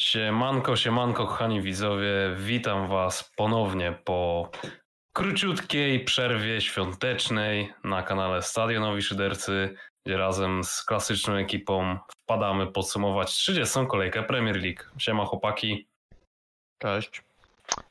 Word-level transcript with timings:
Siemanko, 0.00 0.76
siemanko, 0.76 1.26
kochani 1.26 1.62
widzowie. 1.62 2.34
Witam 2.36 2.88
Was 2.88 3.32
ponownie 3.36 3.92
po 4.04 4.50
króciutkiej 5.12 6.04
przerwie 6.04 6.60
świątecznej 6.60 7.72
na 7.84 8.02
kanale 8.02 8.42
Stadionowi 8.42 9.02
Szydercy, 9.02 9.74
gdzie 10.06 10.16
razem 10.16 10.64
z 10.64 10.84
klasyczną 10.84 11.34
ekipą 11.34 11.98
wpadamy 12.22 12.66
podsumować 12.66 13.30
30. 13.30 13.78
kolejkę 13.88 14.22
Premier 14.22 14.56
League. 14.56 14.82
Siema 14.98 15.24
chłopaki. 15.24 15.88
Cześć. 16.78 17.22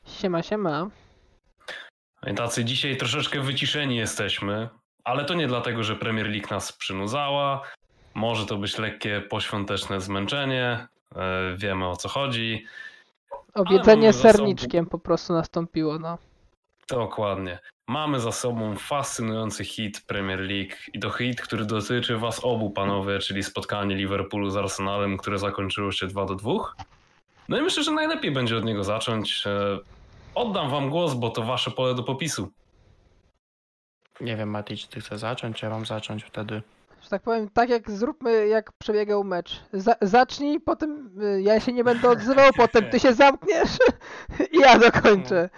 Siema, 0.06 0.42
siema. 0.42 0.90
I 2.26 2.34
tacy 2.34 2.64
dzisiaj 2.64 2.96
troszeczkę 2.96 3.40
wyciszeni 3.40 3.96
jesteśmy, 3.96 4.68
ale 5.04 5.24
to 5.24 5.34
nie 5.34 5.46
dlatego, 5.46 5.82
że 5.82 5.96
Premier 5.96 6.26
League 6.26 6.48
nas 6.50 6.72
przynudzała. 6.72 7.62
Może 8.14 8.46
to 8.46 8.56
być 8.56 8.78
lekkie 8.78 9.20
poświąteczne 9.20 10.00
zmęczenie, 10.00 10.88
wiemy 11.56 11.88
o 11.88 11.96
co 11.96 12.08
chodzi. 12.08 12.64
Obiedzenie 13.54 14.02
mamy 14.02 14.12
za 14.12 14.18
sobą- 14.28 14.32
serniczkiem 14.38 14.86
po 14.86 14.98
prostu 14.98 15.32
nastąpiło, 15.32 15.98
no. 15.98 16.18
Dokładnie. 16.88 17.58
Mamy 17.88 18.20
za 18.20 18.32
sobą 18.32 18.76
fascynujący 18.76 19.64
hit 19.64 20.00
Premier 20.06 20.38
League 20.40 20.72
i 20.92 21.00
to 21.00 21.10
hit, 21.10 21.40
który 21.40 21.64
dotyczy 21.64 22.16
Was 22.18 22.44
obu, 22.44 22.70
panowie, 22.70 23.18
czyli 23.18 23.42
spotkanie 23.42 23.96
Liverpoolu 23.96 24.50
z 24.50 24.56
Arsenalem, 24.56 25.16
które 25.16 25.38
zakończyło 25.38 25.92
się 25.92 26.06
2 26.06 26.24
do 26.24 26.34
2. 26.34 26.52
No 27.48 27.58
i 27.58 27.62
myślę, 27.62 27.82
że 27.82 27.90
najlepiej 27.92 28.30
będzie 28.30 28.56
od 28.56 28.64
niego 28.64 28.84
zacząć. 28.84 29.46
E, 29.46 29.78
Oddam 30.34 30.70
Wam 30.70 30.90
głos, 30.90 31.14
bo 31.14 31.30
to 31.30 31.42
Wasze 31.42 31.70
pole 31.70 31.94
do 31.94 32.02
popisu. 32.02 32.52
Nie 34.20 34.36
wiem, 34.36 34.50
Mati, 34.50 34.76
czy 34.76 34.88
ty 34.88 35.00
chcesz 35.00 35.18
zacząć, 35.20 35.56
czy 35.56 35.66
ja 35.66 35.70
mam 35.70 35.86
zacząć 35.86 36.24
wtedy? 36.24 36.62
Tak 37.10 37.22
powiem, 37.22 37.48
tak 37.48 37.68
jak 37.68 37.90
zróbmy, 37.90 38.48
jak 38.48 38.72
przebiegał 38.72 39.24
mecz. 39.24 39.60
Za 39.72 39.94
zacznij, 40.00 40.60
potem 40.60 41.10
y, 41.22 41.42
ja 41.42 41.60
się 41.60 41.72
nie 41.72 41.84
będę 41.84 42.10
odzywał, 42.10 42.52
potem 42.56 42.90
ty 42.90 43.00
się 43.00 43.14
zamkniesz 43.14 43.78
i 44.52 44.58
ja 44.58 44.78
dokończę. 44.78 45.50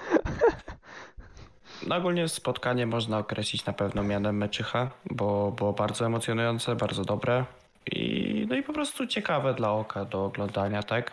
No 1.87 1.97
ogólnie 1.97 2.29
spotkanie 2.29 2.87
można 2.87 3.19
określić 3.19 3.67
na 3.67 3.73
pewno 3.73 4.03
mianem 4.03 4.37
meczycha, 4.37 4.91
bo 5.11 5.53
było 5.53 5.73
bardzo 5.73 6.07
emocjonujące, 6.07 6.77
bardzo 6.77 7.05
dobre 7.05 7.45
i 7.87 8.47
no 8.49 8.57
i 8.57 8.63
po 8.63 8.73
prostu 8.73 9.07
ciekawe 9.07 9.55
dla 9.55 9.73
oka 9.73 10.05
do 10.05 10.25
oglądania, 10.25 10.83
tak? 10.83 11.13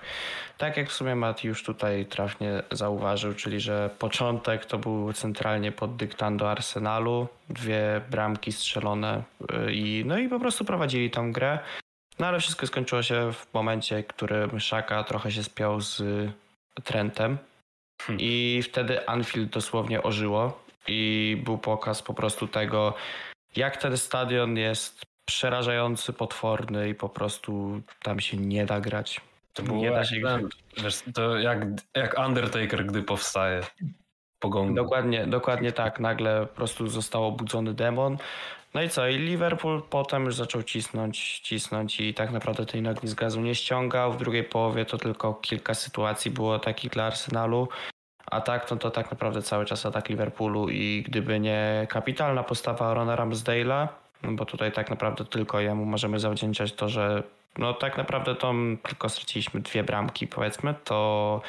Tak 0.58 0.78
jak 0.78 0.90
w 0.90 0.94
sumie 0.94 1.16
Mati 1.16 1.48
już 1.48 1.64
tutaj 1.64 2.06
trafnie 2.06 2.64
zauważył, 2.72 3.34
czyli 3.34 3.60
że 3.60 3.90
początek 4.00 4.66
to 4.66 4.78
był 4.78 5.14
centralnie 5.14 5.72
pod 5.72 5.96
dyktando 5.96 6.52
Arsenalu, 6.52 7.28
dwie 7.50 8.02
bramki 8.12 8.52
strzelone 8.52 9.24
y, 9.68 9.74
i 9.74 10.04
no 10.06 10.18
i 10.18 10.30
po 10.30 10.40
prostu 10.40 10.66
prowadzili 10.66 11.12
tą 11.12 11.32
grę. 11.32 11.60
No 12.20 12.28
ale 12.28 12.40
wszystko 12.40 12.68
skończyło 12.68 13.04
się 13.04 13.34
w 13.34 13.54
momencie, 13.54 14.04
w 14.04 14.08
którym 14.08 14.60
Szaka 14.60 15.04
trochę 15.04 15.32
się 15.32 15.44
spiął 15.44 15.82
z 15.82 16.04
Trentem. 16.84 17.38
Hmm. 18.02 18.22
I 18.22 18.62
wtedy 18.64 19.08
Anfield 19.08 19.50
dosłownie 19.50 20.04
ożyło 20.04 20.64
i 20.88 21.38
był 21.46 21.58
pokaz 21.58 22.02
po 22.02 22.14
prostu 22.14 22.48
tego, 22.48 22.94
jak 23.56 23.78
ten 23.78 23.98
stadion 23.98 24.58
jest 24.58 25.06
przerażający, 25.34 26.14
potworny 26.14 26.90
i 26.90 26.96
po 26.96 27.10
prostu 27.10 27.82
tam 28.04 28.20
się 28.20 28.38
nie 28.38 28.66
da 28.66 28.80
grać. 28.80 29.22
To 29.54 29.64
było 29.64 29.78
nie 29.78 29.92
da 29.92 30.06
się 30.06 30.22
ten, 30.22 30.50
wiesz, 30.84 31.04
to 31.14 31.38
jak, 31.38 31.60
jak 31.96 32.20
Undertaker, 32.20 32.86
gdy 32.86 33.04
powstaje 33.04 33.62
po 34.40 34.50
gongu. 34.50 34.74
Dokładnie, 34.74 35.28
dokładnie 35.28 35.72
tak. 35.72 36.00
Nagle 36.00 36.46
po 36.46 36.56
prostu 36.56 36.88
został 36.88 37.26
obudzony 37.26 37.74
demon. 37.74 38.18
No 38.74 38.82
i 38.82 38.90
co? 38.90 39.08
I 39.08 39.18
Liverpool 39.18 39.82
potem 39.90 40.26
już 40.26 40.36
zaczął 40.36 40.64
cisnąć, 40.64 41.40
cisnąć 41.40 42.00
i 42.00 42.14
tak 42.14 42.32
naprawdę 42.32 42.66
tej 42.66 42.82
nogi 42.82 43.08
z 43.08 43.14
gazu 43.14 43.42
nie 43.42 43.56
ściągał. 43.56 44.14
W 44.14 44.18
drugiej 44.18 44.44
połowie 44.44 44.86
to 44.86 44.98
tylko 44.98 45.34
kilka 45.34 45.74
sytuacji 45.74 46.32
było 46.32 46.60
takich 46.60 46.92
dla 46.92 47.04
Arsenalu. 47.06 47.68
A 48.26 48.42
tak, 48.42 48.72
no 48.72 48.78
to 48.78 48.92
tak 48.92 49.12
naprawdę 49.12 49.42
cały 49.42 49.66
czas 49.66 49.86
atak 49.86 50.10
Liverpoolu 50.10 50.70
i 50.70 51.04
gdyby 51.08 51.40
nie 51.40 51.88
kapitalna 51.90 52.44
postawa 52.44 52.94
Rona 52.94 53.16
Ramsdale'a, 53.16 53.88
no 54.24 54.32
bo 54.32 54.46
tutaj 54.46 54.72
tak 54.72 54.90
naprawdę 54.90 55.26
tylko 55.26 55.60
jemu 55.60 55.86
możemy 55.86 56.20
zawdzięczać 56.20 56.74
to, 56.74 56.90
że 56.90 57.24
no 57.58 57.74
tak 57.74 57.98
naprawdę 57.98 58.36
to 58.36 58.54
tylko 58.84 59.10
straciliśmy 59.10 59.60
dwie 59.60 59.84
bramki 59.84 60.28
powiedzmy, 60.28 60.76
to 60.84 61.42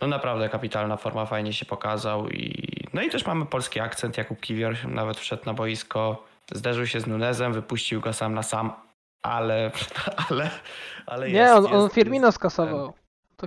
no 0.00 0.06
naprawdę 0.06 0.48
kapitalna 0.48 0.96
forma, 0.96 1.26
fajnie 1.26 1.52
się 1.52 1.66
pokazał 1.66 2.28
i 2.28 2.68
no 2.92 3.02
i 3.02 3.10
też 3.10 3.26
mamy 3.26 3.46
polski 3.46 3.80
akcent, 3.80 4.18
Jakub 4.18 4.40
Kiwior 4.40 4.76
nawet 4.88 5.20
wszedł 5.20 5.42
na 5.46 5.54
boisko, 5.54 6.24
zderzył 6.52 6.86
się 6.86 7.00
z 7.00 7.06
Nunezem, 7.06 7.52
wypuścił 7.52 8.00
go 8.00 8.12
sam 8.12 8.34
na 8.34 8.42
sam, 8.42 8.72
ale, 9.22 9.70
ale, 10.30 10.50
ale 11.06 11.30
Nie, 11.30 11.38
jest, 11.38 11.54
on, 11.54 11.66
on 11.66 11.82
jest, 11.82 11.94
Firmino 11.94 12.32
skasował. 12.32 12.92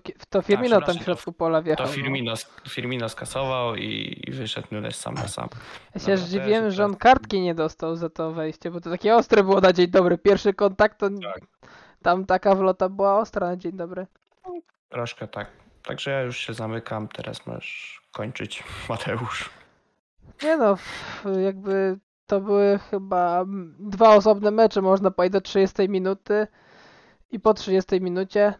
To, 0.01 0.11
to 0.29 0.41
Firmino 0.41 0.81
tam 0.81 0.97
w 0.99 1.03
środku 1.03 1.31
pola 1.33 1.59
To 1.59 1.63
wjechał. 1.63 1.85
no. 1.85 1.91
Firmino, 1.93 2.33
Firmino 2.69 3.09
skasował 3.09 3.75
i, 3.75 4.21
i 4.27 4.31
wyszedł 4.31 4.67
Nunes 4.71 4.95
sam 4.99 5.13
na 5.13 5.27
sam. 5.27 5.49
Ja 5.95 5.99
się 5.99 6.05
to 6.05 6.11
ja 6.11 6.17
zdziwiłem, 6.17 6.63
się 6.63 6.71
że 6.71 6.85
on 6.85 6.95
kartki 6.95 7.41
nie 7.41 7.55
dostał 7.55 7.95
za 7.95 8.09
to 8.09 8.31
wejście, 8.31 8.71
bo 8.71 8.81
to 8.81 8.89
takie 8.89 9.15
ostre 9.15 9.43
było 9.43 9.61
na 9.61 9.73
dzień 9.73 9.87
dobry. 9.87 10.17
Pierwszy 10.17 10.53
kontakt 10.53 10.99
to 10.99 11.09
Tak. 11.09 11.41
tam 12.01 12.25
taka 12.25 12.55
wlota 12.55 12.89
była 12.89 13.19
ostra 13.19 13.47
na 13.47 13.57
dzień 13.57 13.71
dobry. 13.71 14.07
Troszkę 14.89 15.27
tak. 15.27 15.47
Także 15.83 16.11
ja 16.11 16.21
już 16.21 16.37
się 16.37 16.53
zamykam, 16.53 17.07
teraz 17.07 17.47
możesz 17.47 18.01
kończyć, 18.11 18.63
Mateusz. 18.89 19.49
Nie 20.43 20.57
no, 20.57 20.77
jakby 21.43 21.97
to 22.27 22.41
były 22.41 22.79
chyba 22.91 23.45
dwa 23.79 24.15
osobne 24.15 24.51
mecze, 24.51 24.81
można 24.81 25.11
powiedzieć, 25.11 25.33
do 25.33 25.41
30 25.41 25.89
minuty 25.89 26.47
i 27.31 27.39
po 27.39 27.53
30 27.53 28.01
minucie. 28.01 28.53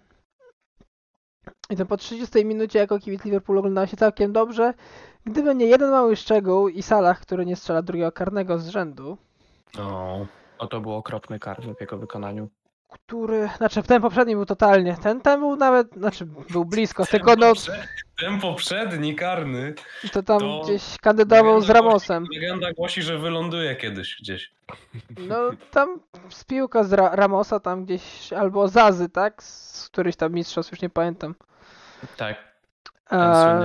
I 1.70 1.76
to 1.76 1.86
po 1.86 1.98
30 1.98 2.46
minucie 2.46 2.80
jako 2.80 3.00
kibic 3.00 3.26
Liverpoolu 3.26 3.60
oglądało 3.60 3.88
się 3.88 3.98
całkiem 3.98 4.34
dobrze. 4.34 4.74
Gdyby 5.26 5.56
nie 5.56 5.66
jeden 5.66 5.92
mały 5.92 6.16
szczegół 6.16 6.68
i 6.68 6.82
Salah, 6.84 7.20
który 7.20 7.46
nie 7.46 7.56
strzela 7.56 7.82
drugiego 7.82 8.12
karnego 8.12 8.60
z 8.60 8.68
rzędu, 8.68 9.18
No. 9.78 10.26
O, 10.58 10.68
to 10.68 10.82
był 10.82 10.94
okropny 10.94 11.40
karny 11.40 11.76
w 11.76 11.82
jego 11.82 11.98
wykonaniu. 11.98 12.50
Który, 12.88 13.50
znaczy 13.58 13.84
ten 13.84 14.02
poprzedni 14.02 14.36
był 14.36 14.46
totalnie, 14.46 14.98
ten, 15.04 15.22
ten 15.22 15.40
był 15.40 15.56
nawet, 15.56 15.88
znaczy 15.96 16.26
był 16.50 16.66
blisko, 16.66 17.06
tylko 17.06 17.36
no 17.36 17.54
Ten 18.20 18.40
poprzedni 18.40 19.16
karny. 19.16 19.74
to 20.12 20.24
tam 20.24 20.40
to 20.40 20.62
gdzieś 20.64 20.84
kandydował 21.02 21.62
z 21.62 21.70
Ramosem. 21.70 22.24
Głosi, 22.26 22.40
legenda 22.40 22.74
głosi, 22.74 23.02
że 23.02 23.18
wyląduje 23.18 23.76
kiedyś 23.76 24.18
gdzieś. 24.22 24.52
No 25.18 25.38
tam 25.72 26.00
z 26.30 26.44
piłka 26.44 26.84
z 26.84 26.94
Ra 26.94 27.16
Ramosa 27.16 27.60
tam 27.60 27.86
gdzieś, 27.86 28.34
albo 28.34 28.68
Zazy, 28.68 29.10
tak? 29.10 29.44
Z 29.44 29.90
któryś 29.90 30.16
tam 30.16 30.34
mistrzostw, 30.34 30.72
już 30.72 30.82
nie 30.82 30.90
pamiętam. 30.90 31.36
Tak. 32.18 32.48
A. 33.10 33.60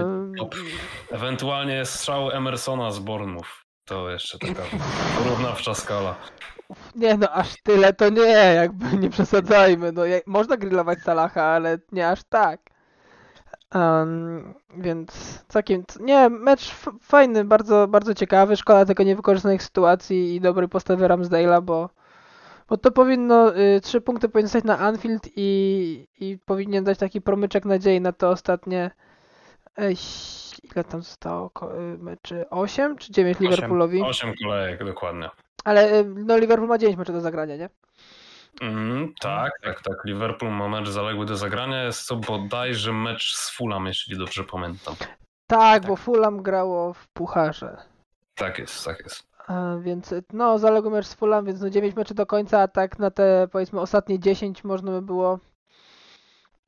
Ewentualnie 1.10 1.84
strzał 1.84 2.30
Emersona 2.30 2.90
z 2.90 2.98
Bournemouth. 2.98 3.48
To 3.84 4.10
jeszcze 4.10 4.38
taka 4.38 4.62
porównawcza 5.18 5.74
skala. 5.74 6.14
Nie 6.94 7.16
no, 7.16 7.30
aż 7.30 7.62
tyle 7.62 7.92
to 7.92 8.08
nie, 8.08 8.54
jakby 8.54 8.96
nie 8.96 9.10
przesadzajmy. 9.10 9.92
No, 9.92 10.04
jak, 10.04 10.26
można 10.26 10.56
grillować 10.56 10.98
Salaha, 10.98 11.42
ale 11.42 11.78
nie 11.92 12.08
aż 12.08 12.24
tak. 12.24 12.60
Em, 13.74 14.54
więc 14.76 15.38
całkiem, 15.48 15.84
nie, 16.00 16.28
mecz 16.28 16.74
fajny, 17.00 17.44
bardzo, 17.44 17.88
bardzo 17.88 18.14
ciekawy. 18.14 18.56
Szkoda 18.56 18.84
tylko 18.84 19.02
niewykorzystanych 19.02 19.62
sytuacji 19.62 20.34
i 20.34 20.40
dobrej 20.40 20.68
postawy 20.68 21.08
Ramsdale'a, 21.08 21.62
bo, 21.62 21.90
bo 22.68 22.76
to 22.76 22.90
powinno, 22.90 23.56
y, 23.56 23.80
trzy 23.80 24.00
punkty 24.00 24.28
powinny 24.28 24.48
stać 24.48 24.64
na 24.64 24.78
Anfield 24.78 25.28
i, 25.36 26.08
i 26.20 26.38
powinien 26.46 26.84
dać 26.84 26.98
taki 26.98 27.20
promyczek 27.20 27.64
nadziei 27.64 28.00
na 28.00 28.12
to 28.12 28.30
ostatnie, 28.30 28.90
e, 29.78 29.90
ile 30.74 30.84
tam 30.84 31.02
zostało 31.02 31.50
y, 31.94 31.98
meczy? 31.98 32.44
8 32.50 32.96
czy 32.96 33.12
9 33.12 33.36
Osiem. 33.36 33.50
Liverpoolowi? 33.50 34.02
Osiem 34.02 34.32
kolejek, 34.42 34.84
dokładnie. 34.84 35.30
Ale 35.64 35.92
y, 36.00 36.04
no 36.04 36.38
Liverpool 36.38 36.68
ma 36.68 36.78
9 36.78 36.96
meczy 36.98 37.12
do 37.12 37.20
zagrania, 37.20 37.56
nie? 37.56 37.68
Mm, 38.60 39.14
tak, 39.20 39.52
tak, 39.62 39.82
tak. 39.82 40.04
Liverpool 40.04 40.52
ma 40.52 40.68
mecz 40.68 40.88
zaległy 40.88 41.26
do 41.26 41.36
zagrania. 41.36 41.84
Jest 41.84 42.08
to 42.08 42.16
bodajże 42.16 42.92
mecz 42.92 43.34
z 43.36 43.50
Fulham, 43.50 43.86
jeśli 43.86 44.18
dobrze 44.18 44.44
pamiętam. 44.44 44.94
Tak, 44.96 45.08
Tak. 45.46 45.86
bo 45.86 45.96
Fulham 45.96 46.42
grało 46.42 46.92
w 46.92 47.08
pucharze. 47.08 47.76
Tak 48.34 48.58
jest, 48.58 48.84
tak 48.84 49.00
jest. 49.00 49.26
A, 49.46 49.76
więc 49.80 50.12
y, 50.12 50.24
no, 50.32 50.58
zaległy 50.58 50.90
mecz 50.90 51.06
z 51.06 51.14
Fulham, 51.14 51.44
więc 51.44 51.60
no 51.60 51.70
9 51.70 51.96
meczy 51.96 52.14
do 52.14 52.26
końca, 52.26 52.60
a 52.60 52.68
tak 52.68 52.98
na 52.98 53.10
te 53.10 53.48
powiedzmy 53.52 53.80
ostatnie 53.80 54.18
10 54.18 54.64
można 54.64 54.92
by 54.92 55.02
było 55.02 55.38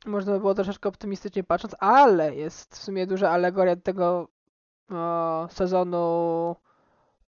można 0.06 0.32
by 0.32 0.40
było 0.40 0.54
troszeczkę 0.54 0.88
optymistycznie 0.88 1.44
patrząc, 1.44 1.76
ale 1.78 2.34
jest 2.34 2.74
w 2.74 2.82
sumie 2.82 3.06
duża 3.06 3.30
alegoria 3.30 3.76
do 3.76 3.82
tego 3.82 4.28
o, 4.90 5.46
sezonu 5.50 6.56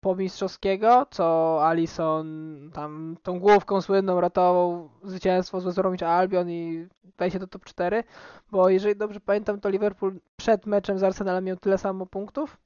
pomistrzowskiego, 0.06 1.06
co 1.10 1.58
Alisson 1.66 2.26
tam 2.74 3.16
tą 3.22 3.40
główką 3.40 3.80
słynną 3.80 4.20
ratował 4.20 4.90
zwycięstwo 5.04 5.60
z 5.60 5.64
West 5.64 6.02
Albion 6.02 6.50
i 6.50 6.88
wejście 7.18 7.38
do 7.38 7.46
top 7.46 7.64
4, 7.64 8.04
bo 8.50 8.68
jeżeli 8.68 8.96
dobrze 8.96 9.20
pamiętam, 9.20 9.60
to 9.60 9.68
Liverpool 9.68 10.20
przed 10.36 10.66
meczem 10.66 10.98
z 10.98 11.02
Arsenalem 11.02 11.44
miał 11.44 11.56
tyle 11.56 11.78
samo 11.78 12.06
punktów, 12.06 12.56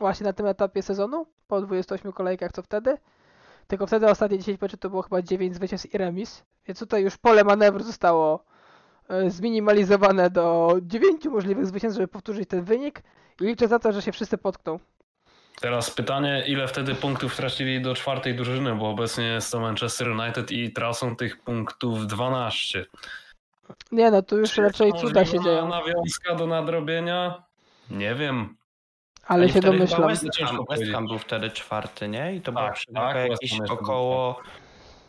właśnie 0.00 0.24
na 0.24 0.32
tym 0.32 0.46
etapie 0.46 0.82
sezonu, 0.82 1.26
po 1.48 1.60
28 1.60 2.12
kolejkach, 2.12 2.52
co 2.52 2.62
wtedy. 2.62 2.98
Tylko 3.66 3.86
wtedy 3.86 4.10
ostatnie 4.10 4.38
10 4.38 4.60
meczów 4.60 4.80
to 4.80 4.90
było 4.90 5.02
chyba 5.02 5.22
9 5.22 5.54
zwycięstw 5.54 5.94
i 5.94 5.98
remis, 5.98 6.44
więc 6.66 6.78
tutaj 6.78 7.02
już 7.02 7.16
pole 7.16 7.44
manewru 7.44 7.84
zostało 7.84 8.44
e, 9.08 9.30
zminimalizowane 9.30 10.30
do 10.30 10.76
9 10.82 11.24
możliwych 11.26 11.66
zwycięstw, 11.66 11.96
żeby 11.96 12.08
powtórzyć 12.08 12.48
ten 12.48 12.64
wynik 12.64 13.02
i 13.40 13.44
liczę 13.44 13.68
za 13.68 13.78
to, 13.78 13.92
że 13.92 14.02
się 14.02 14.12
wszyscy 14.12 14.38
potkną. 14.38 14.78
Teraz 15.60 15.90
pytanie, 15.90 16.44
ile 16.46 16.68
wtedy 16.68 16.94
punktów 16.94 17.36
tracili 17.36 17.82
do 17.82 17.94
czwartej 17.94 18.34
drużyny, 18.34 18.74
bo 18.74 18.90
obecnie 18.90 19.24
jest 19.24 19.52
to 19.52 19.60
Manchester 19.60 20.08
United 20.08 20.50
i 20.50 20.72
tracą 20.72 21.16
tych 21.16 21.40
punktów 21.40 22.06
12. 22.06 22.86
Nie 23.92 24.10
no, 24.10 24.22
tu 24.22 24.38
już 24.38 24.52
Czy 24.52 24.62
raczej 24.62 24.92
cuda 24.92 25.24
się 25.24 25.40
dzieją, 25.40 25.68
nawiązka 25.68 26.34
do 26.34 26.46
nadrobienia? 26.46 27.42
Nie 27.90 28.14
wiem. 28.14 28.56
ale 29.26 29.46
I 29.46 29.52
się 29.52 29.60
domyślam. 29.60 30.08
West 30.08 30.26
Ham, 30.38 30.58
West. 30.70 30.82
Ham 30.92 31.06
był 31.06 31.18
wtedy 31.18 31.50
czwarty, 31.50 32.08
nie? 32.08 32.34
I 32.34 32.40
to 32.40 32.52
była 32.52 32.66
Tak, 32.66 32.74
przewaga 32.74 33.14
tak, 33.14 33.30
jakieś 33.30 33.60
około 33.70 34.40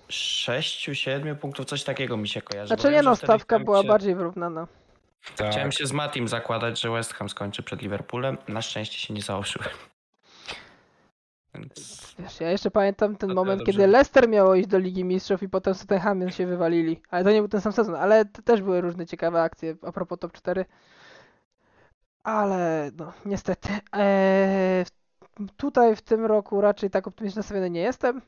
6-7 0.09 1.35
punktów, 1.35 1.65
coś 1.65 1.83
takiego 1.83 2.17
mi 2.17 2.27
się 2.27 2.41
kojarzy. 2.41 2.67
Znaczy 2.67 2.91
nie 2.91 3.01
no, 3.01 3.15
stawka 3.15 3.59
była 3.59 3.81
się, 3.81 3.87
bardziej 3.87 4.15
wyrównana. 4.15 4.67
Tak. 5.35 5.51
Chciałem 5.51 5.71
się 5.71 5.85
z 5.85 5.91
Matim 5.91 6.27
zakładać, 6.27 6.81
że 6.81 6.89
West 6.91 7.13
Ham 7.13 7.29
skończy 7.29 7.63
przed 7.63 7.81
Liverpoolem. 7.81 8.37
Na 8.47 8.61
szczęście 8.61 8.99
się 8.99 9.13
nie 9.13 9.21
założyłem. 9.21 9.69
Więc 11.57 12.15
Wiesz, 12.19 12.39
ja 12.41 12.51
jeszcze 12.51 12.71
pamiętam 12.71 13.15
ten 13.15 13.33
moment, 13.33 13.59
dobrze. 13.59 13.71
kiedy 13.71 13.87
Leicester 13.87 14.29
miało 14.29 14.55
iść 14.55 14.67
do 14.67 14.77
Ligi 14.77 15.03
Mistrzów 15.03 15.43
i 15.43 15.49
potem 15.49 15.73
z 15.73 15.79
Tottenhamem 15.79 16.29
się 16.29 16.45
wywalili. 16.45 17.01
Ale 17.09 17.23
to 17.23 17.31
nie 17.31 17.39
był 17.39 17.47
ten 17.47 17.61
sam 17.61 17.71
sezon, 17.71 17.95
ale 17.95 18.25
też 18.25 18.61
były 18.61 18.81
różne 18.81 19.05
ciekawe 19.05 19.41
akcje 19.41 19.75
a 19.81 19.91
propos 19.91 20.19
top 20.19 20.33
4. 20.33 20.65
Ale 22.23 22.91
no, 22.97 23.13
niestety. 23.25 23.69
Eee, 23.93 24.85
tutaj 25.57 25.95
w 25.95 26.01
tym 26.01 26.25
roku 26.25 26.61
raczej 26.61 26.89
tak 26.89 27.07
optymistycznie 27.07 27.39
nastawiony 27.39 27.69
nie 27.69 27.81
jestem. 27.81 28.21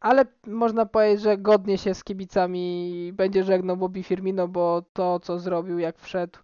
Ale 0.00 0.24
można 0.46 0.86
powiedzieć, 0.86 1.20
że 1.20 1.38
godnie 1.38 1.78
się 1.78 1.94
z 1.94 2.04
kibicami 2.04 3.10
będzie 3.14 3.44
żegnał 3.44 3.76
Bobby 3.76 4.02
Firmino, 4.02 4.48
bo 4.48 4.82
to 4.92 5.20
co 5.20 5.38
zrobił 5.38 5.78
jak 5.78 5.98
wszedł 5.98 6.38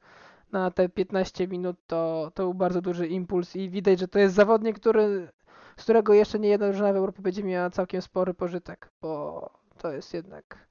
na 0.53 0.71
te 0.71 0.89
15 0.89 1.49
minut 1.49 1.77
to, 1.87 2.31
to 2.35 2.43
był 2.43 2.55
bardzo 2.55 2.83
duży 2.83 3.07
impuls 3.07 3.57
i 3.57 3.71
widać, 3.71 3.99
że 3.99 4.09
to 4.09 4.19
jest 4.19 4.35
zawodnik, 4.35 4.81
który 4.81 5.29
z 5.77 5.83
którego 5.83 6.15
jeszcze 6.15 6.39
nie 6.39 6.49
jedna 6.49 6.67
drużyna 6.69 6.93
w 6.93 6.97
Europie 6.97 7.23
będzie 7.23 7.45
miała 7.45 7.71
całkiem 7.71 8.03
spory 8.03 8.35
pożytek, 8.35 8.91
bo 9.03 9.51
to 9.79 9.93
jest 9.93 10.15
jednak 10.15 10.67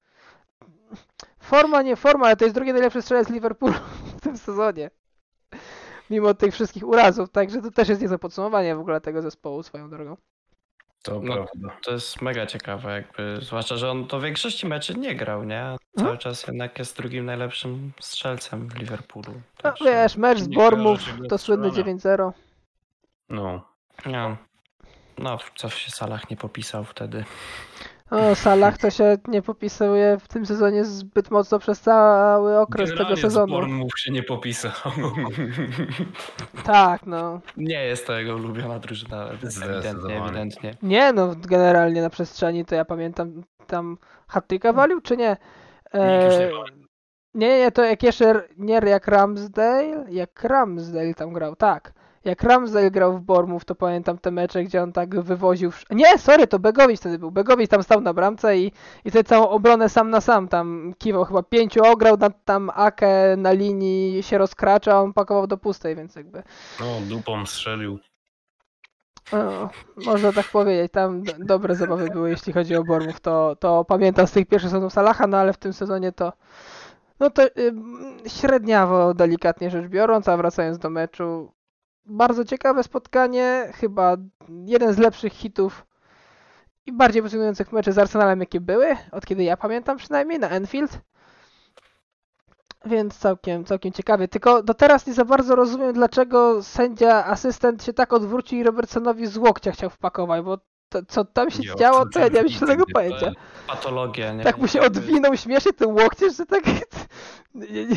forma, 1.40 1.82
nie 1.82 1.96
forma, 1.96 2.26
ale 2.26 2.36
to 2.36 2.46
jest 2.46 2.56
drugi 2.56 2.74
najlepszy 2.74 3.02
strzelec 3.02 3.30
Liverpoolu 3.30 3.74
w 4.18 4.22
tym 4.22 4.38
sezonie. 4.38 4.90
Mimo 6.10 6.34
tych 6.34 6.54
wszystkich 6.54 6.88
urazów, 6.88 7.30
także 7.30 7.62
to 7.62 7.72
też 7.72 7.90
jest 7.90 8.02
niezłe 8.02 8.20
podsumowanie 8.20 8.76
w 8.76 8.80
ogóle 8.80 9.02
tego 9.02 9.22
zespołu 9.22 9.64
swoją 9.64 9.90
drogą. 9.90 10.18
To 11.04 11.20
No. 11.24 11.34
prawda. 11.34 11.78
to 11.84 11.92
jest 11.92 12.22
mega 12.22 12.46
ciekawe, 12.46 12.92
jakby, 12.94 13.38
zwłaszcza, 13.42 13.78
że 13.78 13.92
on 13.92 14.08
do 14.08 14.22
większości 14.22 14.68
meczy 14.68 14.96
nie 15.00 15.16
grał, 15.16 15.44
nie? 15.44 15.76
Cały 16.00 16.18
czas 16.18 16.48
jednak 16.48 16.80
jest 16.80 16.98
drugim 16.98 17.26
najlepszym 17.26 17.92
strzelcem 18.00 18.70
w 18.70 18.76
Liverpoolu. 18.76 19.42
No, 19.64 19.74
wiesz, 19.86 20.18
mecz 20.18 20.40
z 20.40 20.48
się 21.00 21.18
to 21.30 21.38
słynny 21.38 21.70
strzelania. 21.70 21.98
9-0. 21.98 22.32
No. 23.30 23.68
No, 24.06 24.38
no 25.18 25.38
co 25.56 25.70
w 25.70 25.74
się 25.74 25.92
salach 25.92 26.30
nie 26.30 26.38
popisał 26.38 26.84
wtedy. 26.84 27.24
O, 28.14 28.36
Salah 28.36 28.78
to 28.78 28.90
się 28.90 29.18
nie 29.28 29.42
popisuje 29.42 30.18
w 30.20 30.28
tym 30.28 30.46
sezonie 30.46 30.86
zbyt 30.86 31.32
mocno 31.32 31.60
przez 31.60 31.82
cały 31.82 32.60
okres 32.60 32.90
tego 32.90 32.96
Generalnie 33.00 33.18
z 33.18 33.22
sezonu. 33.22 33.54
Bournemouth 33.54 34.00
się 34.00 34.12
nie 34.12 34.24
popisał. 34.24 34.72
Tak, 36.64 37.06
no. 37.06 37.42
Nie 37.58 37.86
jest 37.86 38.08
to 38.08 38.14
jego 38.14 38.36
ulubiona 38.36 38.80
drużyna, 38.80 39.30
ewidentnie, 39.30 40.22
ewidentnie. 40.24 40.76
Nie, 40.84 41.14
no 41.14 41.36
generalnie 41.36 42.02
na 42.02 42.10
przestrzeni 42.10 42.66
to 42.66 42.76
ja 42.76 42.86
pamiętam 42.86 43.44
tam 43.68 43.98
hat-tricka 44.28 44.74
walił, 44.74 45.02
czy 45.02 45.18
nie? 45.18 45.38
Nikt 45.94 46.24
już 46.24 46.40
nie 46.40 46.48
E, 46.48 46.84
nie, 47.34 47.60
nie, 47.60 47.72
to 47.72 47.84
jak 47.84 48.04
jeszcze, 48.04 48.44
nie 48.58 48.82
jak 48.86 49.08
Ramsdale, 49.08 50.06
jak 50.10 50.44
Ramsdale 50.44 51.14
tam 51.14 51.34
grał, 51.34 51.56
tak. 51.56 51.94
Jak 52.26 52.44
Ramsdale 52.44 52.92
grał 52.92 53.18
w 53.18 53.22
Bormów, 53.22 53.66
to 53.66 53.76
pamiętam 53.76 54.18
te 54.18 54.32
mecze, 54.32 54.64
gdzie 54.64 54.84
on 54.84 54.94
tak 54.94 55.22
wywoził... 55.22 55.72
Nie, 55.90 56.18
sorry, 56.18 56.48
to 56.48 56.60
Begowicz 56.60 57.00
wtedy 57.00 57.20
był. 57.20 57.32
Begowicz 57.32 57.70
tam 57.70 57.84
stał 57.84 58.02
na 58.02 58.14
bramce 58.14 58.58
i, 58.58 58.72
i 59.06 59.10
wtedy 59.10 59.24
całą 59.24 59.50
obronę 59.50 59.90
sam 59.90 60.10
na 60.10 60.22
sam 60.22 60.48
tam 60.48 60.94
kiwał. 60.98 61.26
Chyba 61.26 61.44
pięciu 61.44 61.84
ograł, 61.86 62.18
na, 62.18 62.30
tam 62.30 62.72
Akę 62.76 63.38
na 63.38 63.52
linii 63.52 64.24
się 64.24 64.38
rozkracza, 64.38 64.94
a 64.94 65.02
on 65.02 65.14
pakował 65.14 65.48
do 65.48 65.58
pustej, 65.58 65.96
więc 65.96 66.16
jakby... 66.16 66.44
No, 66.80 66.86
dupą 67.10 67.46
strzelił. 67.46 68.00
O, 69.32 69.70
można 70.06 70.32
tak 70.32 70.46
powiedzieć, 70.46 70.92
tam 70.92 71.24
dobre 71.40 71.76
zabawy 71.76 72.10
były, 72.10 72.30
jeśli 72.30 72.54
chodzi 72.54 72.76
o 72.76 72.84
Bormów, 72.84 73.20
to, 73.20 73.56
to 73.60 73.86
pamiętam 73.86 74.28
z 74.28 74.32
tych 74.32 74.48
pierwszych 74.48 74.72
sezonów 74.72 74.94
Salaha, 74.94 75.28
no 75.28 75.38
ale 75.38 75.54
w 75.54 75.58
tym 75.58 75.74
sezonie 75.74 76.12
to 76.12 76.34
no 77.20 77.30
to 77.30 77.44
średniawo, 78.28 79.14
delikatnie 79.14 79.70
rzecz 79.70 79.88
biorąc, 79.88 80.30
a 80.30 80.38
wracając 80.38 80.78
do 80.78 80.90
meczu, 80.90 81.52
bardzo 82.06 82.46
ciekawe 82.46 82.84
spotkanie, 82.84 83.72
chyba 83.76 84.18
jeden 84.66 84.94
z 84.94 84.98
lepszych 84.98 85.34
hitów 85.34 85.86
i 86.86 86.92
bardziej 86.92 87.22
pasjonujących 87.24 87.72
meczy 87.72 87.92
z 87.92 87.98
Arsenalem, 87.98 88.40
jakie 88.40 88.62
były, 88.62 88.98
od 89.12 89.26
kiedy 89.26 89.44
ja 89.44 89.58
pamiętam 89.58 89.98
przynajmniej, 89.98 90.40
na 90.40 90.50
Enfield. 90.50 91.00
Więc 92.86 93.18
całkiem, 93.18 93.66
całkiem 93.66 93.92
ciekawie. 93.92 94.28
Tylko 94.28 94.64
do 94.64 94.74
teraz 94.74 95.08
nie 95.08 95.14
za 95.14 95.26
bardzo 95.26 95.56
rozumiem, 95.56 95.94
dlaczego 95.94 96.64
sędzia, 96.64 97.26
asystent 97.26 97.84
się 97.84 97.94
tak 97.94 98.14
odwrócił 98.14 98.60
i 98.60 98.64
Robertsonowi 98.64 99.28
z 99.28 99.38
łokcia 99.38 99.72
chciał 99.72 99.90
wpakować, 99.90 100.42
bo 100.42 100.58
to, 100.94 101.00
co 101.08 101.26
tam 101.26 101.52
się 101.52 101.60
Nie, 101.60 101.76
działo, 101.76 102.06
to 102.06 102.20
ja 102.20 102.28
nie 102.28 102.42
mam 102.42 102.48
żadnego 102.50 102.84
pojęcia. 102.94 103.32
Patologia, 103.68 104.34
nie? 104.34 104.44
Tak 104.44 104.58
mu 104.58 104.68
się 104.68 104.82
odwinął 104.82 105.38
śmiesznie 105.38 105.74
tym 105.74 105.96
łokciem, 105.96 106.30
że 106.38 106.46
tak... 106.46 106.64
Nie, 107.56 107.86
nie, 107.86 107.96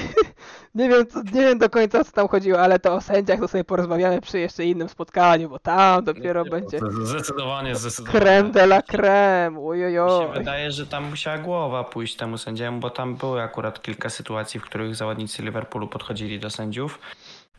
nie, 0.74 0.88
wiem, 0.88 1.04
nie 1.32 1.40
wiem 1.40 1.58
do 1.58 1.70
końca 1.70 2.00
o 2.00 2.04
co 2.04 2.12
tam 2.12 2.28
chodziło, 2.28 2.60
ale 2.60 2.78
to 2.78 2.94
o 2.94 3.00
sędziach 3.00 3.40
to 3.40 3.48
sobie 3.48 3.64
porozmawiamy 3.64 4.20
przy 4.20 4.38
jeszcze 4.38 4.64
innym 4.64 4.88
spotkaniu, 4.88 5.48
bo 5.48 5.58
tam 5.58 6.04
dopiero 6.04 6.44
nie, 6.44 6.50
będzie 6.50 6.78
Zdecydowanie, 7.02 7.76
zdecydowanie. 7.76 8.20
creme 8.20 8.50
de 8.50 8.62
la 8.62 8.82
creme, 8.82 9.50
Mi 9.50 9.78
się 9.80 10.32
wydaje, 10.34 10.70
że 10.70 10.86
tam 10.86 11.04
musiała 11.10 11.38
głowa 11.38 11.84
pójść 11.84 12.16
temu 12.16 12.38
sędziemu, 12.38 12.80
bo 12.80 12.90
tam 12.90 13.14
były 13.14 13.42
akurat 13.42 13.82
kilka 13.82 14.10
sytuacji, 14.10 14.60
w 14.60 14.62
których 14.62 14.94
zawodnicy 14.94 15.42
Liverpoolu 15.42 15.88
podchodzili 15.88 16.40
do 16.40 16.50
sędziów. 16.50 16.98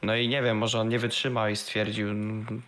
No 0.02 0.16
i 0.16 0.28
nie 0.28 0.42
wiem, 0.42 0.58
może 0.58 0.80
on 0.80 0.90
nie 0.90 1.00
wytrzymał 1.00 1.50
i 1.50 1.56
stwierdził, 1.56 2.14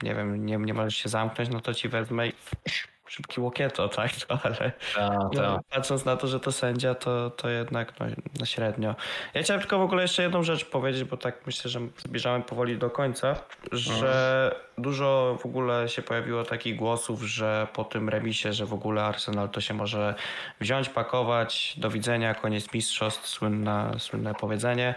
nie 0.04 0.16
wiem, 0.16 0.46
nie, 0.46 0.58
nie 0.58 0.74
możesz 0.74 0.96
się 0.96 1.10
zamknąć, 1.10 1.50
no 1.50 1.62
to 1.62 1.74
ci 1.74 1.90
wezmę 1.90 2.28
i 2.28 2.34
szybki 3.10 3.42
łokieto, 3.42 3.90
tak? 3.90 4.12
No, 4.30 4.40
ale 4.44 4.72
Ta, 4.96 5.10
no, 5.24 5.30
ta. 5.30 5.60
patrząc 5.70 6.06
na 6.06 6.18
to, 6.18 6.28
że 6.28 6.40
to 6.40 6.52
sędzia, 6.52 6.96
to, 6.96 7.30
to 7.30 7.50
jednak 7.50 8.00
no, 8.00 8.06
no 8.40 8.46
średnio. 8.46 8.96
Ja 9.34 9.42
chciałem 9.44 9.62
tylko 9.62 9.80
w 9.80 9.82
ogóle 9.82 10.02
jeszcze 10.02 10.24
jedną 10.24 10.44
rzecz 10.44 10.66
powiedzieć, 10.66 11.04
bo 11.04 11.18
tak 11.18 11.46
myślę, 11.46 11.72
że 11.72 11.80
zbliżamy 11.98 12.44
powoli 12.44 12.78
do 12.78 12.90
końca, 12.90 13.36
że 13.72 14.56
dużo 14.82 15.38
w 15.40 15.46
ogóle 15.46 15.90
się 15.90 16.02
pojawiło 16.02 16.44
takich 16.44 16.76
głosów, 16.76 17.22
że 17.24 17.68
po 17.74 17.84
tym 17.84 18.10
remisie, 18.10 18.54
że 18.54 18.66
w 18.66 18.74
ogóle 18.74 19.04
Arsenal 19.04 19.50
to 19.50 19.62
się 19.62 19.74
może 19.74 20.16
wziąć, 20.60 20.90
pakować, 20.90 21.74
do 21.78 21.90
widzenia, 21.90 22.34
koniec 22.34 22.74
mistrzostw, 22.74 23.28
słynne, 23.28 23.92
słynne 23.98 24.34
powiedzenie. 24.34 24.96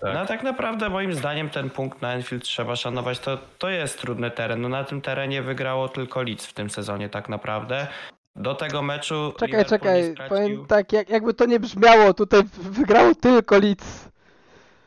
Tak. 0.00 0.14
No 0.14 0.20
a 0.20 0.26
tak 0.26 0.42
naprawdę 0.42 0.88
moim 0.88 1.14
zdaniem 1.14 1.50
ten 1.50 1.70
punkt 1.70 2.02
na 2.02 2.12
Enfield 2.12 2.44
trzeba 2.44 2.76
szanować, 2.76 3.18
to, 3.18 3.38
to 3.58 3.68
jest 3.68 4.00
trudny 4.00 4.30
teren. 4.30 4.60
No 4.60 4.68
na 4.68 4.84
tym 4.84 5.00
terenie 5.00 5.42
wygrało 5.42 5.88
tylko 5.88 6.22
Leeds 6.22 6.46
w 6.46 6.52
tym 6.52 6.70
sezonie 6.70 7.08
tak 7.08 7.28
naprawdę. 7.28 7.86
Do 8.36 8.54
tego 8.54 8.82
meczu 8.82 9.32
Czekaj, 9.32 9.48
Liverpool 9.48 9.78
czekaj, 9.78 10.14
stracił- 10.14 10.28
powiem 10.28 10.66
tak, 10.66 10.92
jak, 10.92 11.08
jakby 11.10 11.34
to 11.34 11.46
nie 11.46 11.60
brzmiało, 11.60 12.14
tutaj 12.14 12.42
wygrało 12.56 13.14
tylko 13.14 13.58
Leeds. 13.58 14.13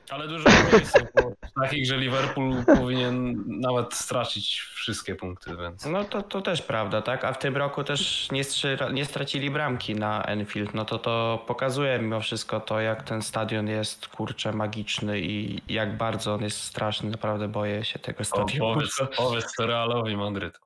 Ale 0.10 0.28
dużo 0.28 0.50
miejsc 0.74 0.98
było 1.16 1.34
takich, 1.62 1.86
że 1.86 1.98
Liverpool 1.98 2.66
powinien 2.66 3.44
nawet 3.48 3.94
stracić 3.94 4.60
wszystkie 4.60 5.16
punkty, 5.16 5.56
więc. 5.58 5.86
No 5.86 6.04
to, 6.04 6.22
to 6.22 6.42
też 6.42 6.62
prawda, 6.62 7.02
tak? 7.02 7.24
A 7.26 7.34
w 7.34 7.40
tym 7.40 7.58
roku 7.58 7.84
też 7.84 8.32
nie, 8.32 8.44
strzy- 8.44 8.94
nie 8.94 9.06
stracili 9.06 9.52
bramki 9.52 9.96
na 9.96 10.24
Enfield. 10.24 10.74
No 10.74 10.86
to 10.86 11.00
to 11.00 11.44
pokazuje 11.48 12.00
mimo 12.00 12.22
wszystko 12.22 12.60
to, 12.60 12.80
jak 12.80 13.04
ten 13.04 13.22
stadion 13.22 13.68
jest 13.68 14.08
kurczę 14.08 14.52
magiczny 14.54 15.20
i 15.22 15.62
jak 15.74 15.98
bardzo 15.98 16.34
on 16.34 16.44
jest 16.44 16.62
straszny. 16.62 17.10
Naprawdę 17.10 17.48
boję 17.48 17.86
się 17.86 18.00
tego 18.00 18.22
O, 18.22 18.26
stadionu. 18.26 18.74
powiedz, 18.74 19.00
powiedz 19.18 19.54
to 19.58 19.66
Realowi 19.68 20.18
Madryt. 20.18 20.60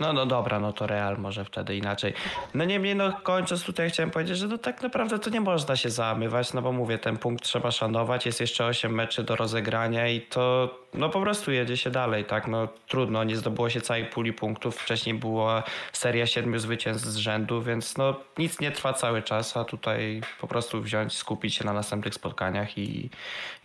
No, 0.00 0.12
no 0.12 0.26
dobra, 0.26 0.60
no 0.60 0.72
to 0.72 0.86
Real 0.86 1.18
może 1.18 1.44
wtedy 1.44 1.76
inaczej. 1.76 2.14
No 2.54 2.64
niemniej, 2.64 2.96
no 2.96 3.12
kończąc 3.12 3.64
tutaj 3.64 3.90
chciałem 3.90 4.10
powiedzieć, 4.10 4.38
że 4.38 4.48
no 4.48 4.58
tak 4.58 4.82
naprawdę 4.82 5.18
to 5.18 5.30
nie 5.30 5.40
można 5.40 5.76
się 5.76 5.90
załamywać, 5.90 6.52
no 6.52 6.62
bo 6.62 6.72
mówię, 6.72 6.98
ten 6.98 7.16
punkt 7.16 7.44
trzeba 7.44 7.70
szanować, 7.70 8.26
jest 8.26 8.40
jeszcze 8.40 8.66
8 8.66 8.94
meczy 8.94 9.22
do 9.22 9.36
rozegrania 9.36 10.08
i 10.08 10.20
to 10.20 10.70
no 10.94 11.08
po 11.08 11.20
prostu 11.20 11.52
jedzie 11.52 11.76
się 11.76 11.90
dalej, 11.90 12.24
tak, 12.24 12.48
no 12.48 12.68
trudno, 12.88 13.24
nie 13.24 13.36
zdobyło 13.36 13.70
się 13.70 13.80
całej 13.80 14.04
puli 14.04 14.32
punktów, 14.32 14.76
wcześniej 14.76 15.14
była 15.14 15.62
seria 15.92 16.26
siedmiu 16.26 16.58
zwycięstw 16.58 17.06
z 17.06 17.16
rzędu, 17.16 17.62
więc 17.62 17.96
no 17.96 18.20
nic 18.38 18.60
nie 18.60 18.70
trwa 18.70 18.92
cały 18.92 19.22
czas, 19.22 19.56
a 19.56 19.64
tutaj 19.64 20.20
po 20.40 20.46
prostu 20.48 20.82
wziąć, 20.82 21.12
skupić 21.12 21.54
się 21.54 21.64
na 21.64 21.72
następnych 21.72 22.14
spotkaniach 22.14 22.78
i, 22.78 23.10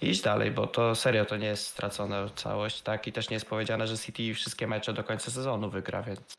i 0.02 0.10
iść 0.10 0.22
dalej, 0.22 0.52
bo 0.52 0.68
to 0.68 0.96
serio 0.96 1.26
to 1.26 1.38
nie 1.38 1.48
jest 1.48 1.68
stracona 1.68 2.30
całość, 2.36 2.82
tak, 2.82 3.08
i 3.08 3.12
też 3.12 3.30
nie 3.30 3.34
jest 3.34 3.50
powiedziane, 3.50 3.88
że 3.88 3.98
City 3.98 4.34
wszystkie 4.34 4.68
mecze 4.68 4.94
do 4.94 5.04
końca 5.04 5.32
sezonu 5.32 5.70
wygra, 5.70 6.03
więc 6.08 6.38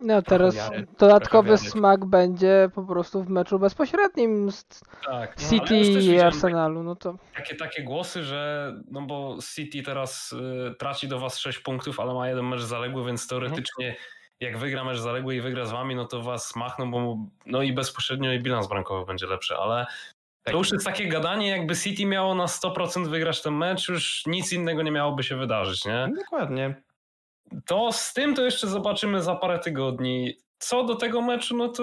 No 0.00 0.22
teraz 0.22 0.54
wiary, 0.54 0.86
dodatkowy 0.98 1.58
smak 1.58 2.04
będzie 2.04 2.68
po 2.74 2.82
prostu 2.82 3.22
w 3.22 3.28
meczu 3.28 3.58
bezpośrednim 3.58 4.52
z 4.52 4.64
Tak. 5.06 5.36
no, 5.42 5.48
City 5.48 5.76
i 6.00 6.20
Arsenalu, 6.20 6.82
no 6.82 6.96
to 6.96 7.14
Takie, 7.36 7.54
takie 7.54 7.82
głosy, 7.82 8.24
że 8.24 8.72
no 8.90 9.02
bo 9.02 9.38
City 9.54 9.82
teraz 9.82 10.32
y, 10.32 10.74
traci 10.78 11.08
do 11.08 11.18
was 11.18 11.38
6 11.38 11.58
punktów, 11.58 12.00
ale 12.00 12.14
ma 12.14 12.28
jeden 12.28 12.48
mecz 12.48 12.60
zaległy, 12.60 13.04
więc 13.04 13.28
teoretycznie 13.28 13.96
jak 14.40 14.58
wygra 14.58 14.84
mecz 14.84 14.98
zaległy 14.98 15.36
i 15.36 15.40
wygra 15.40 15.66
z 15.66 15.72
wami, 15.72 15.94
no 15.94 16.04
to 16.04 16.22
was 16.22 16.56
machną, 16.56 16.90
bo 16.90 17.16
no 17.46 17.62
i 17.62 17.72
bezpośrednio 17.72 18.32
i 18.32 18.40
bilans 18.40 18.68
bramkowy 18.68 19.06
będzie 19.06 19.26
lepszy, 19.26 19.56
ale 19.56 19.86
to 20.44 20.56
już 20.58 20.72
jest 20.72 20.84
takie 20.84 21.08
gadanie, 21.08 21.48
jakby 21.48 21.76
City 21.76 22.06
miało 22.06 22.34
na 22.34 22.46
100% 22.46 23.08
wygrać 23.08 23.42
ten 23.42 23.54
mecz, 23.54 23.88
już 23.88 24.26
nic 24.26 24.52
innego 24.52 24.82
nie 24.82 24.90
miałoby 24.90 25.22
się 25.22 25.36
wydarzyć, 25.36 25.84
nie? 25.84 26.08
Dokładnie. 26.18 26.82
To 27.66 27.92
z 27.92 28.12
tym 28.12 28.34
to 28.34 28.42
jeszcze 28.42 28.66
zobaczymy 28.66 29.22
za 29.22 29.34
parę 29.34 29.58
tygodni. 29.58 30.36
Co 30.58 30.84
do 30.84 30.94
tego 30.94 31.22
meczu, 31.22 31.56
no 31.56 31.68
to 31.68 31.82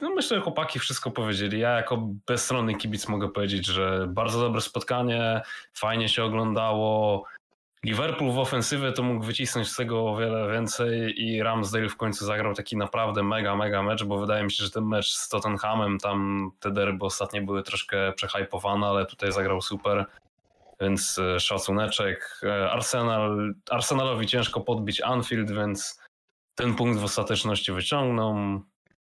no 0.00 0.10
myślę, 0.10 0.36
że 0.36 0.42
chłopaki 0.42 0.78
wszystko 0.78 1.10
powiedzieli. 1.10 1.60
Ja 1.60 1.70
jako 1.70 2.08
bezstronny 2.26 2.74
kibic 2.74 3.08
mogę 3.08 3.28
powiedzieć, 3.28 3.66
że 3.66 4.06
bardzo 4.08 4.40
dobre 4.40 4.60
spotkanie, 4.60 5.42
fajnie 5.74 6.08
się 6.08 6.24
oglądało. 6.24 7.24
Liverpool 7.84 8.32
w 8.32 8.38
ofensywie 8.38 8.92
to 8.92 9.02
mógł 9.02 9.24
wycisnąć 9.24 9.68
z 9.68 9.76
tego 9.76 10.10
o 10.10 10.16
wiele 10.16 10.52
więcej 10.52 11.22
i 11.22 11.42
Ramsdale 11.42 11.88
w 11.88 11.96
końcu 11.96 12.24
zagrał 12.24 12.54
taki 12.54 12.76
naprawdę 12.76 13.22
mega, 13.22 13.56
mega 13.56 13.82
mecz, 13.82 14.04
bo 14.04 14.18
wydaje 14.18 14.44
mi 14.44 14.52
się, 14.52 14.64
że 14.64 14.70
ten 14.70 14.84
mecz 14.84 15.12
z 15.12 15.28
Tottenhamem, 15.28 15.98
tam 15.98 16.50
te 16.60 16.70
derby 16.70 17.04
ostatnie 17.04 17.42
były 17.42 17.62
troszkę 17.62 18.12
przehypowane, 18.12 18.86
ale 18.86 19.06
tutaj 19.06 19.32
zagrał 19.32 19.60
super. 19.60 20.06
Więc 20.80 21.18
e, 21.18 21.40
szacuneczek. 21.40 22.40
E, 22.42 22.70
Arsenal, 22.70 23.54
Arsenalowi 23.70 24.26
ciężko 24.26 24.60
podbić 24.60 25.00
Anfield, 25.00 25.50
więc 25.50 26.00
ten 26.54 26.74
punkt 26.74 27.00
w 27.00 27.04
ostateczności 27.04 27.72
wyciągną. 27.72 28.60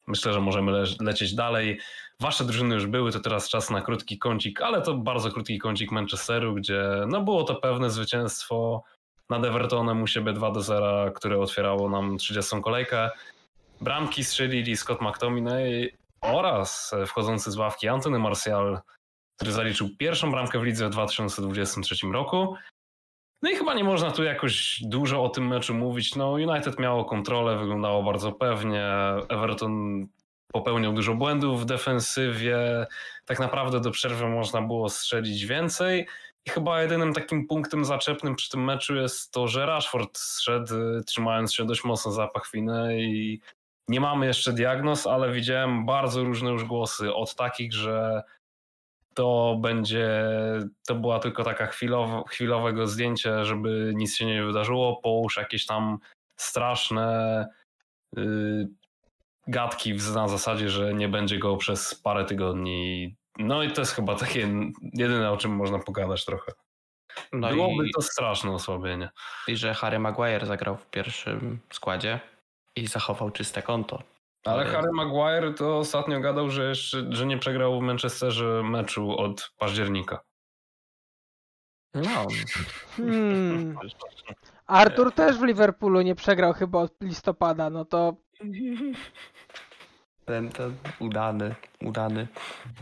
Myślę, 0.07 0.33
że 0.33 0.39
możemy 0.39 0.71
le 0.71 0.83
lecieć 0.99 1.35
dalej. 1.35 1.79
Wasze 2.19 2.45
drużyny 2.45 2.75
już 2.75 2.87
były, 2.87 3.11
to 3.11 3.19
teraz 3.19 3.49
czas 3.49 3.69
na 3.69 3.81
krótki 3.81 4.19
kącik, 4.19 4.61
ale 4.61 4.81
to 4.81 4.93
bardzo 4.93 5.31
krótki 5.31 5.59
kącik 5.59 5.91
Manchesteru, 5.91 6.53
gdzie 6.55 6.83
no 7.07 7.21
było 7.21 7.43
to 7.43 7.55
pewne 7.55 7.89
zwycięstwo 7.89 8.83
nad 9.29 9.45
Evertonem 9.45 10.01
u 10.01 10.07
siebie 10.07 10.33
2 10.33 10.51
do 10.51 10.61
0, 10.61 11.11
które 11.11 11.39
otwierało 11.39 11.89
nam 11.89 12.17
30 12.17 12.61
kolejkę. 12.61 13.09
Bramki 13.81 14.23
strzelili 14.23 14.77
Scott 14.77 15.01
McTominay 15.01 15.93
oraz 16.21 16.95
wchodzący 17.07 17.51
z 17.51 17.57
ławki 17.57 17.87
Antony 17.87 18.19
Martial, 18.19 18.79
który 19.35 19.51
zaliczył 19.51 19.89
pierwszą 19.97 20.31
bramkę 20.31 20.59
w 20.59 20.63
lidze 20.63 20.87
w 20.87 20.91
2023 20.91 22.07
roku. 22.07 22.55
No 23.41 23.49
i 23.49 23.55
chyba 23.55 23.73
nie 23.73 23.83
można 23.83 24.11
tu 24.11 24.23
jakoś 24.23 24.83
dużo 24.83 25.23
o 25.23 25.29
tym 25.29 25.47
meczu 25.47 25.73
mówić. 25.73 26.15
No 26.15 26.31
United 26.31 26.79
miało 26.79 27.05
kontrolę, 27.05 27.57
wyglądało 27.57 28.03
bardzo 28.03 28.31
pewnie. 28.31 28.85
Everton 29.29 30.07
popełniał 30.51 30.93
dużo 30.93 31.13
błędów 31.13 31.61
w 31.61 31.65
defensywie. 31.65 32.87
Tak 33.25 33.39
naprawdę 33.39 33.79
do 33.79 33.91
przerwy 33.91 34.29
można 34.29 34.61
było 34.61 34.89
strzelić 34.89 35.45
więcej. 35.45 36.07
I 36.45 36.49
chyba 36.49 36.81
jedynym 36.81 37.13
takim 37.13 37.47
punktem 37.47 37.85
zaczepnym 37.85 38.35
przy 38.35 38.49
tym 38.49 38.63
meczu 38.63 38.95
jest 38.95 39.31
to, 39.31 39.47
że 39.47 39.65
Rashford 39.65 40.17
zszedł 40.17 40.73
trzymając 41.05 41.53
się 41.53 41.65
dość 41.65 41.83
mocno 41.83 42.11
za 42.11 42.27
pachwinę 42.27 42.99
i 42.99 43.41
nie 43.87 43.99
mamy 43.99 44.25
jeszcze 44.25 44.53
diagnoz, 44.53 45.07
ale 45.07 45.31
widziałem 45.31 45.85
bardzo 45.85 46.23
różne 46.23 46.51
już 46.51 46.63
głosy 46.63 47.13
od 47.13 47.35
takich, 47.35 47.73
że 47.73 48.23
to 49.13 49.57
będzie, 49.61 50.23
to 50.87 50.95
była 50.95 51.19
tylko 51.19 51.43
taka 51.43 51.67
chwilowo, 51.67 52.23
chwilowego 52.23 52.87
zdjęcie, 52.87 53.45
żeby 53.45 53.93
nic 53.95 54.15
się 54.15 54.25
nie 54.25 54.43
wydarzyło, 54.43 54.95
połóż 55.03 55.37
jakieś 55.37 55.65
tam 55.65 55.97
straszne 56.35 57.47
yy, 58.15 58.67
gadki 59.47 59.93
na 60.15 60.27
zasadzie, 60.27 60.69
że 60.69 60.93
nie 60.93 61.09
będzie 61.09 61.39
go 61.39 61.57
przez 61.57 61.95
parę 61.95 62.25
tygodni. 62.25 63.15
No 63.37 63.63
i 63.63 63.71
to 63.71 63.81
jest 63.81 63.93
chyba 63.93 64.15
takie 64.15 64.49
jedyne, 64.93 65.31
o 65.31 65.37
czym 65.37 65.51
można 65.51 65.79
pogadać 65.79 66.25
trochę. 66.25 66.51
No 67.33 67.49
Byłoby 67.49 67.87
i, 67.87 67.91
to 67.91 68.01
straszne 68.01 68.51
osłabienie. 68.51 69.09
i 69.47 69.55
że 69.55 69.73
Harry 69.73 69.99
Maguire 69.99 70.45
zagrał 70.45 70.77
w 70.77 70.89
pierwszym 70.89 71.59
składzie 71.71 72.19
i 72.75 72.87
zachował 72.87 73.31
czyste 73.31 73.61
konto. 73.61 74.03
Ale 74.45 74.65
Harry 74.65 74.91
Maguire 74.91 75.53
to 75.53 75.77
ostatnio 75.77 76.19
gadał, 76.19 76.49
że 76.49 76.69
jeszcze, 76.69 77.05
że 77.09 77.25
nie 77.25 77.37
przegrał 77.37 77.79
w 77.79 77.83
Manchesterze 77.83 78.61
meczu 78.63 79.17
od 79.17 79.51
października. 79.57 80.19
No, 81.93 82.27
Hmm. 82.95 83.77
Artur 84.67 85.13
też 85.13 85.37
w 85.37 85.43
Liverpoolu 85.43 86.01
nie 86.01 86.15
przegrał 86.15 86.53
chyba 86.53 86.79
od 86.79 86.93
listopada, 87.01 87.69
no 87.69 87.85
to 87.85 88.15
ten, 90.25 90.49
ten 90.49 90.75
udany, 90.99 91.55
udany. 91.81 92.27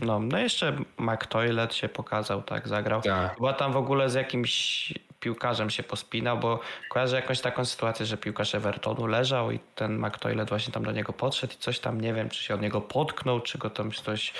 No, 0.00 0.18
no 0.18 0.38
jeszcze 0.38 0.76
McToilet 0.98 1.74
się 1.74 1.88
pokazał, 1.88 2.42
tak, 2.42 2.68
zagrał. 2.68 3.02
Tak. 3.02 3.34
Chyba 3.34 3.52
tam 3.52 3.72
w 3.72 3.76
ogóle 3.76 4.10
z 4.10 4.14
jakimś 4.14 4.92
piłkarzem 5.20 5.70
się 5.70 5.82
pospinał, 5.82 6.38
bo 6.38 6.60
kojarzę 6.90 7.16
jakąś 7.16 7.40
taką 7.40 7.64
sytuację, 7.64 8.06
że 8.06 8.16
piłkarz 8.16 8.54
Evertonu 8.54 9.06
leżał 9.06 9.50
i 9.50 9.58
ten 9.74 9.98
McToilet 9.98 10.48
właśnie 10.48 10.72
tam 10.72 10.84
do 10.84 10.92
niego 10.92 11.12
podszedł 11.12 11.52
i 11.52 11.56
coś 11.56 11.78
tam, 11.78 12.00
nie 12.00 12.14
wiem, 12.14 12.28
czy 12.28 12.44
się 12.44 12.54
od 12.54 12.60
niego 12.60 12.80
potknął, 12.80 13.40
czy 13.40 13.58
go 13.58 13.70
tam 13.70 13.90
ktoś 13.90 14.32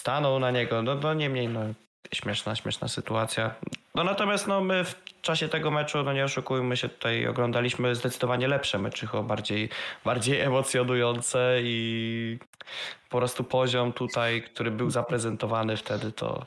stanął 0.00 0.38
na 0.38 0.50
niego. 0.50 0.82
No, 0.82 0.94
no 0.94 1.14
niemniej, 1.14 1.48
no 1.48 1.60
śmieszna, 2.14 2.56
śmieszna 2.56 2.88
sytuacja. 2.88 3.54
No 3.94 4.04
natomiast 4.04 4.46
no 4.46 4.60
my 4.60 4.84
w 4.84 4.94
czasie 5.22 5.48
tego 5.48 5.70
meczu, 5.70 6.02
no 6.02 6.12
nie 6.12 6.24
oszukujmy 6.24 6.76
się, 6.76 6.88
tutaj 6.88 7.26
oglądaliśmy 7.26 7.94
zdecydowanie 7.94 8.48
lepsze 8.48 8.78
mecze, 8.78 9.06
chyba 9.06 9.22
bardziej, 9.22 9.68
bardziej 10.04 10.40
emocjonujące 10.40 11.58
i 11.62 12.38
po 13.10 13.18
prostu 13.18 13.44
poziom 13.44 13.92
tutaj, 13.92 14.42
który 14.42 14.70
był 14.70 14.90
zaprezentowany 14.90 15.76
wtedy, 15.76 16.12
to 16.12 16.46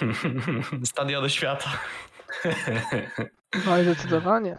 stadiony 0.84 1.30
świata. 1.30 1.70
No 3.66 3.78
i 3.78 3.82
zdecydowanie. 3.82 4.58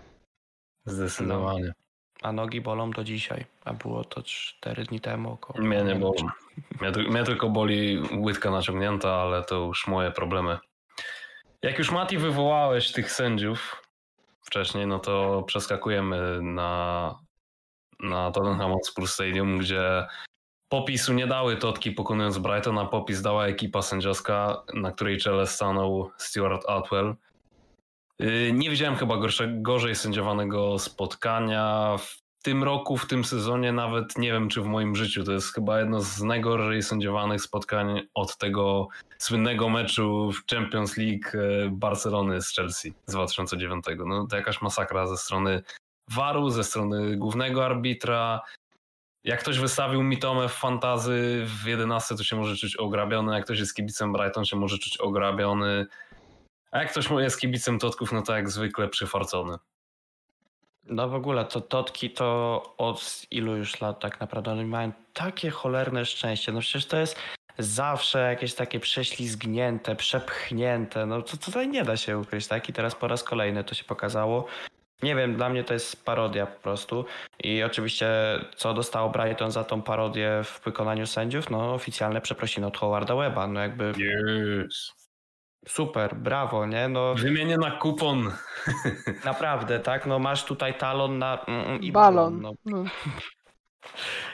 Zdecydowanie. 0.86 1.74
A 2.22 2.32
nogi 2.32 2.62
bolą 2.62 2.92
do 2.92 3.04
dzisiaj, 3.04 3.46
a 3.66 3.74
było 3.74 4.04
to 4.04 4.24
4 4.24 4.84
dni 4.84 5.00
temu 5.00 5.32
około. 5.32 5.66
Mnie 5.66 5.84
nie 5.84 5.96
bolą. 5.96 6.14
Mnie, 6.82 7.10
mnie 7.10 7.24
tylko 7.24 7.50
boli 7.50 8.02
łydka 8.18 8.52
naciągnięta, 8.52 9.16
ale 9.16 9.44
to 9.44 9.56
już 9.56 9.88
moje 9.88 10.12
problemy. 10.12 10.58
Jak 11.62 11.78
już 11.78 11.92
Mati 11.92 12.18
wywołałeś 12.18 12.92
tych 12.92 13.12
sędziów 13.12 13.82
wcześniej, 14.42 14.88
no 14.88 15.00
to 15.00 15.44
przeskakujemy 15.44 16.42
na, 16.42 17.16
na 18.00 18.32
Tottenham 18.32 18.72
Hotspur 18.72 19.08
Stadium, 19.08 19.58
gdzie 19.58 20.08
popisu 20.70 21.14
nie 21.14 21.28
dały 21.28 21.58
Totki 21.58 21.92
pokonując 21.92 22.38
Brighton, 22.38 22.78
a 22.78 22.86
popis 22.86 23.22
dała 23.22 23.48
ekipa 23.48 23.82
sędziowska, 23.82 24.64
na 24.74 24.92
której 24.92 25.18
czele 25.18 25.48
stanął 25.48 26.12
Stuart 26.18 26.70
Atwell. 26.70 27.16
Yy, 28.20 28.54
Nie 28.54 28.70
widziałem 28.70 28.96
chyba 28.96 29.18
gorsze, 29.18 29.48
gorzej 29.48 29.96
sędziowanego 29.96 30.80
spotkania. 30.80 31.96
W 32.00 32.20
tym 32.44 32.64
roku, 32.64 32.98
w 32.98 33.08
tym 33.08 33.24
sezonie, 33.24 33.72
nawet 33.72 34.18
nie 34.18 34.32
wiem, 34.32 34.50
czy 34.50 34.62
w 34.62 34.66
moim 34.66 34.96
życiu. 34.96 35.24
To 35.24 35.32
jest 35.32 35.54
chyba 35.54 35.80
jedno 35.80 36.02
z 36.02 36.22
najgorzej 36.22 36.84
sędziowanych 36.84 37.42
spotkań 37.42 38.08
od 38.14 38.38
tego 38.38 38.88
słynnego 39.18 39.70
meczu 39.70 40.32
w 40.32 40.56
Champions 40.56 40.98
League 40.98 41.30
e, 41.34 41.70
Barcelony 41.72 42.42
z 42.42 42.56
Chelsea 42.56 42.94
z 43.06 43.12
2009. 43.12 43.86
No 44.06 44.28
to 44.28 44.36
jakaś 44.36 44.62
masakra 44.62 45.08
ze 45.08 45.18
strony 45.18 45.64
waru, 46.10 46.50
ze 46.50 46.64
strony 46.64 47.18
głównego 47.18 47.66
arbitra. 47.66 48.42
Jak 49.24 49.40
ktoś 49.40 49.60
wystawił 49.60 50.04
Mitomę 50.04 50.50
w 50.50 50.54
fantazy 50.54 51.46
w 51.46 51.68
11, 51.68 52.16
to 52.16 52.24
się 52.24 52.36
może 52.36 52.56
czuć 52.56 52.76
ograbiony. 52.76 53.36
Jak 53.36 53.46
ktoś 53.46 53.60
jest 53.60 53.76
kibicem 53.76 54.14
Brighton, 54.14 54.46
się 54.46 54.58
może 54.58 54.78
czuć 54.78 54.98
ograbiony. 54.98 55.88
A 56.72 56.80
jak 56.80 56.92
ktoś 56.92 57.10
jest 57.20 57.40
kibicem 57.40 57.80
Totków, 57.80 58.12
no 58.12 58.22
to 58.22 58.36
jak 58.36 58.50
zwykle 58.50 58.88
przyfarcony. 58.88 59.58
No 60.84 61.10
w 61.10 61.16
ogóle 61.16 61.46
to 61.46 61.62
Totki 61.62 62.10
to 62.10 62.64
od 62.78 63.26
ilu 63.32 63.56
już 63.56 63.82
lat 63.82 64.00
tak 64.00 64.20
naprawdę 64.20 64.52
oni 64.52 64.66
mają 64.66 64.92
takie 65.14 65.50
cholerne 65.50 66.06
szczęście. 66.06 66.52
No 66.52 66.60
przecież 66.60 66.86
to 66.86 66.98
jest 66.98 67.20
zawsze 67.58 68.20
jakieś 68.20 68.54
takie 68.54 68.80
prześlizgnięte, 68.80 69.96
przepchnięte. 69.96 71.06
No 71.06 71.22
to 71.22 71.38
tutaj 71.38 71.68
nie 71.68 71.84
da 71.84 71.98
się 71.98 72.18
ukryć, 72.18 72.48
tak? 72.48 72.70
I 72.70 72.74
teraz 72.74 72.96
po 72.96 73.08
raz 73.08 73.24
kolejny 73.24 73.64
to 73.64 73.76
się 73.76 73.84
pokazało. 73.84 74.46
Nie 75.04 75.16
wiem, 75.16 75.36
dla 75.36 75.50
mnie 75.50 75.64
to 75.64 75.74
jest 75.74 76.06
parodia 76.06 76.46
po 76.46 76.60
prostu. 76.62 77.06
I 77.44 77.64
oczywiście 77.64 78.08
co 78.56 78.74
dostało 78.74 79.10
Brighton 79.10 79.52
za 79.52 79.64
tą 79.64 79.82
parodię 79.82 80.42
w 80.44 80.62
wykonaniu 80.66 81.08
sędziów? 81.08 81.50
No 81.50 81.74
oficjalne 81.74 82.22
przeprosiny 82.22 82.68
od 82.68 82.78
Howarda 82.78 83.16
Weba. 83.16 83.48
No 83.48 83.60
jakby 83.60 83.94
Yes. 84.66 84.99
Super, 85.68 86.16
brawo, 86.16 86.66
nie? 86.66 86.88
No 86.88 87.16
Wymienię 87.16 87.58
na 87.58 87.72
kupon. 87.72 88.32
naprawdę, 89.26 89.80
tak? 89.80 90.06
No 90.06 90.20
masz 90.20 90.46
tutaj 90.46 90.78
talon 90.78 91.18
na 91.18 91.44
mm, 91.48 91.66
mm, 91.66 91.82
i 91.82 91.92
Balon. 91.92 92.42
No, 92.42 92.52
No. 92.66 92.84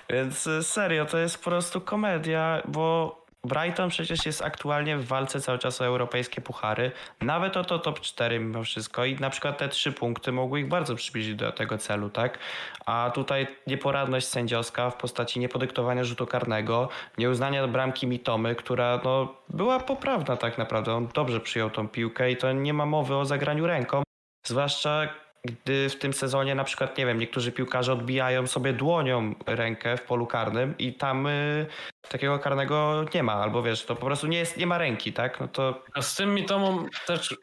Więc 0.10 0.48
y, 0.48 0.64
serio, 0.64 1.06
to 1.06 1.18
jest 1.18 1.38
po 1.38 1.44
prostu 1.44 1.82
komedia, 1.82 2.62
bo 2.68 3.25
Brighton 3.46 3.90
przecież 3.90 4.26
jest 4.26 4.42
aktualnie 4.42 4.98
w 4.98 5.08
walce 5.08 5.42
cały 5.42 5.60
czas 5.60 5.82
o 5.82 5.86
europejskie 5.86 6.42
puchary, 6.42 6.92
nawet 7.22 7.58
o 7.58 7.64
to 7.64 7.80
top 7.80 8.00
4 8.00 8.40
mimo 8.40 8.64
wszystko 8.64 9.06
i 9.06 9.16
na 9.16 9.30
przykład 9.30 9.58
te 9.58 9.70
trzy 9.70 9.92
punkty 9.92 10.32
mogły 10.32 10.60
ich 10.60 10.68
bardzo 10.68 10.96
przybliżyć 10.96 11.36
do 11.36 11.52
tego 11.52 11.78
celu, 11.78 12.10
tak? 12.10 12.40
A 12.86 13.12
tutaj 13.14 13.48
nieporadność 13.68 14.28
sędziowska 14.28 14.90
w 14.90 14.96
postaci 14.96 15.40
niepodyktowania 15.40 16.04
rzutu 16.04 16.28
karnego, 16.28 16.90
nieuznania 17.18 17.68
bramki 17.68 18.08
Mitomy, 18.08 18.56
która 18.56 19.02
no, 19.04 19.36
była 19.50 19.80
poprawna 19.80 20.38
tak 20.38 20.58
naprawdę. 20.58 20.94
On 20.94 21.08
dobrze 21.14 21.40
przyjął 21.40 21.70
tą 21.70 21.88
piłkę 21.88 22.32
i 22.32 22.38
to 22.38 22.52
nie 22.52 22.74
ma 22.74 22.86
mowy 22.86 23.16
o 23.16 23.26
zagraniu 23.26 23.68
ręką. 23.68 24.04
Zwłaszcza 24.48 25.08
gdy 25.46 25.90
w 25.90 25.96
tym 25.96 26.14
sezonie 26.14 26.56
na 26.56 26.64
przykład, 26.64 26.98
nie 26.98 27.06
wiem, 27.06 27.20
niektórzy 27.20 27.52
piłkarze 27.52 27.94
odbijają 27.94 28.48
sobie 28.48 28.74
dłonią 28.74 29.36
rękę 29.46 29.98
w 29.98 30.02
polu 30.02 30.28
karnym 30.28 30.78
i 30.78 30.94
tam 30.94 31.28
y, 31.28 31.66
takiego 32.10 32.40
karnego 32.40 33.06
nie 33.14 33.24
ma, 33.24 33.34
albo 33.34 33.64
wiesz, 33.64 33.86
to 33.86 33.96
po 33.96 34.06
prostu 34.06 34.28
nie, 34.28 34.38
jest, 34.38 34.58
nie 34.58 34.68
ma 34.68 34.78
ręki, 34.78 35.14
tak? 35.14 35.40
No 35.40 35.48
to... 35.48 35.84
A 35.94 36.02
z 36.02 36.16
tym 36.16 36.34
Mitomą 36.34 36.86
też 37.08 37.32
y, 37.32 37.38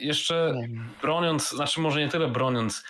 jeszcze 0.00 0.54
broniąc, 1.02 1.50
znaczy 1.50 1.80
może 1.80 2.00
nie 2.00 2.08
tyle 2.08 2.28
broniąc, 2.28 2.84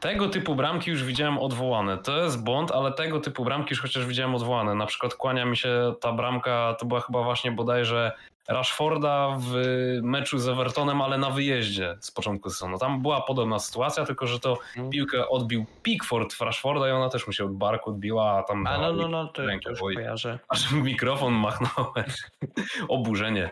tego 0.00 0.28
typu 0.28 0.54
bramki 0.54 0.90
już 0.90 1.04
widziałem 1.04 1.38
odwołane. 1.38 1.98
To 1.98 2.24
jest 2.24 2.44
błąd, 2.44 2.70
ale 2.72 2.92
tego 2.92 3.20
typu 3.20 3.44
bramki 3.44 3.70
już 3.70 3.80
chociaż 3.82 4.06
widziałem 4.06 4.34
odwołane. 4.34 4.74
Na 4.74 4.86
przykład 4.86 5.14
kłania 5.14 5.44
mi 5.44 5.56
się 5.56 5.94
ta 6.00 6.12
bramka, 6.12 6.76
to 6.78 6.86
była 6.86 7.00
chyba 7.00 7.22
właśnie 7.22 7.52
bodajże 7.52 8.12
Rashforda 8.48 9.28
w 9.38 9.54
meczu 10.02 10.38
z 10.38 10.48
Evertonem, 10.48 11.02
ale 11.02 11.18
na 11.18 11.30
wyjeździe 11.30 11.96
z 12.00 12.10
początku 12.10 12.50
sezonu. 12.50 12.78
Tam 12.78 13.02
była 13.02 13.20
podobna 13.20 13.58
sytuacja, 13.58 14.04
tylko 14.04 14.26
że 14.26 14.40
to 14.40 14.50
Mhm. 14.76 14.90
piłkę 14.90 15.28
odbił 15.28 15.66
Pickford 15.82 16.32
w 16.34 16.40
Rashforda 16.40 16.88
i 16.88 16.90
ona 16.92 17.08
też 17.08 17.26
mu 17.26 17.32
się 17.32 17.44
od 17.44 17.52
barku 17.56 17.90
odbiła, 17.90 18.38
a 18.38 18.42
tam 18.42 18.66
A 18.66 18.78
no, 18.78 18.92
no, 18.92 19.08
no, 19.08 19.26
to, 19.26 19.46
rękę, 19.46 19.64
to 19.64 19.70
już 19.70 19.82
oj. 19.82 19.94
kojarzę. 19.94 20.38
aż 20.48 20.72
mikrofon 20.72 21.32
machnąłem. 21.32 22.04
Oburzenie. 22.88 23.50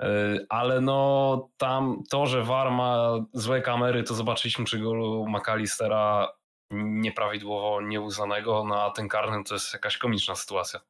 Yy, 0.00 0.46
Ale 0.48 0.80
no 0.80 1.48
tam 1.56 2.02
to, 2.10 2.26
że 2.26 2.42
VAR 2.42 2.70
ma 2.70 3.12
złe 3.32 3.62
kamery, 3.62 4.02
to 4.02 4.14
zobaczyliśmy 4.14 4.64
przy 4.64 4.78
golu 4.78 5.26
McAllistera 5.28 6.28
nieprawidłowo 6.70 7.80
nieuznanego, 7.80 8.64
no 8.64 8.82
a 8.82 8.90
ten 8.90 9.08
karny 9.08 9.44
to 9.44 9.54
jest 9.54 9.72
jakaś 9.72 9.98
komiczna 9.98 10.34
sytuacja. 10.34 10.80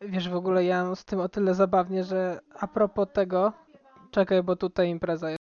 Wiesz, 0.00 0.28
w 0.28 0.34
ogóle 0.34 0.64
ja 0.64 0.94
z 0.94 1.04
tym 1.04 1.20
o 1.20 1.28
tyle 1.28 1.54
zabawnie, 1.54 2.04
że 2.04 2.40
a 2.60 2.66
propos 2.68 3.08
tego, 3.12 3.52
czekaj, 4.10 4.42
bo 4.42 4.56
tutaj 4.56 4.88
impreza 4.88 5.30
jest. 5.30 5.42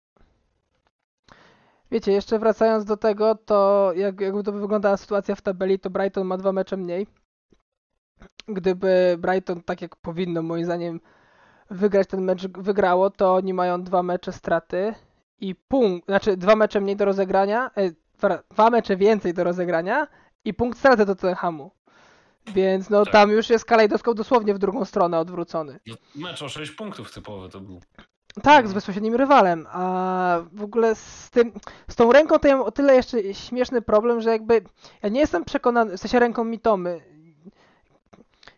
Wiecie, 1.92 2.12
jeszcze 2.12 2.40
wracając 2.40 2.86
do 2.86 2.98
tego, 2.98 3.36
to 3.36 3.92
jak, 3.96 4.22
jakby 4.22 4.44
to 4.44 4.52
wyglądała 4.52 4.98
sytuacja 4.98 5.36
w 5.36 5.42
tabeli, 5.42 5.80
to 5.80 5.90
Brighton 5.90 6.28
ma 6.28 6.38
dwa 6.38 6.52
mecze 6.52 6.78
mniej. 6.78 7.08
Gdyby 8.48 9.18
Brighton, 9.20 9.64
tak 9.64 9.82
jak 9.82 9.96
powinno 9.96 10.42
moim 10.42 10.66
zdaniem, 10.66 11.00
wygrać 11.70 12.08
ten 12.08 12.22
mecz, 12.22 12.48
wygrało, 12.48 13.10
to 13.10 13.36
oni 13.36 13.54
mają 13.54 13.84
dwa 13.84 14.04
mecze 14.04 14.32
straty 14.32 14.94
i 15.42 15.56
punkt, 15.56 16.06
znaczy 16.08 16.38
dwa 16.38 16.56
mecze 16.56 16.82
mniej 16.82 16.96
do 16.96 17.06
rozegrania, 17.06 17.72
e, 17.78 17.92
dwa, 18.52 18.70
mecze 18.70 18.98
więcej 18.98 19.34
do 19.34 19.44
rozegrania 19.44 20.08
i 20.46 20.54
punkt 20.54 20.80
straty 20.80 21.06
do 21.06 21.16
Tottenhamu. 21.16 21.72
Więc 22.54 22.90
no 22.90 23.04
Tak. 23.06 23.14
tam 23.14 23.32
już 23.32 23.50
jest 23.50 23.66
kalejdoskop 23.66 24.18
dosłownie 24.18 24.54
w 24.54 24.60
drugą 24.60 24.86
stronę 24.86 25.20
odwrócony. 25.20 25.80
No, 25.88 25.96
mecz 26.16 26.42
o 26.42 26.50
6 26.50 26.72
punktów 26.72 27.14
typowy 27.14 27.50
to 27.50 27.60
był. 27.60 27.82
Tak, 28.36 28.44
z 28.44 28.48
Mhm. 28.58 28.74
bezpośrednim 28.74 29.16
rywalem, 29.16 29.66
a 29.72 30.38
w 30.54 30.64
ogóle 30.64 30.96
z 30.96 31.30
tym, 31.30 31.52
z 31.88 31.96
tą 31.96 32.12
ręką 32.12 32.40
to 32.40 32.48
ja 32.48 32.58
mam 32.58 32.66
o 32.66 32.72
tyle 32.72 32.96
jeszcze 32.96 33.34
śmieszny 33.34 33.82
problem, 33.82 34.22
że 34.22 34.30
jakby 34.30 34.62
ja 35.04 35.10
nie 35.10 35.20
jestem 35.20 35.46
przekonany, 35.46 35.98
w 35.98 36.00
sensie 36.00 36.20
ręką 36.20 36.44
Mitomy, 36.44 37.02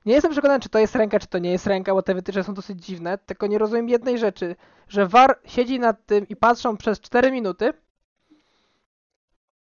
nie 0.06 0.14
jestem 0.14 0.32
przekonany, 0.32 0.60
czy 0.60 0.70
to 0.70 0.80
jest 0.80 0.96
ręka, 0.96 1.20
czy 1.20 1.28
to 1.28 1.38
nie 1.40 1.52
jest 1.52 1.68
ręka, 1.68 1.94
bo 1.94 2.02
te 2.02 2.14
wytyczne 2.14 2.44
są 2.44 2.54
dosyć 2.54 2.86
dziwne, 2.86 3.18
tylko 3.18 3.48
nie 3.48 3.58
rozumiem 3.58 3.90
jednej 3.90 4.18
rzeczy, 4.18 4.56
że 4.88 5.08
VAR 5.08 5.40
siedzi 5.46 5.80
nad 5.80 6.06
tym 6.06 6.28
i 6.28 6.36
patrzą 6.36 6.78
przez 6.78 7.02
4 7.02 7.32
minuty 7.32 7.74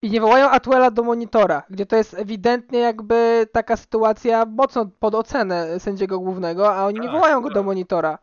i 0.01 0.09
nie 0.09 0.21
wołają 0.21 0.49
Atwella 0.49 0.91
do 0.91 1.03
monitora, 1.03 1.63
gdzie 1.69 1.85
to 1.85 1.95
jest 1.95 2.13
ewidentnie 2.13 2.79
jakby 2.79 3.47
taka 3.51 3.77
sytuacja 3.77 4.45
mocno 4.45 4.85
pod 4.99 5.15
ocenę 5.15 5.79
sędziego 5.79 6.19
głównego, 6.19 6.75
a 6.75 6.85
oni 6.85 6.99
nie 6.99 7.07
Tak, 7.07 7.15
wołają 7.15 7.41
go 7.41 7.49
do 7.49 7.55
tak. 7.55 7.65
monitora. 7.65 8.17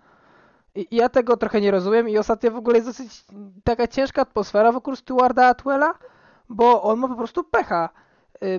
I 0.75 0.97
ja 0.97 1.09
tego 1.09 1.37
trochę 1.37 1.61
nie 1.61 1.71
rozumiem 1.71 2.09
i 2.09 2.18
ostatnio 2.18 2.50
w 2.50 2.56
ogóle 2.56 2.76
jest 2.76 2.88
dosyć 2.88 3.25
taka 3.64 3.87
ciężka 3.87 4.23
atmosfera 4.23 4.73
wokół 4.73 4.97
Stewarda 4.97 5.47
Atwella, 5.47 5.94
bo 6.49 6.83
on 6.83 6.98
ma 6.98 7.09
po 7.09 7.14
prostu 7.14 7.44
pecha 7.44 7.88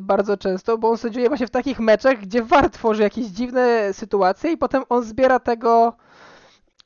bardzo 0.02 0.38
często, 0.38 0.78
bo 0.78 0.90
on 0.90 0.98
sędziuje 0.98 1.28
właśnie 1.28 1.48
w 1.48 1.52
takich 1.52 1.80
meczach, 1.80 2.18
gdzie 2.18 2.44
VAR 2.44 2.70
tworzy 2.70 3.04
jakieś 3.04 3.26
dziwne 3.26 3.94
sytuacje 3.94 4.52
i 4.52 4.58
potem 4.58 4.84
on 4.90 5.04
zbiera 5.04 5.40
tego 5.40 5.94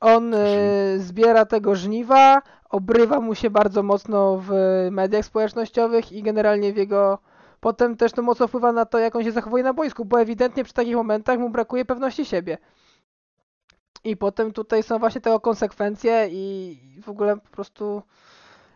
on 0.00 0.34
y, 0.34 0.38
zbiera 0.98 1.46
tego 1.46 1.74
żniwa, 1.74 2.42
obrywa 2.70 3.20
mu 3.20 3.34
się 3.34 3.50
bardzo 3.50 3.82
mocno 3.82 4.42
w 4.46 4.52
mediach 4.90 5.24
społecznościowych 5.24 6.12
i 6.12 6.22
generalnie 6.22 6.72
w 6.72 6.76
jego 6.76 7.18
potem 7.60 7.96
też 7.96 8.12
to 8.12 8.22
mocno 8.22 8.48
wpływa 8.48 8.72
na 8.72 8.86
to, 8.86 8.98
jak 8.98 9.16
on 9.16 9.24
się 9.24 9.32
zachowuje 9.32 9.64
na 9.64 9.74
boisku, 9.74 10.04
bo 10.04 10.20
ewidentnie 10.20 10.64
przy 10.64 10.74
takich 10.74 10.96
momentach 10.96 11.38
mu 11.38 11.50
brakuje 11.50 11.84
pewności 11.84 12.24
siebie. 12.24 12.58
I 14.04 14.16
potem 14.16 14.52
tutaj 14.52 14.82
są 14.82 14.98
właśnie 14.98 15.20
tego 15.20 15.40
konsekwencje 15.40 16.28
i 16.30 16.76
w 17.02 17.08
ogóle 17.08 17.36
po 17.36 17.50
prostu 17.50 18.02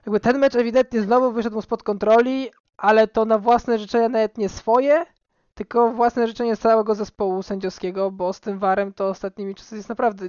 jakby 0.06 0.20
ten 0.20 0.38
mecz 0.38 0.54
ewidentnie 0.54 1.02
znowu 1.02 1.32
wyszedł 1.32 1.56
mu 1.56 1.62
spod 1.62 1.82
kontroli, 1.82 2.50
ale 2.76 3.08
to 3.08 3.24
na 3.24 3.38
własne 3.38 3.78
życzenia 3.78 4.08
nawet 4.08 4.38
nie 4.38 4.48
swoje, 4.48 5.06
tylko 5.54 5.90
własne 5.90 6.28
życzenie 6.28 6.56
całego 6.56 6.94
zespołu 6.94 7.42
sędziowskiego, 7.42 8.10
bo 8.10 8.32
z 8.32 8.40
tym 8.40 8.58
warem 8.58 8.92
to 8.92 9.08
ostatnimi 9.08 9.54
czasy 9.54 9.76
jest 9.76 9.88
naprawdę 9.88 10.28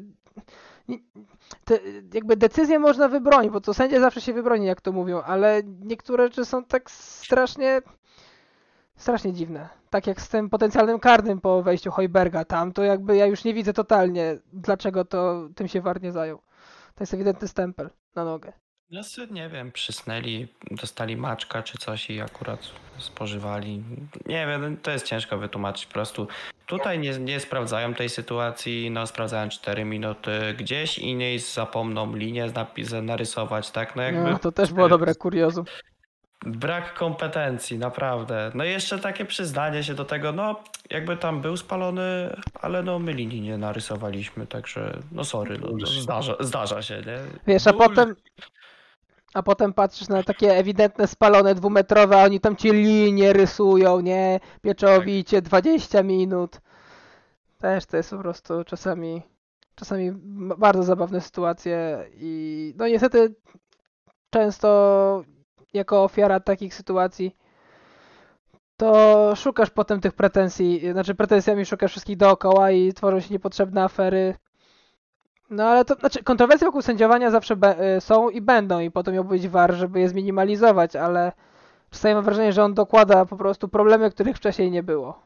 te, 1.65 1.79
jakby 2.13 2.37
decyzję 2.37 2.79
można 2.79 3.07
wybronić, 3.07 3.51
bo 3.51 3.61
to 3.61 3.73
sędzia 3.73 3.99
zawsze 3.99 4.21
się 4.21 4.33
wybroni, 4.33 4.65
jak 4.65 4.81
to 4.81 4.91
mówią, 4.91 5.21
ale 5.21 5.61
niektóre 5.79 6.23
rzeczy 6.23 6.45
są 6.45 6.63
tak 6.63 6.91
strasznie 6.91 7.81
strasznie 8.95 9.33
dziwne. 9.33 9.69
Tak 9.89 10.07
jak 10.07 10.21
z 10.21 10.29
tym 10.29 10.49
potencjalnym 10.49 10.99
karnym 10.99 11.41
po 11.41 11.63
wejściu 11.63 11.91
Hojberga 11.91 12.45
tam, 12.45 12.71
to 12.71 12.83
jakby 12.83 13.17
ja 13.17 13.25
już 13.25 13.43
nie 13.43 13.53
widzę 13.53 13.73
totalnie, 13.73 14.37
dlaczego 14.53 15.05
to 15.05 15.49
tym 15.55 15.67
się 15.67 15.81
war 15.81 16.01
nie 16.01 16.11
zajął. 16.11 16.37
To 16.95 17.03
jest 17.03 17.13
ewidentny 17.13 17.47
stempel 17.47 17.89
na 18.15 18.25
nogę. 18.25 18.53
No, 18.91 19.01
nie 19.31 19.49
wiem, 19.49 19.71
przysnęli, 19.71 20.47
dostali 20.71 21.17
maczka 21.17 21.63
czy 21.63 21.77
coś 21.77 22.09
i 22.09 22.21
akurat 22.21 22.59
spożywali. 22.97 23.83
Nie 24.25 24.47
wiem, 24.47 24.77
to 24.77 24.91
jest 24.91 25.05
ciężko 25.05 25.37
wytłumaczyć 25.37 25.85
po 25.85 25.93
prostu. 25.93 26.27
Tutaj 26.65 26.99
nie, 26.99 27.19
nie 27.19 27.39
sprawdzają 27.39 27.93
tej 27.93 28.09
sytuacji, 28.09 28.91
no 28.91 29.07
sprawdzają 29.07 29.49
4 29.49 29.85
minuty, 29.85 30.31
gdzieś 30.57 30.97
indziej 30.97 31.39
zapomną 31.39 32.15
linię 32.15 32.45
napi- 32.47 33.03
narysować, 33.03 33.71
tak? 33.71 33.95
No 33.95 34.01
jakby 34.03 34.31
No, 34.31 34.39
to 34.39 34.51
też 34.51 34.73
było 34.73 34.89
dobre 34.89 35.15
kuriozum. 35.15 35.65
brak 36.45 36.93
kompetencji, 36.93 37.77
naprawdę. 37.79 38.51
No 38.55 38.63
i 38.65 38.69
jeszcze 38.69 38.99
takie 38.99 39.25
przyznanie 39.25 39.83
się 39.83 39.93
do 39.93 40.05
tego, 40.05 40.31
no 40.31 40.63
jakby 40.89 41.17
tam 41.17 41.41
był 41.41 41.57
spalony, 41.57 42.35
ale 42.61 42.83
no 42.83 42.99
my 42.99 43.13
linii 43.13 43.41
nie 43.41 43.57
narysowaliśmy, 43.57 44.47
także 44.47 44.97
no 45.11 45.23
sorry, 45.23 45.57
no, 45.57 45.85
zdarza, 45.87 46.35
zdarza 46.39 46.81
się, 46.81 46.95
nie? 46.97 47.17
Wiesz, 47.47 47.67
a 47.67 47.69
już- 47.69 47.79
potem 47.79 48.15
a 49.35 49.43
potem 49.43 49.73
patrzysz 49.73 50.07
na 50.07 50.23
takie 50.23 50.57
ewidentne 50.57 51.07
spalone 51.07 51.55
dwumetrowe, 51.55 52.21
a 52.21 52.23
oni 52.23 52.39
tam 52.39 52.55
ci 52.55 52.71
linie 52.71 53.33
rysują, 53.33 53.99
nie? 53.99 54.39
Pieczowicie, 54.61 55.41
20 55.41 56.03
minut. 56.03 56.61
Też 57.57 57.85
to 57.85 57.97
jest 57.97 58.09
po 58.09 58.17
prostu 58.17 58.63
czasami 58.63 59.21
czasami 59.75 60.11
bardzo 60.57 60.83
zabawne 60.83 61.21
sytuacje 61.21 62.05
i 62.13 62.73
no 62.77 62.87
niestety 62.87 63.35
często 64.29 65.23
jako 65.73 66.03
ofiara 66.03 66.39
takich 66.39 66.73
sytuacji 66.73 67.35
to 68.77 69.33
szukasz 69.35 69.69
potem 69.69 70.01
tych 70.01 70.13
pretensji, 70.13 70.91
znaczy 70.91 71.15
pretensjami 71.15 71.65
szukasz 71.65 71.91
wszystkich 71.91 72.17
dookoła 72.17 72.71
i 72.71 72.93
tworzą 72.93 73.19
się 73.19 73.33
niepotrzebne 73.33 73.83
afery. 73.83 74.35
No 75.49 75.63
ale 75.63 75.85
to, 75.85 75.95
znaczy 75.95 76.23
kontrowersje 76.23 76.67
wokół 76.67 76.81
sędziowania 76.81 77.31
zawsze 77.31 77.55
y, 77.97 78.01
są 78.01 78.29
i 78.29 78.41
będą 78.41 78.79
i 78.79 78.91
potem 78.91 79.13
miał 79.13 79.23
być 79.23 79.47
VAR, 79.47 79.73
żeby 79.73 79.99
je 79.99 80.09
zminimalizować, 80.09 80.95
ale 80.95 81.31
czasami 81.89 82.15
mam 82.15 82.23
wrażenie, 82.23 82.53
że 82.53 82.63
on 82.63 82.73
dokłada 82.73 83.25
po 83.25 83.37
prostu 83.37 83.67
problemy, 83.67 84.11
których 84.11 84.37
wcześniej 84.37 84.71
nie 84.71 84.83
było. 84.83 85.19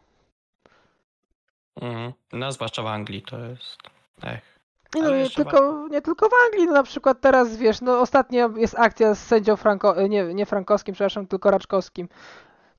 Mhm. 1.82 2.13
No 2.34 2.51
zwłaszcza 2.51 2.82
w 2.82 2.88
Anglii 2.88 3.21
to 3.21 3.39
jest, 3.39 3.77
ech. 4.23 4.60
No 4.95 5.15
nie 5.15 5.29
tylko, 5.29 5.88
nie 5.88 6.01
tylko 6.01 6.29
w 6.29 6.34
Anglii, 6.45 6.67
no 6.67 6.73
na 6.73 6.84
przykład 6.84 7.21
teraz 7.21 7.58
wiesz, 7.58 7.82
no 7.82 7.99
ostatnio 7.99 8.49
jest 8.58 8.79
akcja 8.79 9.15
z 9.15 9.19
sędzią 9.27 9.55
Franko, 9.55 10.01
y, 10.01 10.10
nie, 10.10 10.34
nie 10.34 10.45
Frankowskim, 10.45 10.93
przepraszam, 10.93 11.27
tylko 11.27 11.51
Raczkowskim, 11.51 12.10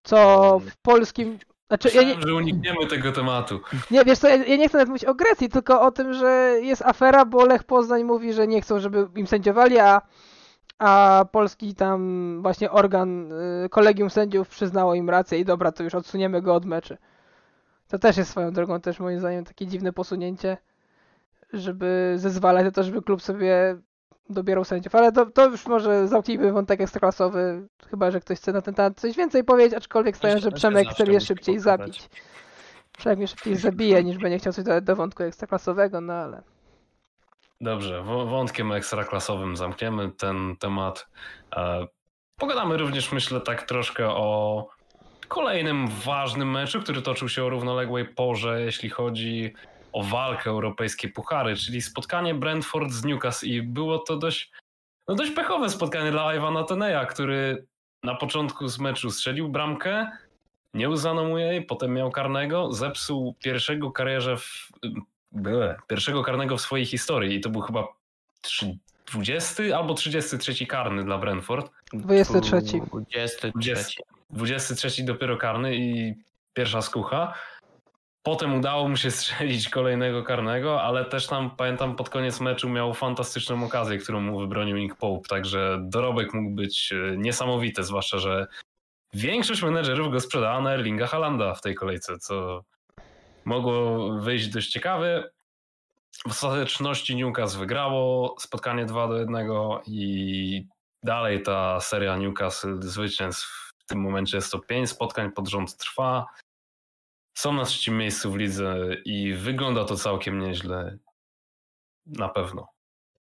co 0.03 0.59
w 0.59 0.76
polskim, 0.76 1.38
znaczy 1.71 1.89
ja 1.95 2.03
nie, 2.03 2.07
Myślałem, 2.07 2.29
że 2.29 2.35
unikniemy 2.35 2.87
tego 2.87 3.13
tematu. 3.13 3.61
Nie, 3.91 4.05
wiesz 4.05 4.19
co, 4.19 4.29
ja, 4.29 4.37
ja 4.37 4.57
nie 4.57 4.69
chcę 4.69 4.79
nawet 4.79 4.89
mówić 4.89 5.05
o 5.05 5.15
Grecji, 5.15 5.49
tylko 5.49 5.81
o 5.81 5.91
tym, 5.91 6.13
że 6.13 6.57
jest 6.63 6.83
afera, 6.83 7.25
bo 7.25 7.45
Lech 7.45 7.65
Poznań 7.65 8.05
mówi, 8.05 8.33
że 8.33 8.47
nie 8.47 8.61
chcą, 8.63 8.81
żeby 8.81 9.09
im 9.17 9.27
sędziowali, 9.27 9.79
a, 9.79 10.03
a 10.79 11.25
polski 11.33 11.75
tam 11.75 12.39
właśnie 12.43 12.71
organ, 12.71 13.33
y, 13.33 13.69
kolegium 13.69 14.11
sędziów 14.11 14.49
przyznało 14.49 14.95
im 14.95 15.11
rację 15.11 15.39
i 15.39 15.45
dobra, 15.45 15.73
to 15.73 15.83
już 15.83 15.95
odsuniemy 15.95 16.43
go 16.43 16.55
od 16.55 16.65
meczy. 16.65 16.99
To 17.89 17.99
też 17.99 18.17
jest 18.17 18.31
swoją 18.31 18.53
drogą 18.53 18.81
też 18.81 19.01
moim 19.01 19.19
zdaniem 19.21 19.45
takie 19.45 19.67
dziwne 19.67 19.93
posunięcie, 19.93 20.57
żeby 21.53 22.15
zezwalać 22.17 22.65
na 22.65 22.71
to, 22.71 22.83
żeby 22.83 23.03
klub 23.03 23.23
sobie 23.23 23.77
dobierał 24.31 24.64
sędziów. 24.64 24.95
Ale 24.95 25.12
to, 25.12 25.27
to 25.27 25.47
już 25.47 25.66
może 25.66 26.09
zamknijmy 26.09 26.53
wątek 26.53 26.81
ekstraklasowy, 26.81 27.69
chyba 27.90 28.11
że 28.11 28.21
ktoś 28.21 28.38
chce 28.38 28.53
na 28.53 28.62
ten 28.62 28.75
temat 28.75 29.01
coś 29.01 29.16
więcej 29.16 29.45
powiedzieć, 29.45 29.75
aczkolwiek 29.75 30.16
staję, 30.16 30.38
że 30.38 30.51
Przemek 30.51 30.88
chce 30.88 31.05
mnie 31.05 31.21
szybciej 31.21 31.59
zabić. 31.59 32.09
Przemek 32.99 33.19
mnie 33.19 33.29
szybciej 33.29 33.57
zabije, 33.57 34.05
niż 34.05 34.19
będzie 34.19 34.38
chciał 34.38 34.53
coś 34.53 34.64
dodać 34.64 34.85
do 34.85 34.97
wątku 34.97 35.23
ekstraklasowego, 35.23 36.01
no 36.01 36.12
ale... 36.12 36.43
Dobrze, 37.61 38.03
wątkiem 38.03 38.73
ekstraklasowym 38.73 39.57
zamkniemy 39.57 40.11
ten 40.11 40.57
temat. 40.57 41.09
E, 41.57 41.87
Pogadamy 42.40 42.77
również, 42.77 43.12
myślę, 43.12 43.40
tak 43.40 43.62
troszkę 43.62 44.09
o 44.09 44.69
kolejnym 45.29 45.88
ważnym 45.88 46.51
meczu, 46.51 46.81
który 46.81 47.03
toczył 47.03 47.29
się 47.29 47.45
o 47.45 47.49
równoległej 47.49 48.05
porze, 48.05 48.61
jeśli 48.61 48.90
chodzi 48.90 49.55
o 49.92 50.03
walkę 50.03 50.50
europejskie 50.50 51.09
puchary, 51.09 51.57
czyli 51.57 51.83
spotkanie 51.83 52.35
Brentford 52.35 52.90
z 52.90 53.05
Newcastle 53.05 53.46
i 53.46 53.62
było 53.62 53.98
to 53.98 54.16
dość, 54.16 54.53
no 55.09 55.14
dość 55.14 55.31
pechowe 55.31 55.70
spotkanie 55.70 56.11
dla 56.11 56.35
Iwana 56.35 56.64
Teneja, 56.64 57.07
który 57.07 57.66
na 58.03 58.14
początku 58.14 58.68
z 58.68 58.79
meczu 58.79 59.11
strzelił 59.11 59.48
bramkę, 59.48 60.11
nie 60.74 60.88
uznano 60.90 61.24
mu 61.24 61.38
jej, 61.38 61.62
potem 61.62 61.94
miał 61.94 62.11
karnego, 62.11 62.72
zepsuł 62.72 63.35
pierwszego 63.44 63.90
karierze 63.90 64.37
w, 64.37 64.68
Byle. 65.33 65.76
Pierwszego 65.88 66.22
karnego 66.22 66.57
w 66.57 66.61
swojej 66.61 66.87
historii 66.87 67.37
i 67.37 67.40
to 67.40 67.50
był 67.50 67.61
chyba 67.61 67.88
trzy- 68.42 68.76
20 69.12 69.62
albo 69.76 69.94
33 69.94 70.66
karny 70.66 71.05
dla 71.05 71.18
Brentford. 71.18 71.70
23. 71.92 72.57
23. 73.55 74.03
23 74.31 75.05
dopiero 75.05 75.37
karny 75.37 75.76
i 75.76 76.14
pierwsza 76.55 76.83
skucha. 76.83 77.35
Potem 78.23 78.55
udało 78.55 78.89
mu 78.89 78.97
się 78.97 79.11
strzelić 79.11 79.69
kolejnego 79.69 80.23
karnego, 80.23 80.83
ale 80.83 81.05
też 81.05 81.27
tam 81.27 81.51
pamiętam 81.57 81.97
pod 81.97 82.11
koniec 82.11 82.41
meczu 82.41 82.69
miał 82.69 82.95
fantastyczną 82.95 83.65
okazję, 83.65 83.99
którą 83.99 84.21
mu 84.21 84.41
wybronił 84.41 84.77
Nick 84.77 84.97
Pope, 84.97 85.29
także 85.29 85.79
dorobek 85.83 86.35
mógł 86.35 86.51
być 86.51 86.93
e, 86.93 87.17
niesamowity, 87.17 87.85
zwłaszcza, 87.85 88.19
że 88.19 88.47
większość 89.15 89.63
menedżerów 89.63 90.13
go 90.13 90.21
sprzedała 90.21 90.61
na 90.61 90.75
Erlinga 90.75 91.07
Halanda 91.07 91.55
w 91.55 91.61
tej 91.61 91.75
kolejce, 91.75 92.19
co 92.19 92.65
mogło 93.45 94.09
wyjść 94.19 94.49
dość 94.49 94.71
ciekawe. 94.71 95.31
W 96.29 96.31
ostateczności 96.31 97.17
Newcastle 97.17 97.59
wygrało 97.59 98.37
spotkanie 98.39 98.87
2 98.87 99.09
do 99.09 99.17
1 99.17 99.37
i 99.87 100.67
dalej 101.03 101.43
ta 101.43 101.81
seria 101.81 102.17
Newcastle 102.17 102.77
zwycięstw 102.81 103.73
w 103.79 103.85
tym 103.85 104.01
momencie 104.01 104.37
jest 104.37 104.53
to 104.53 104.59
5 104.59 104.91
spotkań 104.91 105.33
pod 105.33 105.49
rząd 105.49 105.77
trwa. 105.77 106.27
Są 107.35 107.53
na 107.53 107.64
trzecim 107.64 107.99
miejscu 107.99 108.33
w 108.33 108.37
lidze 108.37 108.77
i 109.05 109.35
wygląda 109.35 109.85
to 109.85 109.97
całkiem 109.97 110.38
nieźle. 110.38 110.99
Na 112.07 112.29
pewno. 112.29 112.69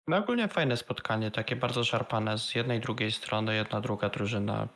No 0.08 0.18
ogólnie 0.18 0.48
fajne 0.48 0.78
spotkanie, 0.78 1.32
takie 1.32 1.56
bardzo 1.56 1.84
szarpane 1.84 2.38
z 2.38 2.56
jednej 2.56 2.80
drugiej 2.80 3.12
strony, 3.12 3.56
jedna, 3.56 3.82
druga 3.82 4.10
drużyna. 4.10 4.68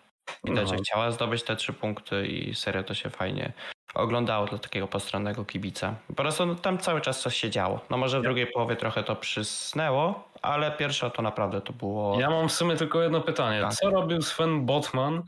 Widać, 0.43 0.69
że 0.69 0.75
No. 0.75 0.81
chciała 0.81 1.11
zdobyć 1.11 1.43
te 1.43 1.55
trzy 1.55 1.73
punkty 1.73 2.27
i 2.27 2.55
serio 2.55 2.83
to 2.83 2.93
się 2.93 3.09
fajnie 3.09 3.53
oglądało 3.93 4.45
dla 4.45 4.57
takiego 4.57 4.87
postronnego 4.87 5.45
kibica. 5.45 5.95
Po 6.07 6.13
prostu 6.13 6.45
no, 6.45 6.55
tam 6.55 6.77
cały 6.77 7.01
czas 7.01 7.21
coś 7.21 7.35
się 7.35 7.49
działo. 7.49 7.79
No 7.89 7.97
może 7.97 8.19
w 8.19 8.23
drugiej 8.23 8.47
połowie 8.47 8.75
trochę 8.75 9.03
to 9.03 9.15
przysnęło, 9.15 10.29
ale 10.41 10.71
pierwsza 10.71 11.09
to 11.09 11.21
naprawdę 11.21 11.61
to 11.61 11.73
było... 11.73 12.19
Ja 12.19 12.29
mam 12.29 12.49
w 12.49 12.51
sumie 12.51 12.75
tylko 12.75 13.01
jedno 13.01 13.21
pytanie. 13.21 13.61
Tak. 13.61 13.73
Co 13.73 13.89
robił 13.89 14.21
Sven 14.21 14.65
Botman 14.65 15.23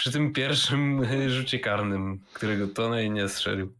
przy 0.00 0.12
tym 0.12 0.32
pierwszym 0.32 1.04
rzucie 1.36 1.58
karnym, 1.58 2.20
którego 2.32 2.68
Tonej 2.68 3.10
nie 3.10 3.28
strzelił? 3.28 3.74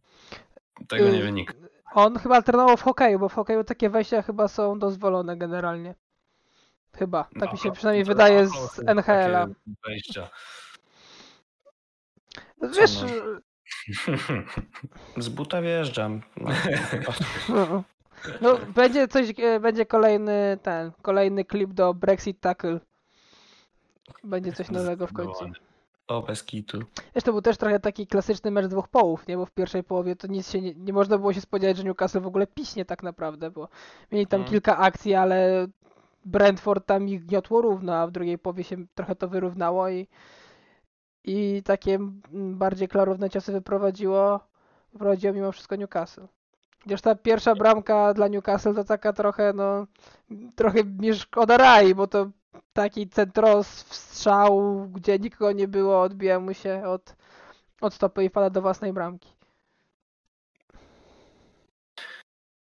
Tego 0.87 1.09
nie 1.09 1.19
Y, 1.19 1.23
wie 1.23 1.31
nikt. 1.31 1.57
On 1.93 2.19
chyba 2.19 2.41
trenował 2.41 2.77
w 2.77 2.81
hokeju, 2.81 3.19
bo 3.19 3.29
w 3.29 3.33
hokeju 3.33 3.63
takie 3.63 3.89
wejścia 3.89 4.21
chyba 4.21 4.47
są 4.47 4.79
dozwolone 4.79 5.37
generalnie. 5.37 5.95
Chyba, 6.95 7.27
tak 7.39 7.51
mi 7.51 7.57
się 7.57 7.69
No, 7.69 7.75
przynajmniej 7.75 8.03
wydaje 8.03 8.47
z 8.47 8.75
takie 8.75 8.91
NHL-a. 8.91 9.47
Wejścia. 9.87 10.29
Wiesz, 12.77 13.01
no? 13.01 13.07
Z 15.17 15.29
buta 15.29 15.61
wjeżdżam. 15.61 16.21
No, 16.37 16.51
no, 17.49 17.83
no, 18.41 18.57
będzie 18.57 19.07
coś, 19.07 19.33
e, 19.39 19.59
będzie 19.59 19.85
kolejny 19.85 20.57
ten, 20.63 20.91
kolejny 21.01 21.45
klip 21.45 21.73
do 21.73 21.93
Brexit 21.93 22.39
Tackle. 22.39 22.79
Będzie 24.23 24.53
coś 24.53 24.69
nowego 24.69 25.07
w 25.07 25.13
końcu. 25.13 25.45
O, 26.11 26.21
bez 26.21 26.43
kitu. 26.43 26.79
Wiesz, 27.15 27.23
to 27.23 27.31
był 27.31 27.41
też 27.41 27.57
trochę 27.57 27.79
taki 27.79 28.07
klasyczny 28.07 28.51
mecz 28.51 28.65
dwóch 28.65 28.87
połów, 28.87 29.27
nie? 29.27 29.37
Bo 29.37 29.45
w 29.45 29.51
pierwszej 29.51 29.83
połowie 29.83 30.15
to 30.15 30.27
nic 30.27 30.51
się 30.51 30.61
nie, 30.61 30.73
nie 30.75 30.93
można 30.93 31.17
było 31.17 31.33
się 31.33 31.41
spodziewać, 31.41 31.77
że 31.77 31.83
Newcastle 31.83 32.19
w 32.19 32.27
ogóle 32.27 32.47
piśnie 32.47 32.85
tak 32.85 33.03
naprawdę, 33.03 33.51
bo 33.51 33.67
mieli 34.11 34.27
tam 34.27 34.39
Mhm. 34.39 34.51
kilka 34.51 34.77
akcji, 34.77 35.13
ale 35.15 35.67
Brentford 36.25 36.85
tam 36.85 37.07
ich 37.07 37.25
gniotło 37.25 37.61
równo, 37.61 37.95
a 37.95 38.07
w 38.07 38.11
drugiej 38.11 38.37
połowie 38.37 38.63
się 38.63 38.77
trochę 38.95 39.15
to 39.15 39.27
wyrównało 39.27 39.89
i, 39.89 40.07
i 41.23 41.61
takie 41.65 41.95
mm, 41.95 42.57
bardziej 42.57 42.87
klarowne 42.87 43.29
ciosy 43.29 43.51
wyprowadziło, 43.51 44.39
wyprowadziło 44.93 45.33
mimo 45.33 45.51
wszystko 45.51 45.75
Newcastle. 45.75 46.27
Chociaż 46.83 47.01
ta 47.01 47.15
pierwsza 47.15 47.55
bramka 47.55 48.13
dla 48.13 48.27
Newcastle 48.27 48.73
to 48.73 48.83
taka 48.83 49.13
trochę, 49.13 49.53
no, 49.53 49.87
trochę 50.55 50.83
mi 50.83 51.13
szkoda 51.13 51.57
rai, 51.57 51.95
bo 51.95 52.07
to 52.07 52.29
taki 52.73 53.09
centros 53.09 53.67
strzał, 53.67 54.87
gdzie 54.93 55.19
nikogo 55.19 55.51
nie 55.51 55.67
było, 55.67 56.01
odbija 56.01 56.39
mu 56.39 56.53
się 56.53 56.83
od, 56.85 57.15
od 57.81 57.93
stopy 57.93 58.23
i 58.23 58.29
wpada 58.29 58.49
do 58.49 58.61
własnej 58.61 58.93
bramki. 58.93 59.29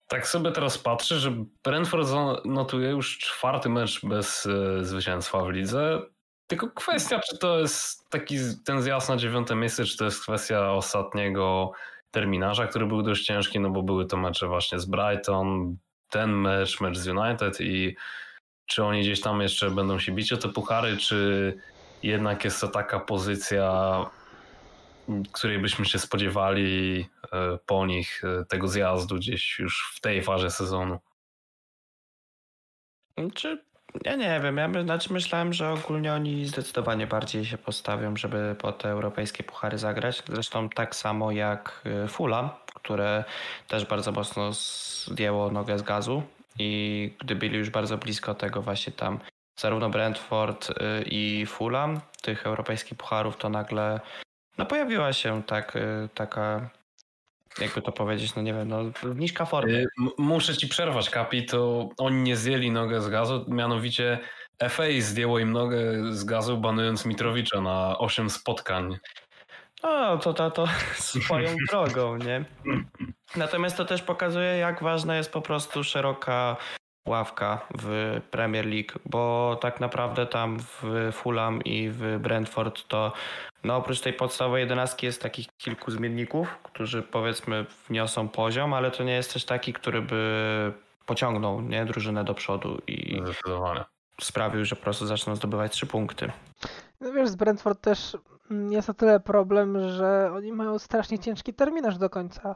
Tak 0.08 0.28
sobie 0.28 0.52
teraz 0.52 0.78
patrzę, 0.78 1.20
że 1.20 1.34
Brentford 1.64 2.10
notuje 2.46 2.90
już 2.90 3.18
czwarty 3.18 3.70
mecz 3.70 4.06
bez 4.06 4.46
e, 4.46 4.86
zwycięstwa 4.86 5.44
w 5.44 5.50
lidze. 5.50 6.02
Tylko 6.48 6.68
kwestia, 6.70 7.20
czy 7.20 7.38
to 7.38 7.60
jest 7.60 8.10
taki 8.10 8.38
ten 8.66 8.82
zjazd 8.82 9.10
na 9.10 9.18
dziewiąte 9.18 9.56
miejsce, 9.56 9.86
czy 9.86 9.98
to 9.98 10.06
jest 10.06 10.22
kwestia 10.22 10.72
ostatniego 10.72 11.72
terminarza, 12.12 12.68
który 12.68 12.86
był 12.86 13.02
dość 13.02 13.26
ciężki, 13.26 13.60
no 13.60 13.70
bo 13.70 13.84
były 13.84 14.06
to 14.06 14.18
mecze 14.18 14.48
właśnie 14.48 14.80
z 14.80 14.86
Brighton, 14.86 15.78
ten 16.10 16.32
mecz, 16.32 16.82
mecz 16.82 16.98
z 16.98 17.08
United 17.08 17.62
i 17.62 17.96
czy 18.66 18.84
oni 18.84 19.02
gdzieś 19.02 19.22
tam 19.22 19.42
jeszcze 19.42 19.72
będą 19.72 20.00
się 20.00 20.12
bić 20.12 20.34
o 20.34 20.38
te 20.38 20.50
puchary, 20.50 20.98
czy 20.98 21.54
jednak 22.04 22.46
jest 22.46 22.62
to 22.62 22.68
taka 22.68 23.00
pozycja, 23.00 24.06
której 25.32 25.60
byśmy 25.60 25.86
się 25.86 26.00
spodziewali 26.00 27.06
e, 27.32 27.58
po 27.66 27.86
nich 27.86 28.22
e, 28.24 28.46
tego 28.46 28.68
zjazdu 28.68 29.16
gdzieś 29.16 29.60
już 29.60 29.94
w 29.96 30.02
tej 30.02 30.22
fazie 30.22 30.50
sezonu. 30.50 31.00
Czy 33.36 33.64
ja 34.06 34.16
nie 34.16 34.40
wiem, 34.44 34.58
ja 34.58 34.68
my, 34.68 34.84
znaczy 34.84 35.14
myślałem, 35.14 35.54
że 35.54 35.70
ogólnie 35.70 36.14
oni 36.14 36.46
zdecydowanie 36.46 37.08
bardziej 37.08 37.46
się 37.46 37.58
postawią, 37.58 38.18
żeby 38.18 38.56
po 38.60 38.72
te 38.72 38.90
europejskie 38.90 39.44
puchary 39.44 39.78
zagrać. 39.78 40.24
Zresztą 40.28 40.70
tak 40.70 40.96
samo 40.96 41.32
jak 41.32 41.82
y, 42.06 42.08
Fulham, 42.08 42.50
które 42.74 43.24
też 43.68 43.86
bardzo 43.86 44.12
mocno 44.12 44.50
zdjęło 44.54 45.52
nogę 45.52 45.80
z 45.80 45.82
gazu 45.82 46.24
i 46.60 47.14
gdy 47.20 47.36
byli 47.36 47.58
już 47.58 47.70
bardzo 47.70 47.98
blisko 47.98 48.34
tego 48.36 48.62
właśnie 48.62 48.94
tam 48.94 49.20
zarówno 49.60 49.90
Brentford 49.90 50.70
y, 50.70 50.74
i 51.06 51.46
Fulham, 51.46 52.02
tych 52.22 52.46
europejskich 52.46 52.98
pucharów, 52.98 53.38
to 53.38 53.50
nagle 53.50 54.00
no 54.58 54.66
pojawiła 54.66 55.14
się 55.14 55.44
tak, 55.44 55.76
y, 55.76 56.10
taka 56.14 56.70
jakby 57.60 57.82
to 57.82 57.92
powiedzieć, 57.92 58.36
no 58.36 58.42
nie 58.42 58.54
wiem, 58.54 58.68
no 58.68 58.84
niżka 59.16 59.46
forma. 59.46 59.72
Y, 59.74 59.88
m- 60.00 60.10
Muszę 60.18 60.58
ci 60.58 60.68
przerwać, 60.68 61.10
Kapi, 61.10 61.46
to 61.46 61.90
oni 61.98 62.22
nie 62.22 62.36
zdjęli 62.36 62.72
nogę 62.72 63.02
z 63.02 63.10
gazu, 63.10 63.46
mianowicie 63.48 64.20
FA 64.70 64.84
zdjęło 65.00 65.40
im 65.40 65.52
nogę 65.52 65.78
z 66.14 66.24
gazu, 66.24 66.58
banując 66.58 67.06
Mitrowicza 67.06 67.62
na 67.62 67.98
8 67.98 68.30
spotkań. 68.30 68.98
No, 69.84 70.18
to, 70.18 70.34
to, 70.34 70.52
to 70.52 70.68
swoją 71.24 71.56
drogą, 71.70 72.18
nie? 72.18 72.46
Natomiast 73.36 73.78
to 73.78 73.86
też 73.86 74.02
pokazuje, 74.02 74.58
jak 74.58 74.84
ważna 74.84 75.16
jest 75.16 75.32
po 75.32 75.42
prostu 75.42 75.84
szeroka 75.84 76.58
ławka 77.08 77.68
w 77.80 78.20
Premier 78.32 78.66
League, 78.66 79.00
bo 79.06 79.58
tak 79.62 79.80
naprawdę 79.80 80.26
tam 80.26 80.60
w 80.60 81.10
Fulham 81.12 81.64
i 81.64 81.90
w 81.90 82.20
Brentford 82.20 82.88
to 82.88 83.14
no 83.64 83.76
oprócz 83.76 84.00
tej 84.00 84.14
podstawowej 84.14 84.62
jedenastki 84.62 85.06
jest 85.06 85.22
takich 85.22 85.48
kilku 85.58 85.92
zmienników, 85.92 86.58
którzy 86.64 87.02
powiedzmy 87.02 87.66
wniosą 87.90 88.30
poziom, 88.30 88.74
ale 88.74 88.92
to 88.92 89.04
nie 89.04 89.14
jest 89.14 89.34
też 89.34 89.46
taki, 89.46 89.74
który 89.74 90.02
by 90.02 90.74
pociągnął 91.06 91.62
nie, 91.62 91.86
drużynę 91.86 92.24
do 92.24 92.34
przodu 92.34 92.82
i 92.88 93.22
sprawił, 94.22 94.66
że 94.66 94.76
po 94.76 94.84
prostu 94.84 95.06
zaczną 95.06 95.36
zdobywać 95.36 95.72
trzy 95.72 95.86
punkty. 95.86 96.32
No 97.02 97.14
wiesz, 97.14 97.30
z 97.30 97.36
Brentford 97.36 97.82
też 97.82 98.18
jest 98.70 98.90
o 98.90 98.94
tyle 98.94 99.20
problem, 99.20 99.90
że 99.90 100.32
oni 100.36 100.52
mają 100.54 100.80
strasznie 100.80 101.20
ciężki 101.20 101.54
terminarz 101.54 101.98
do 101.98 102.10
końca. 102.10 102.56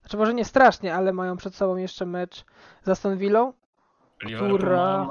Znaczy 0.00 0.16
może 0.16 0.34
nie 0.34 0.44
strasznie, 0.44 0.94
ale 0.94 1.12
mają 1.12 1.36
przed 1.36 1.54
sobą 1.54 1.76
jeszcze 1.76 2.06
mecz 2.06 2.44
z 2.82 2.88
Aston 2.88 3.16
Villą, 3.16 3.52
Liverpool 4.24 4.58
Która- 4.58 4.76
na? 4.98 5.10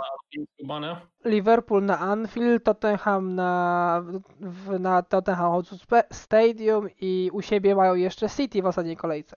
Liverpool 1.26 1.86
na 1.86 2.00
Anfield, 2.00 2.64
Tottenham 2.64 3.36
na, 3.36 4.04
na 4.80 5.02
Tottenham 5.04 5.52
Hotspur 5.52 6.02
Stadium 6.12 6.88
i 7.02 7.30
u 7.34 7.42
siebie 7.42 7.76
mają 7.76 7.96
jeszcze 7.96 8.30
City 8.30 8.62
w 8.62 8.66
ostatniej 8.66 8.98
kolejce. 8.98 9.36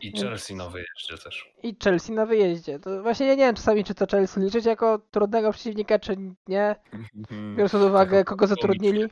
I 0.00 0.12
Chelsea 0.20 0.54
na 0.54 0.68
wyjeździe 0.68 1.18
też. 1.24 1.52
I 1.62 1.76
Chelsea 1.84 2.12
na 2.12 2.26
wyjeździe. 2.26 2.78
To 2.78 3.02
właśnie 3.02 3.26
ja 3.26 3.34
nie 3.34 3.44
wiem 3.44 3.54
czasami, 3.54 3.84
czy 3.84 3.94
to 3.94 4.06
Chelsea 4.10 4.40
liczyć 4.40 4.64
jako 4.64 4.98
trudnego 5.10 5.52
przeciwnika, 5.52 5.98
czy 5.98 6.16
nie. 6.48 6.76
Biorąc 7.54 7.72
pod 7.72 7.82
uwagę, 7.82 8.24
kogo 8.24 8.46
zatrudnili. 8.46 9.06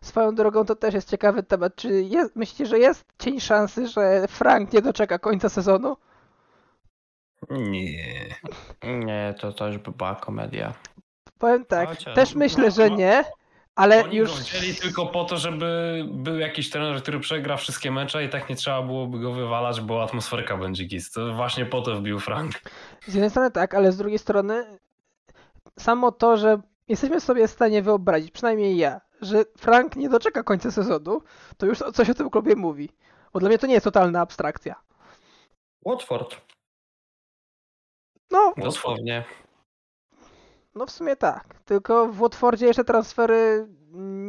Swoją 0.00 0.34
drogą 0.34 0.64
to 0.64 0.76
też 0.76 0.94
jest 0.94 1.10
ciekawy 1.10 1.42
temat. 1.42 1.76
Czy 1.76 2.02
jest, 2.02 2.36
myślicie, 2.36 2.66
że 2.66 2.78
jest 2.78 3.04
cień 3.18 3.40
szansy, 3.40 3.88
że 3.88 4.28
Frank 4.28 4.72
nie 4.72 4.82
doczeka 4.82 5.18
końca 5.18 5.48
sezonu? 5.48 5.96
Nie. 7.50 8.34
Nie, 8.82 9.34
to, 9.40 9.52
to 9.52 9.66
już 9.66 9.78
by 9.78 9.90
była 9.90 10.14
komedia. 10.14 10.74
Powiem 11.38 11.64
tak, 11.64 11.88
Chociaż- 11.88 12.14
też 12.14 12.34
myślę, 12.34 12.70
że 12.70 12.90
nie, 12.90 13.24
ale 13.80 14.04
Oni 14.04 14.16
już 14.16 14.30
go 14.30 14.36
wzięli 14.36 14.74
tylko 14.74 15.06
po 15.06 15.24
to, 15.24 15.36
żeby 15.36 16.02
był 16.10 16.38
jakiś 16.38 16.70
trener, 16.70 17.02
który 17.02 17.20
przegra 17.20 17.56
wszystkie 17.56 17.90
mecze 17.90 18.24
i 18.24 18.28
tak 18.28 18.48
nie 18.48 18.56
trzeba 18.56 18.82
byłoby 18.82 19.20
go 19.20 19.32
wywalać, 19.32 19.80
bo 19.80 20.02
atmosferka 20.02 20.56
będzie 20.56 20.84
gis. 20.84 21.10
To 21.10 21.34
właśnie 21.34 21.66
po 21.66 21.82
to 21.82 21.96
wbił 21.96 22.20
Frank. 22.20 22.52
z 23.06 23.14
jednej 23.14 23.30
strony 23.30 23.50
tak, 23.50 23.74
ale 23.74 23.92
z 23.92 23.96
drugiej 23.96 24.18
strony 24.18 24.78
samo 25.78 26.12
to, 26.12 26.36
że 26.36 26.60
jesteśmy 26.88 27.20
sobie 27.20 27.48
w 27.48 27.50
stanie 27.50 27.82
wyobrazić, 27.82 28.30
przynajmniej 28.30 28.76
ja, 28.76 29.00
że 29.20 29.44
Frank 29.58 29.96
nie 29.96 30.08
doczeka 30.08 30.42
końca 30.42 30.70
sezonu, 30.70 31.22
to 31.56 31.66
już 31.66 31.78
coś 31.78 32.10
o 32.10 32.14
tym 32.14 32.30
klubie 32.30 32.56
mówi. 32.56 32.88
Bo 33.32 33.40
dla 33.40 33.48
mnie 33.48 33.58
to 33.58 33.66
nie 33.66 33.74
jest 33.74 33.84
totalna 33.84 34.20
abstrakcja. 34.20 34.74
Watford. 35.86 36.36
No, 38.30 38.54
Dosłownie. 38.56 39.24
No 40.74 40.86
w 40.86 40.90
sumie 40.90 41.16
tak. 41.16 41.44
Tylko 41.64 42.06
w 42.06 42.16
Watfordzie 42.16 42.66
jeszcze 42.66 42.84
transfery 42.84 43.68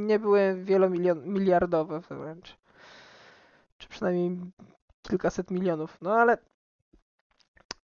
nie 0.05 0.19
były 0.19 0.55
wielomiliardowe 0.63 1.99
wręcz. 2.09 2.57
Czy 3.77 3.89
przynajmniej 3.89 4.39
kilkaset 5.01 5.51
milionów. 5.51 5.97
No 6.01 6.13
ale 6.13 6.37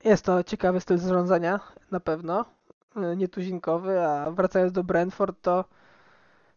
jest 0.04 0.26
to 0.26 0.43
ciekawy 0.43 0.82
styl 0.82 0.98
zarządzania, 0.98 1.60
na 1.91 2.00
pewno. 2.00 2.46
Y, 3.13 3.17
Nietuzinkowy, 3.17 4.06
a 4.06 4.32
wracając 4.32 4.72
do 4.72 4.84
Brentford, 4.84 5.41
to 5.41 5.65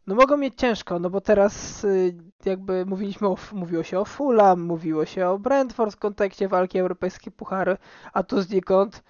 no 0.07 0.15
mogą 0.15 0.37
mieć 0.37 0.55
ciężko, 0.55 0.99
no 0.99 1.11
bo 1.11 1.21
teraz 1.21 1.85
y, 1.85 2.15
jakby 2.45 2.87
mówiliśmy 2.87 3.29
o, 3.29 3.37
mówiło 3.53 3.83
się 3.83 3.99
o 3.99 4.05
Fulham, 4.05 4.61
mówiło 4.61 5.05
się 5.05 5.29
o 5.29 5.39
Brentford 5.39 5.93
w 5.93 5.99
kontekście 5.99 6.49
walki 6.49 6.79
o 6.79 6.81
europejskie 6.81 7.31
puchary, 7.31 7.77
a 8.13 8.23
tu 8.23 8.43
znikąd 8.43 9.03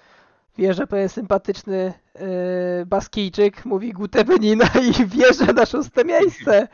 wjeżdża 0.60 0.86
pewien 0.86 1.08
sympatyczny 1.08 1.92
yy, 2.14 2.86
Baskijczyk, 2.86 3.64
mówi 3.64 3.92
Gute 3.92 4.24
Benina 4.24 4.64
i 4.82 5.04
wjeżdża 5.16 5.52
na 5.52 5.66
szóste 5.66 6.04
miejsce. 6.04 6.68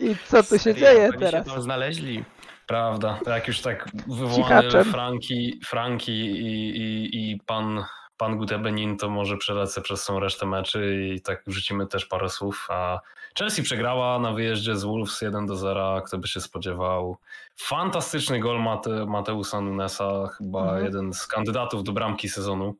I 0.00 0.16
co 0.26 0.42
tu 0.42 0.48
się 0.48 0.58
Serio, 0.58 0.80
dzieje 0.80 1.08
oni 1.08 1.18
teraz? 1.18 1.46
Się 1.46 1.52
tam 1.52 1.62
znaleźli. 1.62 2.24
Prawda, 2.66 3.20
to 3.24 3.30
jak 3.30 3.48
już 3.48 3.60
tak 3.60 3.88
wywołany. 4.06 4.84
Franki, 4.84 5.60
Franki 5.66 6.12
i, 6.12 6.76
i, 6.76 7.30
i 7.32 7.40
pan, 7.46 7.84
pan 8.16 8.38
Gutebenin, 8.38 8.96
to 8.96 9.10
może 9.10 9.36
przelecę 9.36 9.80
przez 9.80 10.04
tą 10.04 10.20
resztę 10.20 10.46
meczy 10.46 11.12
i 11.14 11.20
tak 11.20 11.42
wrzucimy 11.46 11.86
też 11.86 12.06
parę 12.06 12.28
słów. 12.28 12.66
A 12.70 13.00
Chelsea 13.38 13.62
przegrała 13.62 14.18
na 14.18 14.32
wyjeździe 14.32 14.76
z 14.76 14.84
Wolves 14.84 15.20
1 15.22 15.46
do 15.46 15.56
0, 15.56 16.02
kto 16.06 16.18
by 16.18 16.28
się 16.28 16.40
spodziewał. 16.40 17.16
Fantastyczny 17.56 18.40
gol 18.40 18.62
Mate, 18.62 19.06
Mateusa 19.06 19.60
Nunesa, 19.60 20.28
chyba 20.38 20.62
Mhm. 20.62 20.84
jeden 20.84 21.12
z 21.12 21.26
kandydatów 21.26 21.84
do 21.84 21.92
bramki 21.92 22.28
sezonu. 22.28 22.74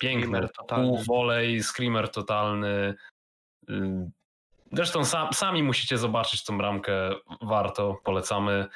Piękny, 0.00 0.26
Screamer 0.26 0.52
totalny. 0.52 0.88
pół 0.88 0.98
volej, 1.04 1.62
screamer 1.62 2.08
totalny. 2.08 2.94
Ym, 3.70 4.10
Zresztą 4.72 5.04
sam, 5.04 5.32
sami 5.32 5.62
musicie 5.62 5.98
zobaczyć 5.98 6.44
tą 6.44 6.58
bramkę, 6.58 6.92
warto, 7.42 8.00
polecamy. 8.04 8.66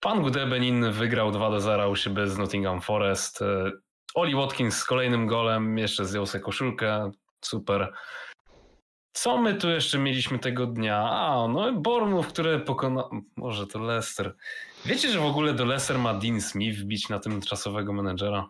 Pan 0.00 0.22
Gudebenin 0.22 0.90
wygrał 0.92 1.30
2 1.30 1.50
do 1.50 1.60
0 1.60 1.90
u 1.90 1.96
siebie 1.96 2.26
z 2.26 2.38
Nottingham 2.38 2.80
Forest. 2.80 3.42
E, 3.42 3.70
Oli 4.14 4.34
Watkins 4.34 4.76
z 4.76 4.84
kolejnym 4.84 5.26
golem, 5.26 5.78
jeszcze 5.78 6.04
zdjął 6.04 6.26
sobie 6.26 6.44
koszulkę, 6.44 7.10
super. 7.44 7.92
Co 9.12 9.38
my 9.38 9.54
tu 9.54 9.70
jeszcze 9.70 9.98
mieliśmy 9.98 10.38
tego 10.38 10.66
dnia? 10.66 10.96
A, 11.10 11.48
no 11.48 11.72
Bournemouth, 11.72 12.28
które 12.28 12.58
pokona... 12.60 13.04
Może 13.36 13.66
to 13.66 13.78
Leicester. 13.78 14.34
Wiecie, 14.84 15.08
że 15.08 15.18
w 15.20 15.24
ogóle 15.26 15.54
do 15.54 15.64
Leicester 15.64 15.98
ma 15.98 16.14
Dean 16.14 16.40
Smith 16.40 16.78
wbić 16.78 17.08
na 17.08 17.18
tym 17.18 17.40
czasowego 17.40 17.92
menedżera? 17.92 18.48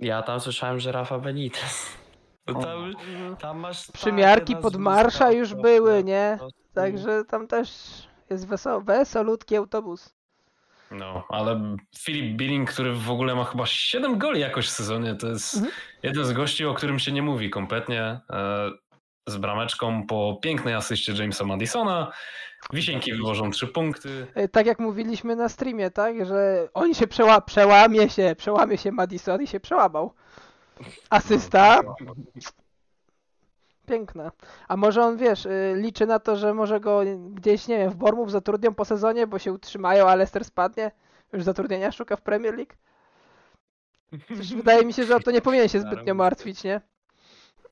Ja 0.00 0.22
tam 0.22 0.40
słyszałem, 0.40 0.80
że 0.80 0.92
Rafa 0.92 1.18
Benitez. 1.18 1.96
No. 2.46 2.62
Tam, 2.62 2.92
tam 3.40 3.58
masz 3.58 3.86
takie 3.86 3.98
Przymiarki 3.98 4.56
pod 4.56 4.76
marsza 4.76 5.32
już 5.32 5.54
były, 5.54 6.04
nie? 6.04 6.32
po 6.38 6.44
prostu. 6.44 6.58
Także 6.74 7.24
tam 7.24 7.46
też 7.46 7.68
jest 8.30 8.48
wesoło, 8.48 8.80
wesolutki 8.80 9.56
autobus. 9.56 10.14
No, 10.90 11.24
ale 11.28 11.76
Filip 11.98 12.36
Billing, 12.36 12.70
który 12.70 12.92
w 12.92 13.10
ogóle 13.10 13.34
ma 13.34 13.44
chyba 13.44 13.66
7 13.66 14.18
goli 14.18 14.40
jakoś 14.40 14.66
w 14.66 14.70
sezonie, 14.70 15.14
to 15.14 15.26
jest 15.28 15.54
Mhm. 15.54 15.72
jeden 16.02 16.24
z 16.24 16.32
gości, 16.32 16.66
o 16.66 16.74
którym 16.74 16.98
się 16.98 17.12
nie 17.12 17.22
mówi 17.22 17.50
kompletnie. 17.50 18.20
E, 18.30 18.70
z 19.28 19.36
brameczką 19.36 20.06
po 20.06 20.38
pięknej 20.42 20.74
asyście 20.74 21.12
Jamesa 21.12 21.44
Madisona. 21.44 22.12
Wisienki 22.72 23.12
wywożą 23.14 23.50
3 23.50 23.66
punkty. 23.66 24.26
E, 24.34 24.48
Tak 24.48 24.66
jak 24.66 24.78
mówiliśmy 24.78 25.36
na 25.36 25.48
streamie, 25.48 25.90
tak? 25.90 26.26
Że 26.26 26.68
on 26.74 26.94
się 26.94 27.06
przeła 27.06 27.40
przełamie 27.40 28.10
się, 28.10 28.34
przełamie 28.38 28.78
się 28.78 28.92
Madison 28.92 29.42
i 29.42 29.46
się 29.46 29.60
przełamał. 29.60 30.12
Asysta, 31.10 31.80
piękna. 33.86 34.32
A 34.68 34.76
może 34.76 35.02
on, 35.04 35.16
wiesz, 35.16 35.46
y, 35.46 35.74
liczy 35.76 36.06
na 36.06 36.18
to, 36.18 36.36
że 36.36 36.54
może 36.54 36.80
go 36.80 37.00
gdzieś, 37.30 37.68
nie 37.68 37.78
wiem, 37.78 37.90
w 37.90 37.96
Bormów 37.96 38.30
zatrudnią 38.30 38.74
po 38.74 38.84
sezonie, 38.84 39.26
bo 39.26 39.38
się 39.38 39.52
utrzymają, 39.52 40.08
a 40.08 40.14
Leicester 40.14 40.44
spadnie? 40.44 40.90
Już 41.32 41.42
zatrudnienia 41.42 41.92
szuka 41.92 42.16
w 42.16 42.22
Premier 42.22 42.54
League? 42.56 42.72
Wydaje 44.56 44.84
mi 44.84 44.92
się, 44.92 45.04
że 45.04 45.16
o 45.16 45.20
to 45.20 45.30
nie 45.30 45.40
powinien 45.40 45.68
się 45.68 45.80
zbytnio 45.80 46.14
martwić, 46.14 46.64
nie? 46.64 46.80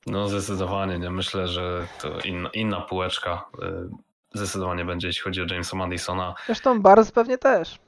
No 0.07 0.29
zdecydowanie, 0.29 0.99
nie 0.99 1.11
myślę, 1.11 1.49
że 1.49 1.87
to 2.03 2.21
inna, 2.21 2.49
inna 2.49 2.81
półeczka 2.81 3.45
e, 3.63 3.89
zdecydowanie 4.35 4.85
będzie, 4.85 5.07
jeśli 5.07 5.23
chodzi 5.23 5.43
o 5.43 5.47
Jamesa 5.51 5.77
Madisona. 5.77 6.35
Zresztą 6.47 6.83
Barnes 6.83 7.13
pewnie 7.13 7.39
też. 7.39 7.79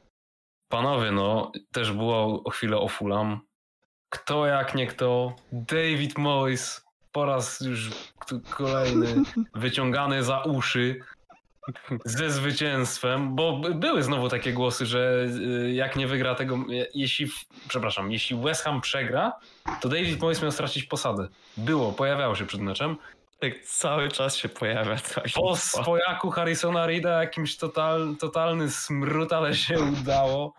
Panowie, 0.68 1.12
no 1.12 1.52
też 1.72 1.92
było 1.92 2.50
chwilę 2.50 2.76
o 2.76 2.88
Fulham. 2.88 3.40
Kto 4.08 4.46
jak 4.46 4.74
nie 4.74 4.86
kto? 4.86 5.36
David 5.52 6.18
Moyes 6.18 6.84
po 7.12 7.24
raz 7.24 7.60
już 7.60 7.90
kolejny 8.50 9.06
wyciągany 9.54 10.22
za 10.22 10.42
uszy 10.42 11.00
ze 12.04 12.30
zwycięstwem, 12.30 13.34
bo 13.36 13.52
by- 13.56 13.74
były 13.74 14.02
znowu 14.02 14.28
takie 14.28 14.52
głosy, 14.52 14.86
że 14.86 15.26
y, 15.66 15.72
jak 15.72 15.96
nie 15.96 16.06
wygra 16.06 16.34
tego, 16.34 16.58
je- 16.68 16.86
jeśli, 16.94 17.26
przepraszam, 17.68 18.12
jeśli 18.12 18.36
West 18.36 18.64
Ham 18.64 18.80
przegra, 18.80 19.32
to 19.80 19.88
David 19.88 20.20
Moyes 20.20 20.42
miał 20.42 20.50
stracić 20.52 20.84
posadę. 20.84 21.28
Było, 21.56 21.92
pojawiało 21.92 22.34
się 22.34 22.46
przed 22.46 22.60
meczem. 22.60 22.96
Tak 23.40 23.60
cały 23.64 24.08
czas 24.08 24.36
się 24.36 24.48
pojawia. 24.48 24.96
Po 25.34 25.56
swojaku 25.56 26.30
Harrisona 26.30 26.86
Reeda 26.86 27.20
jakimś 27.22 27.56
total, 27.56 28.14
totalny 28.20 28.70
smród, 28.70 29.32
ale 29.32 29.54
się 29.54 29.78
udało. 29.80 30.54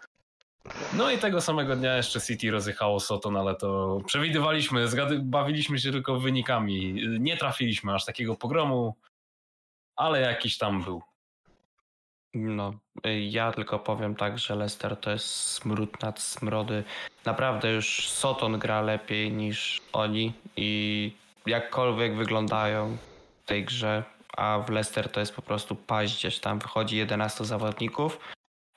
No 0.93 1.12
i 1.12 1.17
tego 1.17 1.41
samego 1.41 1.76
dnia 1.76 1.98
jeszcze 1.98 2.22
City 2.22 2.52
rozjechało 2.52 3.00
Soton, 3.00 3.38
ale 3.38 3.56
to 3.56 3.98
przewidywaliśmy, 4.06 4.88
zgady, 4.88 5.19
bawiliśmy 5.24 5.80
się 5.80 5.91
tylko 5.91 6.19
wynikami. 6.19 6.93
Nie 7.19 7.38
trafiliśmy 7.38 7.93
aż 7.93 8.06
takiego 8.06 8.36
pogromu, 8.36 8.95
ale 9.99 10.21
jakiś 10.21 10.57
tam 10.57 10.83
był. 10.83 11.01
No, 12.33 12.73
y, 13.05 13.19
ja 13.19 13.51
tylko 13.51 13.79
powiem 13.79 14.15
tak, 14.15 14.39
że 14.39 14.55
Leicester 14.55 14.97
to 14.97 15.12
jest 15.12 15.27
smród 15.27 16.01
nad 16.01 16.19
smrody. 16.19 16.83
Naprawdę 17.25 17.71
już 17.71 18.09
Soton 18.09 18.59
gra 18.59 18.81
lepiej 18.81 19.31
niż 19.31 19.81
oni 19.93 20.33
i 20.55 21.12
jakkolwiek 21.45 22.15
wyglądają 22.15 22.97
w 23.43 23.45
tej 23.45 23.65
grze, 23.65 24.03
a 24.38 24.59
w 24.59 24.69
Leicester 24.69 25.12
to 25.12 25.19
jest 25.19 25.35
po 25.35 25.41
prostu 25.41 25.75
paździerz. 25.75 26.39
Tam 26.39 26.59
wychodzi 26.59 26.97
11 26.97 27.45
zawodników 27.45 28.19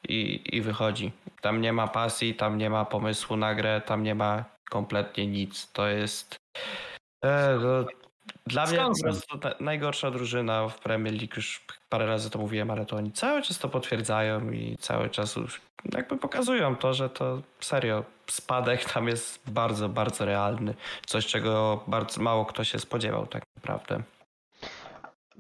i, 0.09 0.41
i 0.57 0.61
wychodzi. 0.61 1.13
Tam 1.41 1.61
nie 1.61 1.73
ma 1.73 1.89
pasji, 1.89 2.35
tam 2.35 2.59
nie 2.59 2.71
ma 2.71 2.85
pomysłu 2.85 3.37
na 3.37 3.55
grę, 3.55 3.81
tam 3.87 4.03
nie 4.03 4.15
ma 4.15 4.45
kompletnie 4.71 5.27
nic. 5.27 5.73
To 5.73 5.89
jest... 5.89 6.37
E, 7.25 7.59
no, 7.63 8.02
dla 8.47 8.67
mnie 8.67 8.79
po 8.79 9.03
prostu 9.03 9.39
najgorsza 9.61 10.11
drużyna 10.11 10.69
w 10.69 10.79
Premier 10.81 11.15
League, 11.15 11.33
już 11.37 11.65
parę 11.89 12.07
razy 12.07 12.31
to 12.31 12.39
mówiłem, 12.39 12.71
ale 12.71 12.87
to 12.87 12.97
oni 12.97 13.13
cały 13.13 13.43
czas 13.43 13.59
to 13.59 13.69
potwierdzają 13.69 14.51
i 14.51 14.77
cały 14.81 15.11
czas 15.11 15.37
już 15.37 15.61
jakby 15.95 16.17
pokazują 16.17 16.77
to, 16.77 16.95
że 16.95 17.11
to 17.11 17.43
serio 17.61 18.05
spadek 18.27 18.85
tam 18.93 19.09
jest 19.09 19.51
bardzo, 19.51 19.89
bardzo 19.89 20.25
realny. 20.25 20.75
Coś, 21.07 21.27
czego 21.27 21.85
bardzo 21.87 22.23
mało 22.23 22.45
kto 22.47 22.65
się 22.65 22.79
spodziewał 22.79 23.27
tak 23.27 23.43
naprawdę. 23.57 24.03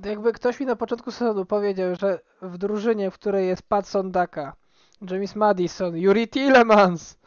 Jakby 0.04 0.32
ktoś 0.32 0.60
mi 0.60 0.66
na 0.66 0.76
początku 0.76 1.10
sezonu 1.10 1.46
powiedział, 1.46 1.96
że 2.00 2.20
w 2.42 2.58
drużynie, 2.58 3.10
w 3.10 3.14
której 3.14 3.46
jest 3.46 3.62
Patson 3.68 4.10
Daka, 4.10 4.52
James 5.10 5.36
Madison, 5.36 5.96
Yuri 5.96 6.28
Tillemans, 6.28 7.18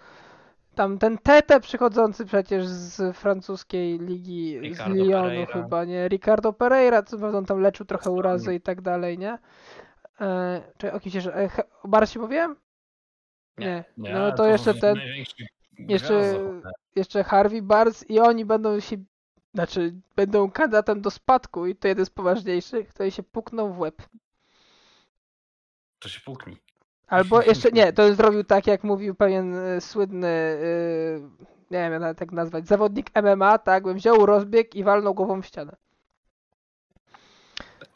tam 0.75 0.97
ten 0.97 1.17
Tete 1.17 1.59
przychodzący 1.59 2.25
przecież 2.25 2.65
z 2.67 3.17
francuskiej 3.17 3.99
ligi, 3.99 4.59
Ricardo 4.59 4.93
z 4.95 4.97
Lyonu 5.07 5.23
Pereira. 5.27 5.53
chyba, 5.53 5.85
nie? 5.85 6.07
Ricardo 6.07 6.53
Pereira, 6.53 7.03
co 7.03 7.17
prawda 7.17 7.37
on 7.37 7.45
tam 7.45 7.61
leczył 7.61 7.85
trochę 7.85 8.11
urazy 8.11 8.55
i 8.55 8.61
tak 8.61 8.81
dalej, 8.81 9.17
nie? 9.17 9.37
E, 10.21 10.61
czy 10.77 10.93
o 10.93 10.99
kimś 10.99 11.15
jeszcze, 11.15 11.35
e, 11.43 11.49
o 11.83 11.87
Barsi 11.87 12.19
mówiłem? 12.19 12.55
Nie. 13.57 13.83
Nie, 13.97 14.13
No 14.13 14.31
to 14.31 14.47
jeszcze 14.47 14.73
ten, 14.73 14.97
jeszcze- 15.77 16.21
jeszcze 16.95 17.23
Harvey 17.23 17.61
Barnes 17.61 18.09
i 18.09 18.19
oni 18.19 18.45
będą 18.45 18.79
się, 18.79 18.95
znaczy 19.53 19.95
będą 20.15 20.51
kandydatem 20.51 21.01
do 21.01 21.11
spadku 21.11 21.65
i 21.67 21.75
to 21.75 21.87
jeden 21.87 22.05
z 22.05 22.09
poważniejszych, 22.09 22.93
to 22.93 23.09
się 23.09 23.23
pukną 23.23 23.73
w 23.73 23.79
łeb. 23.79 24.01
To 25.99 26.09
się 26.09 26.19
puknij. 26.21 26.57
Albo 27.07 27.41
jeszcze 27.41 27.71
nie, 27.71 27.93
to 27.93 28.15
zrobił 28.15 28.43
tak, 28.43 28.67
jak 28.67 28.83
mówił 28.83 29.15
pewien 29.15 29.55
y, 29.55 29.81
słynny, 29.81 30.27
y, 30.27 31.21
nie 31.71 31.89
wiem 31.89 32.01
nawet 32.01 32.21
jak 32.21 32.31
nazwać, 32.31 32.67
zawodnik 32.67 33.09
MMA, 33.23 33.57
tak, 33.57 33.83
bym 33.83 33.97
wziął 33.97 34.25
rozbieg 34.25 34.75
i 34.75 34.83
walnął 34.83 35.13
głową 35.13 35.41
w 35.41 35.45
ścianę. 35.45 35.75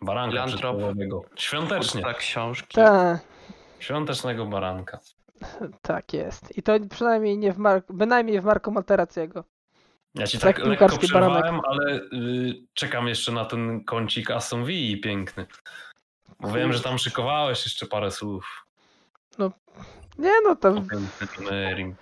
Baranka 0.02 0.46
przysłowiowego. 0.46 1.24
Świątecznie. 1.36 2.02
Tak, 2.02 2.18
książki. 2.18 2.76
Tak, 2.76 3.20
Świątecznego 3.80 4.46
baranka. 4.46 5.00
tak 5.82 6.14
jest. 6.14 6.58
I 6.58 6.64
to 6.64 6.74
przynajmniej 6.90 7.38
nie 7.38 7.54
w 7.54 7.58
Mark, 7.58 7.92
bynajmniej 7.92 8.42
w 8.42 8.44
Marco 8.44 8.72
Materazziego. 8.72 9.44
Ja 10.16 10.28
ci 10.28 10.40
Tak 10.40 10.56
tak 10.58 10.66
lekko 10.66 10.98
przerwałem, 10.98 11.62
ale 11.64 11.94
y, 11.94 12.64
czekam 12.74 13.08
jeszcze 13.08 13.32
na 13.32 13.46
ten 13.46 13.84
kącik 13.84 14.32
Aston 14.32 14.66
Villa 14.66 14.98
piękny. 15.04 15.46
Bo 16.40 16.52
wiem, 16.52 16.74
że 16.74 16.80
tam 16.80 16.98
szykowałeś 16.98 17.66
jeszcze 17.66 17.86
parę 17.86 18.12
słów. 18.12 18.66
Nie 20.18 20.32
no, 20.46 20.56
to 20.56 20.70
o 20.70 20.74
tym 20.74 21.08
Emerim. 21.48 21.96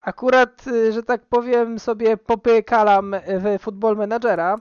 akurat, 0.00 0.66
y, 0.66 0.92
że 0.92 1.02
tak 1.02 1.22
powiem, 1.26 1.78
sobie 1.78 2.16
popykalam 2.16 3.14
w 3.26 3.58
Football 3.62 3.96
Managera, 3.96 4.56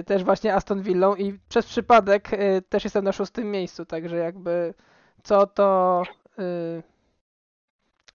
y, 0.00 0.04
też 0.04 0.24
właśnie 0.24 0.54
Aston 0.54 0.82
Villą 0.82 1.14
i 1.14 1.38
przez 1.48 1.66
przypadek 1.66 2.32
y, 2.32 2.62
też 2.68 2.84
jestem 2.84 3.04
na 3.04 3.12
szóstym 3.12 3.50
miejscu, 3.50 3.86
także 3.86 4.16
jakby 4.16 4.74
co 5.22 5.46
to... 5.46 6.02
y, 6.38 6.82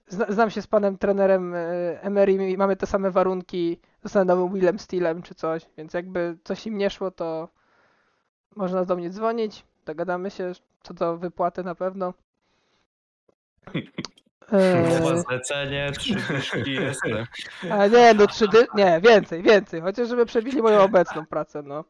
zna- 0.07 0.31
Znam 0.31 0.49
się 0.49 0.61
z 0.61 0.67
panem 0.67 0.97
trenerem 0.97 1.53
y, 1.55 1.99
Emerym 2.01 2.41
i 2.41 2.57
mamy 2.57 2.75
te 2.75 2.85
same 2.87 3.11
warunki, 3.11 3.79
zostanę 4.03 4.25
nowym 4.25 4.53
Willem 4.53 4.79
Steelem 4.79 5.21
czy 5.21 5.35
coś, 5.35 5.65
więc 5.77 5.93
jakby 5.93 6.37
coś 6.43 6.67
im 6.67 6.77
nie 6.77 6.89
szło, 6.89 7.11
to 7.11 7.49
można 8.55 8.85
do 8.85 8.95
mnie 8.95 9.09
dzwonić, 9.09 9.65
dogadamy 9.85 10.31
się 10.31 10.51
co 10.83 10.93
do 10.93 11.17
wypłaty 11.17 11.63
na 11.63 11.75
pewno. 11.75 12.13
Umowa 14.51 15.11
Eee, 15.11 15.21
zlecenie, 15.21 15.91
trzy 15.97 16.15
dyszki 16.15 16.73
jestem. 16.73 17.25
a 17.71 17.87
nie, 17.87 18.13
no 18.13 18.27
trzy 18.27 18.47
dy... 18.47 18.67
Nie, 18.75 19.01
więcej, 19.03 19.43
więcej. 19.43 19.81
Chociaż 19.81 20.07
żeby 20.09 20.25
przebili 20.25 20.61
moją 20.61 20.81
obecną 20.81 21.25
pracę, 21.25 21.61
no. 21.63 21.83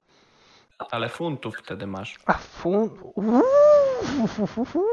Ale 0.92 1.10
funtów 1.10 1.58
wtedy 1.58 1.88
masz. 1.88 2.15
A 2.26 2.34
fun... 2.34 2.89
Uuu, 3.15 3.42
fu, 4.28 4.48
fu, 4.48 4.65
fu, 4.65 4.84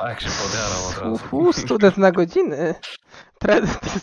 Tak 0.00 0.20
się 0.20 0.28
podjarał 0.28 0.86
od 0.88 1.20
razu. 1.22 1.52
student 1.52 1.96
na 1.96 2.12
godziny. 2.12 2.74
Tre... 3.38 3.60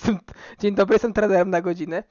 Dzień 0.60 0.76
dobry, 0.76 0.96
jestem 0.96 1.14
trenerem 1.14 1.50
na 1.50 1.62
godziny. 1.62 2.04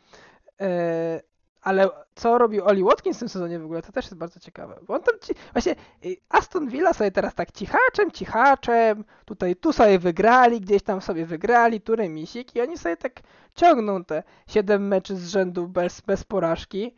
Ale 1.64 1.90
co 2.14 2.38
robił 2.38 2.64
Oli 2.64 2.84
Watkins 2.84 3.16
w 3.16 3.20
tym 3.20 3.28
sezonie 3.28 3.58
w 3.58 3.64
ogóle, 3.64 3.82
to 3.82 3.92
też 3.92 4.04
jest 4.04 4.16
bardzo 4.16 4.40
ciekawe. 4.40 4.78
Bo 4.82 4.94
on 4.94 5.02
tam 5.02 5.14
ci... 5.20 5.32
Właśnie 5.52 5.74
y, 6.04 6.16
Aston 6.28 6.68
Villa 6.68 6.92
sobie 6.92 7.10
teraz 7.10 7.34
tak 7.34 7.52
cichaczem, 7.52 8.10
cichaczem, 8.10 9.04
tutaj 9.24 9.56
tu 9.56 9.72
sobie 9.72 9.98
wygrali, 9.98 10.60
gdzieś 10.60 10.82
tam 10.82 11.00
sobie 11.00 11.26
wygrali, 11.26 11.80
tu 11.80 11.96
remisik 11.96 12.56
i 12.56 12.60
oni 12.60 12.78
sobie 12.78 12.96
tak 12.96 13.12
ciągną 13.54 14.04
te 14.04 14.22
7 14.46 14.88
meczy 14.88 15.16
z 15.16 15.28
rzędu 15.28 15.68
bez, 15.68 16.00
bez 16.00 16.24
porażki. 16.24 16.94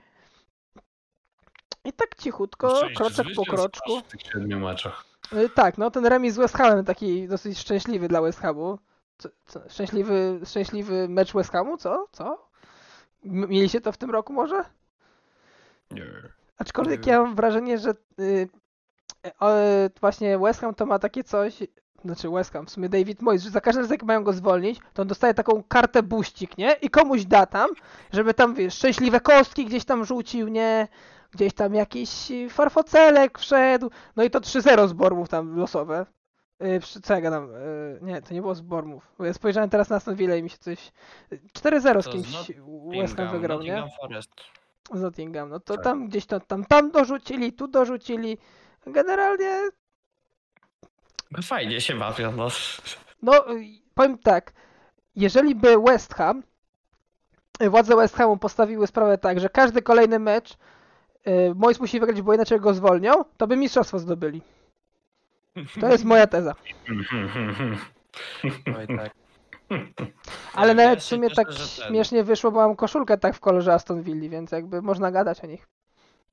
I 1.85 1.93
tak 1.93 2.15
cichutko, 2.15 2.81
Sześć 2.81 2.97
kroczek 2.97 3.27
po 3.37 3.45
kroczku. 3.45 4.01
W 4.01 4.03
tych 4.03 4.23
siedmiu 4.23 4.61
meczach. 4.61 5.05
Y, 5.33 5.49
Tak, 5.49 5.79
no 5.79 5.91
ten 5.91 6.07
remis 6.07 6.35
z 6.35 6.37
West 6.37 6.57
Hamem 6.57 6.85
taki 6.85 7.29
dosyć 7.29 7.59
szczęśliwy 7.59 8.09
dla 8.09 8.23
West 8.23 8.41
Hamu. 8.41 8.79
Co, 9.19 9.29
co, 9.47 9.61
szczęśliwy, 9.69 10.41
szczęśliwy 10.45 11.09
mecz 11.09 11.33
West 11.33 11.53
Hamu? 11.53 11.77
Co? 11.77 12.07
Co? 12.13 12.46
Mieliście 13.27 13.81
to 13.81 13.93
w 13.93 13.97
tym 13.97 14.11
roku 14.11 14.33
może? 14.33 14.65
Nie. 15.91 16.07
Aczkolwiek 16.59 17.07
Nie 17.07 17.13
ja 17.13 17.23
mam 17.23 17.35
wrażenie, 17.35 17.79
że 17.79 17.95
y, 18.21 18.49
o, 19.41 19.51
właśnie 20.01 20.39
West 20.39 20.61
Ham 20.61 20.75
to 20.75 20.87
ma 20.87 20.99
takie 20.99 21.25
coś, 21.25 21.63
znaczy 22.05 22.31
West 22.31 22.53
Ham, 22.53 22.67
w 22.67 22.71
sumie 22.71 22.89
David 22.89 23.23
Moyes, 23.23 23.43
że 23.43 23.51
za 23.51 23.61
każdym 23.61 23.83
razem 23.83 23.95
jak 23.95 24.03
mają 24.03 24.25
go 24.25 24.33
zwolnić, 24.33 24.81
to 24.95 25.03
on 25.03 25.09
dostaje 25.09 25.35
taką 25.35 25.63
kartę 25.69 26.03
buścik, 26.03 26.59
nie? 26.59 26.73
I 26.73 26.91
komuś 26.91 27.25
da 27.25 27.47
tam, 27.47 27.71
żeby 28.13 28.35
tam, 28.35 28.55
wiesz, 28.55 28.75
szczęśliwe 28.75 29.21
kostki 29.21 29.65
gdzieś 29.67 29.85
tam 29.85 30.05
rzucił, 30.05 30.49
nie? 30.49 30.89
Gdzieś 31.33 31.55
tam 31.55 31.75
jakiś 31.75 32.31
y, 32.31 32.51
farfocelek 32.51 33.39
wszedł, 33.39 33.91
no 34.17 34.25
i 34.25 34.31
to 34.31 34.41
3-0 34.41 34.89
z 34.89 34.93
Bormów 34.93 35.29
tam 35.29 35.57
losowe. 35.57 36.07
Yy, 36.61 36.81
co 37.03 37.15
ja 37.15 37.21
gadam? 37.21 37.49
Yy, 37.53 37.99
nie, 38.03 38.23
to 38.23 38.35
nie 38.35 38.41
było 38.41 38.55
z 38.55 38.61
Bormów. 38.61 39.13
Bo 39.19 39.25
ja 39.25 39.33
spojrzałem 39.33 39.71
teraz 39.71 39.89
na 39.91 39.97
Aston 39.97 40.15
Villa 40.15 40.37
i 40.37 40.43
mi 40.43 40.51
się 40.51 40.59
coś... 40.59 40.93
4-0 41.53 41.81
z 41.81 41.83
To 41.83 42.03
z 42.03 42.09
kimś 42.09 42.27
West 43.01 43.17
Ham 43.17 43.29
wygrał, 43.31 43.63
nie? 43.63 43.85
Forest. 44.01 44.31
z 44.95 45.01
Nottingham. 45.01 45.49
No 45.49 45.61
to 45.61 45.75
Tak. 45.75 45.85
tam 45.85 46.09
gdzieś 46.09 46.27
to, 46.27 46.41
tam, 46.41 46.65
tam 46.65 46.91
dorzucili, 46.91 47.53
tu 47.53 47.69
dorzucili. 47.69 48.39
Generalnie, 48.87 49.61
No 51.31 51.43
Fajnie 51.43 51.81
się 51.81 51.95
bawią, 51.95 52.33
no. 52.33 52.49
no 53.23 53.33
powiem 53.95 54.19
tak, 54.19 54.53
jeżeli 55.17 55.55
by 55.55 55.77
West 55.87 56.15
Ham, 56.15 56.43
władze 57.71 57.97
West 57.97 58.17
Hamu 58.17 58.37
postawiły 58.37 58.87
sprawę 58.87 59.19
tak, 59.19 59.41
że 59.41 59.49
każdy 59.49 59.83
kolejny 59.83 60.19
mecz 60.19 60.53
y, 61.27 61.55
Moyes 61.55 61.81
musi 61.81 62.01
wygrać, 62.01 62.23
bo 62.23 62.35
inaczej 62.35 62.61
go 62.61 62.75
zwolnią, 62.75 63.13
to 63.37 63.47
by 63.47 63.57
mistrzostwo 63.57 63.99
zdobyli. 63.99 64.43
To 65.81 65.89
jest 65.89 66.05
moja 66.05 66.27
teza. 66.27 66.55
Oj, 68.79 68.87
tak. 68.97 69.11
Ale 70.55 70.69
Ja 70.69 70.75
nawet 70.75 70.99
w 71.01 71.03
się 71.03 71.09
sumie 71.09 71.29
cieszę, 71.29 71.43
tak 71.45 71.53
że 71.53 71.59
ten- 71.59 71.89
śmiesznie 71.89 72.25
wyszło, 72.25 72.51
bo 72.51 72.59
mam 72.61 72.77
koszulkę 72.77 73.19
tak 73.19 73.35
w 73.35 73.41
kolorze 73.41 73.73
Aston 73.75 74.03
Villa, 74.03 74.29
więc 74.31 74.53
jakby 74.53 74.83
można 74.83 75.11
gadać 75.11 75.45
o 75.45 75.47
nich. 75.47 75.67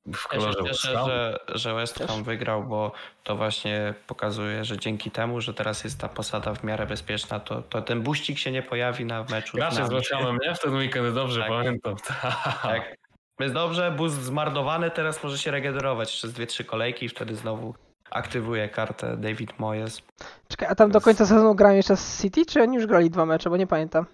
W 0.06 0.08
Ja 0.12 0.18
się 0.18 0.28
kolorze 0.30 0.58
cieszę, 0.64 0.70
West 0.70 0.84
Hamu. 0.96 1.08
że, 1.08 1.40
że 1.56 1.74
West 1.74 1.96
Też. 1.98 2.08
Ham 2.08 2.24
wygrał, 2.24 2.64
bo 2.64 2.92
to 3.24 3.36
właśnie 3.36 3.94
pokazuje, 4.08 4.66
że 4.66 4.78
dzięki 4.78 5.12
temu, 5.12 5.42
że 5.42 5.54
teraz 5.54 5.84
jest 5.84 6.00
ta 6.00 6.10
posada 6.10 6.54
w 6.54 6.64
miarę 6.64 6.86
bezpieczna, 6.86 7.40
to, 7.40 7.62
to 7.62 7.82
ten 7.82 8.02
buścik 8.02 8.38
się 8.38 8.52
nie 8.52 8.62
pojawi 8.64 9.06
na 9.06 9.24
meczu. 9.24 9.52
z 9.52 9.56
Gracze 9.56 9.76
z 9.88 10.12
nami. 10.12 10.40
Nie? 10.48 10.56
W 10.56 10.60
ten 10.60 10.76
weekend 10.76 11.16
dobrze 11.16 11.40
Tak. 11.40 11.50
pamiętam. 11.50 11.96
Tak. 12.64 12.96
Jest 13.40 13.54
dobrze, 13.54 13.92
boost 13.92 14.22
zmarnowany, 14.22 14.92
teraz 14.92 15.24
może 15.24 15.38
się 15.38 15.52
regenerować 15.52 16.12
przez 16.12 16.34
2-3 16.34 16.66
kolejki 16.66 17.06
i 17.06 17.10
wtedy 17.10 17.36
znowu 17.36 17.76
aktywuje 18.12 18.70
kartę 18.70 19.18
David 19.18 19.60
Moyes. 19.60 20.02
Czekaj, 20.48 20.68
a 20.72 20.76
tam 20.76 20.92
do 20.92 21.02
końca 21.02 21.26
sezonu 21.26 21.56
grają 21.56 21.76
jeszcze 21.78 21.98
z 21.98 22.22
City, 22.22 22.46
czy 22.46 22.62
oni 22.62 22.76
już 22.76 22.86
grali 22.86 23.10
dwa 23.10 23.26
mecze, 23.26 23.50
bo 23.50 23.58
nie 23.58 23.68
pamiętam. 23.68 24.06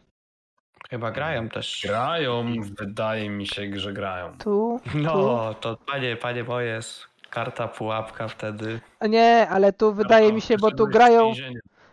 Chyba 0.89 1.12
grają 1.12 1.49
też. 1.49 1.86
Grają, 1.88 2.45
wydaje 2.80 3.30
mi 3.30 3.47
się, 3.47 3.80
że 3.80 3.93
grają. 3.93 4.38
Tu, 4.38 4.80
No, 4.95 5.54
to 5.62 5.78
panie, 5.88 6.15
panie 6.15 6.43
Moyes, 6.43 7.08
karta 7.30 7.67
pułapka 7.67 8.28
wtedy. 8.28 8.80
A 8.99 9.08
Nie, 9.08 9.47
ale 9.49 9.73
tu 9.73 9.93
wydaje 9.93 10.34
mi 10.34 10.41
się, 10.41 10.58
bo 10.58 10.71
tu 10.71 10.88
grają, 10.88 11.32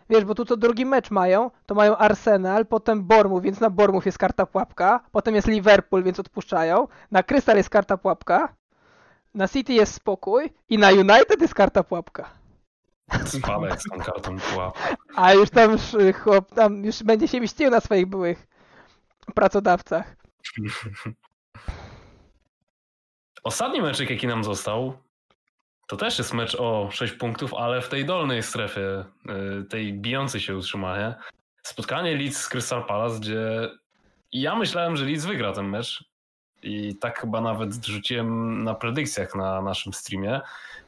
wiesz, 0.09 0.25
bo 0.25 0.35
tu 0.35 0.45
co 0.45 0.57
drugi 0.57 0.85
mecz 0.85 1.11
mają, 1.11 1.51
to 1.65 1.75
mają 1.75 1.97
Arsenal, 1.97 2.65
potem 2.65 3.03
Bormów, 3.03 3.41
więc 3.43 3.59
na 3.59 3.69
Bormów 3.69 4.05
jest 4.05 4.17
karta 4.17 4.45
pułapka, 4.45 4.99
potem 5.11 5.35
jest 5.35 5.47
Liverpool, 5.47 6.03
więc 6.03 6.19
odpuszczają, 6.19 6.87
na 7.11 7.23
Crystal 7.23 7.57
jest 7.57 7.69
karta 7.69 7.97
pułapka, 7.97 8.53
na 9.33 9.47
City 9.47 9.73
jest 9.73 9.93
spokój 9.93 10.49
i 10.69 10.77
na 10.77 10.89
United 10.91 11.41
jest 11.41 11.53
karta 11.53 11.83
pułapka. 11.83 12.29
Spadek 13.25 13.81
z 13.81 13.83
tą 13.83 13.97
kartą 13.97 14.39
pułap. 14.39 14.77
A 15.15 15.33
już 15.33 15.49
tam 15.49 15.71
sz- 15.73 16.15
chłop, 16.17 16.55
tam 16.55 16.85
już 16.85 17.03
będzie 17.03 17.27
się 17.27 17.39
mścił 17.41 17.69
na 17.69 17.79
swoich 17.79 18.05
byłych 18.05 18.47
pracodawcach. 19.35 20.15
Ostatni 23.43 23.81
meczek, 23.81 24.09
jaki 24.09 24.27
nam 24.27 24.43
został, 24.43 24.97
to 25.87 25.97
też 25.97 26.17
jest 26.17 26.33
mecz 26.33 26.55
o 26.55 26.89
6 26.91 27.13
punktów, 27.13 27.53
ale 27.53 27.81
w 27.81 27.89
tej 27.89 28.05
dolnej 28.05 28.43
strefie, 28.43 29.05
y, 29.61 29.63
tej 29.65 29.93
bijącej 29.93 30.41
się 30.41 30.55
utrzymanie. 30.57 31.15
Spotkanie 31.63 32.15
Leeds 32.17 32.37
z 32.41 32.49
Crystal 32.49 32.85
Palace, 32.85 33.19
gdzie 33.19 33.69
ja 34.31 34.55
myślałem, 34.55 34.95
że 34.97 35.05
Leeds 35.05 35.25
wygra 35.25 35.53
ten 35.53 35.65
mecz. 35.69 36.03
I 36.63 36.95
tak 36.95 37.19
chyba 37.19 37.41
nawet 37.41 37.85
rzuciłem 37.85 38.63
na 38.63 38.73
predykcjach 38.73 39.35
na 39.35 39.61
naszym 39.61 39.93
streamie. 39.93 40.41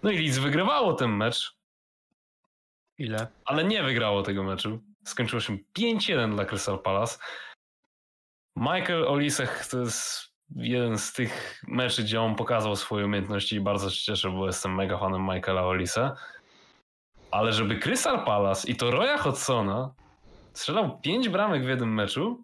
No 0.04 0.12
i 0.12 0.18
Leeds 0.18 0.38
wygrywało 0.38 0.94
ten 0.94 1.12
mecz, 1.12 1.56
Ile? 2.98 3.28
ale 3.46 3.64
nie 3.64 3.84
wygrało 3.84 4.24
tego 4.24 4.44
meczu. 4.44 4.80
Skończyło 5.06 5.40
się 5.40 5.58
5-1 5.80 6.36
dla 6.36 6.46
Crystal 6.46 6.80
Palace. 6.80 7.18
Michael 8.56 9.08
Olisek 9.08 9.66
to 9.72 9.80
jest 9.80 10.30
jeden 10.56 10.98
z 10.98 11.14
tych 11.14 11.64
meczy, 11.68 12.04
gdzie 12.04 12.22
on 12.22 12.36
pokazał 12.36 12.76
swoje 12.76 13.06
umiejętności 13.06 13.56
i 13.56 13.60
bardzo 13.60 13.90
się 13.90 14.06
cieszę, 14.06 14.30
bo 14.30 14.48
jestem 14.48 14.76
mega 14.76 14.98
fanem 14.98 15.22
Michaela 15.22 15.66
Olise. 15.66 16.12
Ale 17.32 17.54
żeby 17.54 17.80
Crystal 17.80 18.26
Palace 18.26 18.72
i 18.72 18.76
to 18.76 18.92
Roya 18.92 19.18
Hodgsona 19.18 19.94
strzelał 20.54 21.00
5 21.00 21.30
bramek 21.30 21.66
w 21.66 21.68
jednym 21.68 21.94
meczu, 21.94 22.44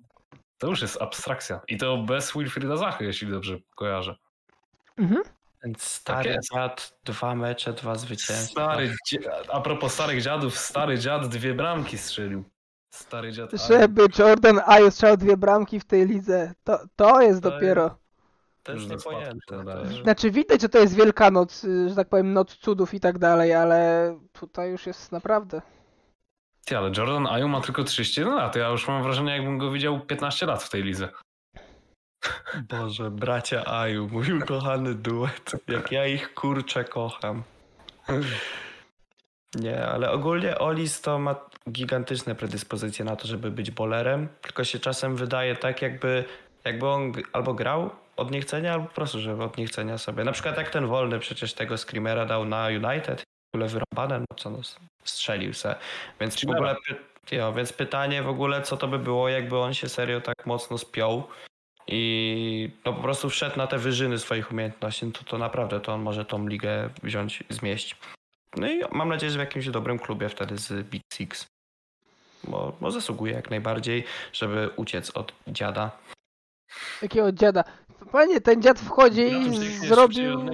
to 0.57 0.67
już 0.67 0.81
jest 0.81 1.01
abstrakcja. 1.01 1.61
I 1.67 1.77
to 1.77 1.97
bez 1.97 2.33
Wilfrida 2.33 2.77
Zachy, 2.77 3.05
jeśli 3.05 3.27
dobrze 3.31 3.57
kojarzę. 3.75 4.15
Mhm. 4.97 5.23
Więc 5.63 5.83
stary 5.83 6.29
jest. 6.29 6.53
dziad, 6.53 6.97
dwa 7.03 7.35
mecze, 7.35 7.73
dwa 7.73 7.95
zwycięstwa. 7.95 8.63
Stary, 8.73 8.93
a 9.49 9.61
propos 9.61 9.93
starych 9.93 10.21
dziadów, 10.21 10.57
stary 10.57 10.97
dziad 10.99 11.27
dwie 11.27 11.53
bramki 11.53 11.97
strzelił. 11.97 12.43
Stary 12.89 13.31
dziad. 13.31 13.53
Ayu. 13.53 13.63
Żeby 13.67 14.07
Jordan 14.19 14.61
Ayew 14.65 14.93
strzelał 14.93 15.17
dwie 15.17 15.37
bramki 15.37 15.79
w 15.79 15.85
tej 15.85 16.07
lidze, 16.07 16.53
to, 16.63 16.79
to 16.95 17.21
jest 17.21 17.43
To 17.43 17.51
dopiero. 17.51 17.97
To 18.63 18.71
Już 18.73 18.81
jest 18.83 19.05
niepojęte. 19.05 19.63
to 19.63 19.79
jest- 19.79 20.03
Znaczy 20.03 20.31
widać, 20.31 20.61
że 20.61 20.69
to 20.69 20.77
jest 20.77 20.95
wielka 20.95 21.31
noc, 21.31 21.63
y, 21.63 21.89
że 21.89 21.95
tak 21.95 22.09
powiem, 22.09 22.33
noc 22.33 22.55
cudów 22.55 22.93
i 22.93 22.99
tak 22.99 23.17
dalej, 23.19 23.53
ale 23.53 24.19
tutaj 24.33 24.69
już 24.71 24.87
jest 24.87 25.11
naprawdę. 25.11 25.61
Ty, 26.65 26.77
ale 26.77 26.91
Jordan 26.97 27.27
Ayu 27.27 27.47
ma 27.47 27.61
tylko 27.61 27.83
31 27.83 28.35
lat. 28.35 28.55
Ja 28.55 28.69
już 28.69 28.87
mam 28.87 29.03
wrażenie, 29.03 29.31
jakbym 29.31 29.57
go 29.57 29.71
widział 29.71 29.99
15 29.99 30.45
lat 30.45 30.63
w 30.63 30.69
tej 30.69 30.83
lidze. 30.83 31.09
Boże, 32.69 33.11
bracia 33.11 33.65
Aju, 33.65 34.09
mój 34.11 34.33
ukochany 34.33 34.95
duet. 34.95 35.51
Jak 35.67 35.91
ja 35.91 36.07
ich 36.07 36.33
kurczę 36.33 36.83
kocham. 36.83 37.43
Nie, 39.55 39.85
ale 39.87 40.11
ogólnie 40.11 40.57
Olis 40.57 41.01
to 41.01 41.19
ma 41.19 41.35
gigantyczne 41.71 42.35
predyspozycje 42.35 43.05
na 43.05 43.15
to, 43.15 43.27
żeby 43.27 43.51
być 43.51 43.71
bolerem, 43.71 44.27
tylko 44.41 44.63
się 44.63 44.79
czasem 44.79 45.15
wydaje 45.15 45.55
tak, 45.55 45.81
jakby, 45.81 46.25
jakby 46.65 46.87
on 46.87 47.13
albo 47.33 47.53
grał 47.53 47.89
od 48.17 48.31
niechcenia, 48.31 48.73
albo 48.73 48.87
po 48.87 48.93
prostu, 48.93 49.19
żeby 49.19 49.43
od 49.43 49.57
niechcenia 49.57 49.97
sobie. 49.97 50.23
Na 50.23 50.31
przykład 50.31 50.57
jak 50.57 50.69
ten 50.69 50.87
wolny 50.87 51.19
przecież 51.19 51.53
tego 51.53 51.77
screamera 51.77 52.25
dał 52.25 52.45
na 52.45 52.67
United, 52.67 53.23
ogóle 53.55 53.67
wyrąbane, 53.67 54.19
no 54.19 54.37
co 54.37 54.49
no, 54.49 54.59
strzelił 55.03 55.53
se. 55.53 55.75
Więc 56.19 56.45
w 56.45 56.49
ogóle, 56.49 56.75
py- 56.87 57.35
jo, 57.35 57.53
więc 57.53 57.73
pytanie 57.73 58.23
w 58.23 58.29
ogóle, 58.29 58.61
co 58.61 58.77
to 58.77 58.87
by 58.87 58.99
było, 58.99 59.29
jakby 59.29 59.57
on 59.57 59.73
się 59.73 59.89
serio 59.89 60.21
tak 60.21 60.45
mocno 60.45 60.77
spiął 60.77 61.23
i 61.87 62.69
no 62.85 62.93
po 62.93 63.01
prostu 63.01 63.29
wszedł 63.29 63.57
na 63.57 63.67
te 63.67 63.77
wyżyny 63.77 64.19
swoich 64.19 64.51
umiejętności, 64.51 65.05
no 65.05 65.11
to, 65.11 65.23
to 65.23 65.37
naprawdę 65.37 65.79
to 65.79 65.93
on 65.93 66.01
może 66.01 66.25
tą 66.25 66.47
ligę 66.47 66.89
wziąć, 67.03 67.43
zmieść. 67.49 67.95
No 68.57 68.67
i 68.67 68.81
mam 68.91 69.09
nadzieję, 69.09 69.31
że 69.31 69.37
w 69.37 69.39
jakimś 69.39 69.69
dobrym 69.69 69.99
klubie 69.99 70.29
wtedy 70.29 70.57
z 70.57 70.87
Big 70.87 71.01
Six. 71.13 71.45
Bo, 72.43 72.75
bo 72.81 72.91
zasługuje 72.91 73.33
jak 73.33 73.49
najbardziej, 73.49 74.03
żeby 74.33 74.69
uciec 74.75 75.11
od 75.11 75.33
dziada. 75.47 75.91
Jakiego 77.01 77.31
dziada. 77.31 77.63
Panie, 78.11 78.41
ten 78.41 78.61
dziad 78.61 78.79
wchodzi 78.79 79.29
bym 79.29 79.53
i 79.53 79.69
zrobił. 79.69 80.49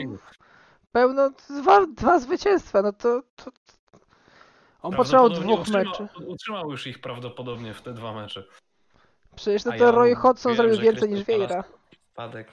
Pełno, 0.92 1.30
dwa, 1.50 1.86
dwa 1.88 2.20
zwycięstwa, 2.20 2.82
no 2.82 2.94
to... 2.94 3.22
to... 3.36 3.52
On 4.82 4.96
potrzebował 4.96 5.30
Prawdopodobnie 5.30 5.56
dwóch 5.56 5.68
utrzyma- 5.68 6.02
meczy. 6.02 6.28
Utrzymał 6.28 6.72
już 6.72 6.88
ich 6.88 7.02
prawdopodobnie 7.02 7.74
w 7.74 7.82
te 7.82 7.94
dwa 7.94 8.14
mecze. 8.14 8.44
Przecież 9.36 9.66
no 9.66 9.72
to 9.72 9.78
ja 9.78 9.92
Roy 9.92 10.16
Hodgson 10.16 10.56
zrobił 10.56 10.80
więcej 10.80 11.10
niż 11.10 11.24
Vieira. 11.24 11.64
Spadek. 12.12 12.48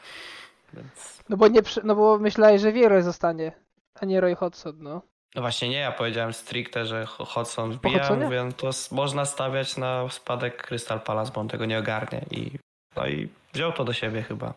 Więc... 0.75 1.23
No 1.29 1.37
bo 1.37 1.49
nie, 1.49 1.61
no 1.85 1.95
bo 1.95 2.19
myślałeś, 2.19 2.61
że 2.61 2.73
Vieira 2.73 3.03
zostanie, 3.03 3.53
a 4.01 4.07
nie 4.07 4.21
Roy 4.21 4.35
Hodgson, 4.35 4.77
no. 4.79 5.03
No 5.35 5.43
właśnie 5.43 5.69
nie, 5.69 5.79
ja 5.79 5.93
powiedziałem 5.93 6.33
stricte, 6.33 6.87
że 6.87 7.07
Ho- 7.07 7.25
Hodgson 7.25 7.73
wbija, 7.73 8.17
mówię, 8.17 8.45
no 8.45 8.53
to 8.53 8.71
można 8.93 9.25
stawiać 9.25 9.77
na 9.77 10.09
spadek 10.09 10.67
Crystal 10.67 11.01
Palace, 11.01 11.33
bo 11.35 11.41
on 11.41 11.49
tego 11.49 11.65
nie 11.65 11.79
ogarnie 11.79 12.25
i 12.31 12.51
no 12.97 13.07
i 13.07 13.29
wziął 13.53 13.73
to 13.73 13.85
do 13.85 13.93
siebie 13.93 14.23
chyba. 14.23 14.55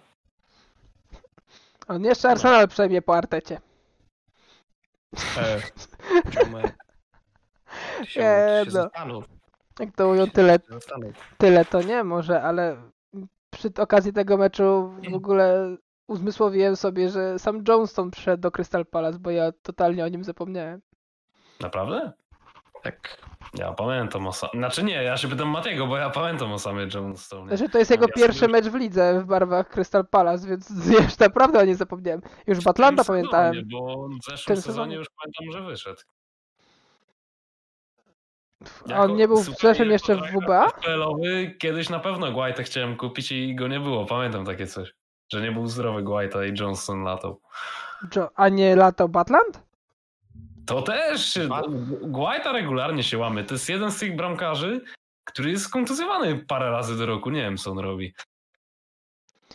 On 1.88 2.04
jeszcze 2.04 2.30
Arsenal 2.30 2.68
przejmie 2.68 3.02
po 3.02 3.16
Artecie. 3.16 3.62
E, 5.38 5.62
ziomy. 6.32 6.62
Się, 8.04 8.20
Nie, 8.20 8.60
się 8.60 8.64
no. 8.66 8.72
zastanów, 8.72 9.26
Jak 9.80 9.96
to 9.96 10.08
mówią, 10.08 10.28
tyle, 10.28 10.60
tyle 11.38 11.66
to 11.66 11.82
nie 11.82 12.04
może, 12.04 12.42
ale 12.42 12.78
przy 13.50 13.70
okazji 13.78 14.14
tego 14.14 14.38
meczu 14.38 14.94
w 15.12 15.14
ogóle 15.14 15.78
uzmysłowiłem 16.08 16.76
sobie, 16.76 17.10
że 17.10 17.40
sam 17.40 17.64
Johnston 17.68 18.12
przyszedł 18.12 18.42
do 18.42 18.52
Crystal 18.52 18.86
Palace, 18.86 19.20
bo 19.20 19.32
ja 19.32 19.52
totalnie 19.52 20.06
o 20.06 20.08
nim 20.08 20.24
zapomniałem. 20.24 20.82
Naprawdę? 21.60 22.12
Tak. 22.84 23.18
Ja 23.54 23.74
pamiętam 23.74 24.28
o 24.28 24.34
sam... 24.34 24.50
Znaczy 24.54 24.84
nie, 24.84 25.04
ja 25.04 25.18
się 25.18 25.28
pytam 25.28 25.48
Matiego, 25.48 25.88
bo 25.88 25.98
ja 25.98 26.10
pamiętam 26.10 26.52
o 26.54 26.60
samej 26.60 26.88
Jonestonie. 26.94 27.48
Znaczy 27.48 27.70
to 27.72 27.78
jest 27.78 27.92
jego 27.92 28.06
Ja 28.08 28.14
pierwszy 28.14 28.40
sobie- 28.40 28.52
mecz 28.52 28.66
w 28.66 28.76
lidze 28.76 29.20
w 29.22 29.26
barwach 29.26 29.70
Crystal 29.70 30.08
Palace, 30.08 30.48
więc 30.48 30.70
już 31.00 31.20
naprawdę 31.20 31.60
o 31.60 31.66
nim 31.66 31.76
zapomniałem. 31.76 32.22
Już 32.48 32.60
w 32.60 32.68
Atlanta 32.68 33.04
pamiętałem. 33.04 33.54
Sezonie, 33.54 33.68
bo 33.72 34.08
w 34.08 34.24
zeszłym 34.26 34.58
sezonie 34.58 34.62
sezonie. 34.62 34.96
już 34.96 35.08
pamiętam, 35.24 35.62
że 35.62 35.68
wyszedł. 35.72 36.02
A 38.94 39.00
on 39.00 39.16
nie 39.16 39.28
był 39.28 39.38
w 39.38 39.60
zeszłym 39.62 39.92
jeszcze 39.92 40.16
w 40.16 40.20
WBA? 40.22 40.72
Kiedyś 41.60 41.90
na 41.90 42.00
pewno 42.00 42.32
Guaitę 42.32 42.64
chciałem 42.64 42.98
kupić 42.98 43.32
i 43.32 43.56
go 43.56 43.68
nie 43.68 43.80
było. 43.80 44.06
Pamiętam 44.06 44.46
takie 44.46 44.68
coś. 44.68 44.94
Że 45.34 45.42
nie 45.42 45.52
był 45.52 45.68
zdrowy 45.68 46.04
Guaita 46.04 46.46
i 46.46 46.54
Johnson 46.60 47.04
latał. 47.04 47.42
Jo- 48.16 48.30
a 48.36 48.50
nie 48.50 48.76
latał 48.76 49.10
Batland? 49.10 49.64
To 50.66 50.82
też. 50.82 51.40
Guaita 52.02 52.52
regularnie 52.52 53.04
się 53.04 53.18
łamy. 53.18 53.44
To 53.44 53.54
jest 53.54 53.70
jeden 53.70 53.92
z 53.92 54.00
tych 54.00 54.16
bramkarzy, 54.16 54.82
który 55.24 55.52
jest 55.52 55.70
kontuzjowany 55.72 56.46
parę 56.48 56.72
razy 56.72 56.98
do 56.98 57.06
roku. 57.06 57.30
Nie 57.30 57.42
wiem, 57.42 57.58
co 57.58 57.72
on 57.72 57.80
robi. 57.80 58.14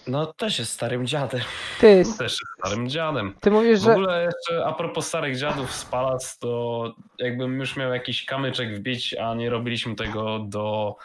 No 0.06 0.26
też 0.26 0.58
jest 0.58 0.72
starym 0.72 1.06
dziadem. 1.06 1.40
Ty, 1.80 2.02
Też 2.18 2.20
jest 2.20 2.38
starym 2.58 2.88
dziadem. 2.88 3.34
ty 3.40 3.50
mówisz, 3.50 3.80
W 3.80 3.82
że... 3.82 3.92
ogóle 3.92 4.24
jeszcze 4.24 4.66
a 4.66 4.72
propos 4.72 5.06
starych 5.06 5.36
dziadów 5.38 5.72
z 5.72 5.84
Palac, 5.84 6.38
to 6.38 6.94
jakbym 7.18 7.60
już 7.60 7.76
miał 7.76 7.92
jakiś 7.92 8.24
kamyczek 8.24 8.76
wbić, 8.76 9.14
a 9.14 9.34
nie 9.34 9.50
robiliśmy 9.50 9.94
tego 9.94 10.38
do, 10.38 10.96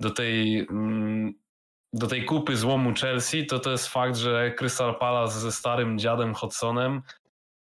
do 0.00 0.10
tej 0.10 0.58
mm, 0.70 1.34
do 1.92 2.06
tej 2.06 2.24
kupy 2.24 2.56
złomu 2.56 2.92
Chelsea, 3.00 3.46
to 3.46 3.58
to 3.58 3.70
jest 3.70 3.88
fakt, 3.88 4.16
że 4.16 4.50
Crystal 4.50 4.94
Palace 4.98 5.40
ze 5.40 5.52
starym 5.52 5.98
dziadem 5.98 6.34
Hodgsonem 6.34 7.02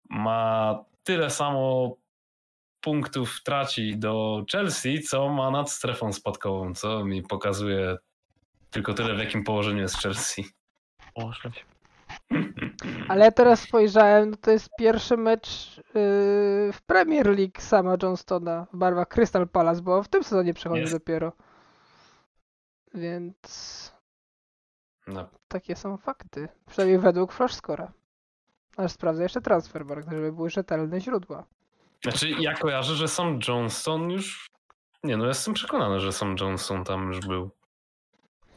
ma 0.09 0.75
tyle 1.07 1.29
samo 1.29 1.95
punktów 2.81 3.43
traci 3.43 3.97
do 3.97 4.43
Chelsea, 4.51 5.01
co 5.01 5.29
ma 5.29 5.51
nad 5.51 5.71
strefą 5.71 6.13
spadkową, 6.13 6.73
co 6.73 7.05
mi 7.05 7.23
pokazuje 7.23 7.97
tylko 8.71 8.93
tyle, 8.93 9.15
w 9.15 9.19
jakim 9.19 9.43
położeniu 9.43 9.81
jest 9.81 9.97
Chelsea. 9.97 10.45
Może. 11.17 11.51
Ale 13.09 13.25
ja 13.25 13.31
teraz 13.31 13.61
spojrzałem, 13.61 14.29
no 14.29 14.37
to 14.37 14.51
jest 14.51 14.69
pierwszy 14.79 15.17
mecz 15.17 15.77
yy, 15.77 15.83
w 16.73 16.79
Premier 16.85 17.27
League 17.27 17.59
sama 17.59 17.95
Johnstona 18.03 18.67
w 18.73 18.77
barwach 18.77 19.07
Crystal 19.07 19.47
Palace, 19.47 19.81
bo 19.81 20.03
w 20.03 20.07
tym 20.07 20.23
sezonie 20.23 20.53
przechodzi 20.53 20.81
Jest. 20.81 20.93
dopiero. 20.93 21.33
Więc 22.93 23.91
No, 25.07 25.29
takie 25.47 25.75
są 25.75 25.97
fakty. 25.97 26.47
Przynajmniej 26.65 26.99
według 26.99 27.33
Flashscora. 27.33 27.91
Aż 28.77 28.91
sprawdzę 28.91 29.23
jeszcze 29.23 29.41
Transfermarkt, 29.41 30.09
żeby 30.11 30.31
były 30.31 30.49
rzetelne 30.49 31.01
źródła. 31.01 31.43
Znaczy, 32.03 32.29
ja 32.29 32.53
kojarzę, 32.53 32.95
że 32.95 33.07
sam 33.07 33.39
Johnson 33.47 34.09
już. 34.09 34.49
Nie, 35.03 35.17
no 35.17 35.25
jestem 35.25 35.53
przekonany, 35.53 35.99
że 35.99 36.13
sam 36.13 36.35
Johnson 36.39 36.83
tam 36.83 37.07
już 37.07 37.19
był. 37.19 37.49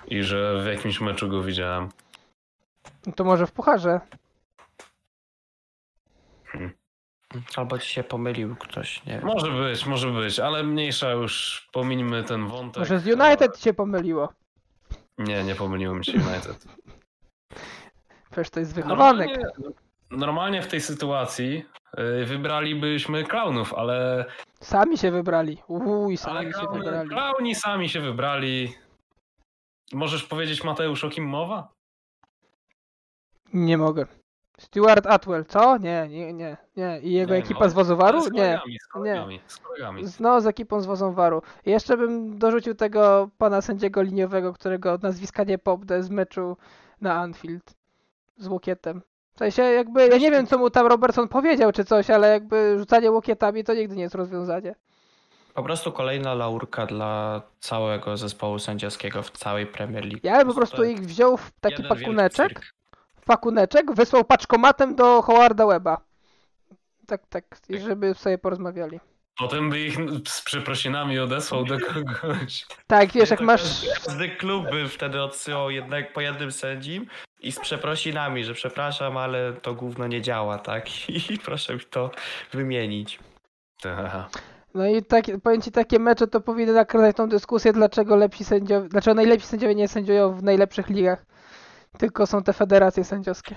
I 0.06 0.22
że 0.22 0.62
w 0.62 0.66
jakimś 0.66 1.00
meczu 1.00 1.28
go 1.28 1.42
widziałem. 1.42 1.88
No 3.06 3.12
to 3.12 3.24
może 3.24 3.46
w 3.46 3.52
pucharze. 3.52 4.00
Albo 7.56 7.78
ci 7.78 7.88
się 7.88 8.04
pomylił 8.04 8.56
ktoś, 8.56 9.06
nie 9.06 9.12
wiem. 9.12 9.24
Może 9.24 9.50
być, 9.50 9.86
może 9.86 10.10
być, 10.10 10.40
ale 10.40 10.62
mniejsza 10.62 11.10
już. 11.10 11.68
Pomińmy 11.72 12.24
ten 12.24 12.48
wątek. 12.48 12.78
Może 12.78 13.00
z 13.00 13.06
United 13.06 13.60
się 13.60 13.74
pomyliło. 13.74 14.32
Nie, 15.18 15.44
nie 15.44 15.54
pomyliłem 15.54 16.04
się 16.04 16.12
United. 16.12 16.64
Przecież 18.30 18.50
to 18.50 18.60
jest 18.60 18.74
wychowanek. 18.74 19.28
Normalnie, 19.28 19.70
normalnie 20.10 20.62
w 20.62 20.66
tej 20.66 20.80
sytuacji 20.80 21.64
y, 22.22 22.24
wybralibyśmy 22.24 23.24
klaunów, 23.24 23.74
ale, 23.74 24.24
Sami 24.60 24.98
się 24.98 25.10
wybrali. 25.10 25.58
Uuu, 25.68 26.16
sami 26.16 26.38
ale 26.38 26.46
się 26.52 26.58
klauny, 26.58 26.78
wybrali. 26.84 27.08
klauni 27.08 27.54
sami 27.54 27.88
się 27.88 28.00
wybrali. 28.00 28.74
Możesz 29.92 30.24
powiedzieć, 30.24 30.64
Mateusz, 30.64 31.04
o 31.04 31.10
kim 31.10 31.24
mowa? 31.24 31.68
Nie 33.52 33.78
mogę. 33.78 34.06
Stuart 34.58 35.06
Atwell, 35.06 35.44
co? 35.44 35.78
Nie, 35.78 36.08
nie, 36.08 36.32
nie, 36.32 36.56
nie. 36.76 37.00
I 37.02 37.12
jego 37.12 37.32
Nie, 37.34 37.38
ekipa 37.40 37.64
no, 37.64 37.70
z 37.70 37.72
Wozowaru? 37.72 38.20
Z 38.20 38.24
Nie. 38.24 38.30
kolegami, 38.30 38.78
z 38.80 38.86
kolegami. 38.86 39.40
Z 39.46 39.58
kolegami. 39.58 40.02
No, 40.20 40.40
z 40.40 40.46
ekipą 40.46 40.80
z 40.80 40.86
Wozowaru. 40.86 41.42
Jeszcze 41.66 41.96
bym 41.96 42.38
dorzucił 42.38 42.74
tego 42.74 43.30
pana 43.38 43.60
sędziego 43.62 44.02
liniowego, 44.02 44.52
którego 44.52 44.98
nazwiska 45.02 45.44
nie 45.44 45.58
popnę 45.58 46.02
z 46.02 46.10
meczu 46.10 46.56
na 47.00 47.14
Anfield 47.14 47.74
z 48.36 48.46
łokietem. 48.46 49.02
W 49.40 49.42
sensie 49.42 49.62
jakby, 49.62 50.08
ja 50.08 50.18
nie 50.18 50.30
wiem 50.30 50.46
co 50.46 50.58
mu 50.58 50.70
tam 50.70 50.86
Robertson 50.86 51.28
powiedział 51.28 51.72
czy 51.72 51.84
coś, 51.84 52.10
ale 52.10 52.28
jakby 52.28 52.78
rzucanie 52.78 53.10
łokietami 53.10 53.64
to 53.64 53.74
nigdy 53.74 53.96
nie 53.96 54.02
jest 54.02 54.14
rozwiązanie. 54.14 54.74
Po 55.54 55.62
prostu 55.62 55.92
kolejna 55.92 56.34
laurka 56.34 56.86
dla 56.86 57.42
całego 57.60 58.16
zespołu 58.16 58.58
sędziowskiego 58.58 59.22
w 59.22 59.30
całej 59.30 59.66
Premier 59.66 60.04
League. 60.04 60.20
Ja 60.22 60.38
bym 60.38 60.48
po 60.48 60.54
prostu 60.54 60.84
ich 60.84 61.00
wziął 61.00 61.36
w 61.36 61.50
taki 61.60 61.82
pakuneczek, 61.84 62.60
pakuneczek, 63.26 63.94
wysłał 63.94 64.24
paczkomatem 64.24 64.96
do 64.96 65.22
Howarda 65.22 65.66
Weba. 65.66 66.00
Tak, 67.06 67.26
tak, 67.28 67.44
i 67.68 67.78
żeby 67.78 68.14
sobie 68.14 68.38
porozmawiali. 68.38 69.00
Potem 69.38 69.70
by 69.70 69.80
ich 69.80 69.96
z 70.28 70.42
przeprosinami 70.42 71.18
odesłał 71.18 71.64
do 71.64 71.78
kogoś. 71.80 72.66
Tak, 72.86 73.12
wiesz, 73.12 73.30
jak 73.30 73.38
To 73.38 73.44
masz... 73.44 73.86
Każdy 74.04 74.28
klub 74.28 74.70
by 74.70 74.88
wtedy 74.88 75.22
odsyłał 75.22 75.70
jednak 75.70 76.12
po 76.12 76.20
jednym 76.20 76.52
sędzim 76.52 77.06
i 77.42 77.52
z 77.52 77.60
przeprosinami, 77.60 78.44
że 78.44 78.54
przepraszam, 78.54 79.16
ale 79.16 79.52
to 79.52 79.74
gówno 79.74 80.06
nie 80.06 80.22
działa, 80.22 80.58
tak? 80.58 81.08
I 81.30 81.38
proszę 81.38 81.74
mi 81.74 81.80
to 81.80 82.10
wymienić. 82.52 83.18
Ta. 83.82 84.28
No 84.74 84.86
i 84.86 85.02
tak, 85.02 85.24
powiem 85.42 85.62
ci, 85.62 85.72
takie 85.72 85.98
mecze 85.98 86.26
to 86.26 86.40
powinny 86.40 86.72
nakręcać 86.72 87.16
tą 87.16 87.28
dyskusję, 87.28 87.72
dlaczego 87.72 88.16
lepsi 88.16 88.44
sędziowie, 88.44 88.88
dlaczego 88.88 89.14
najlepsi 89.14 89.46
sędziowie 89.46 89.74
nie 89.74 89.88
sędziują 89.88 90.34
w 90.34 90.42
najlepszych 90.42 90.88
ligach, 90.88 91.26
tylko 91.98 92.26
są 92.26 92.42
te 92.42 92.52
federacje 92.52 93.04
sędziowskie. 93.04 93.56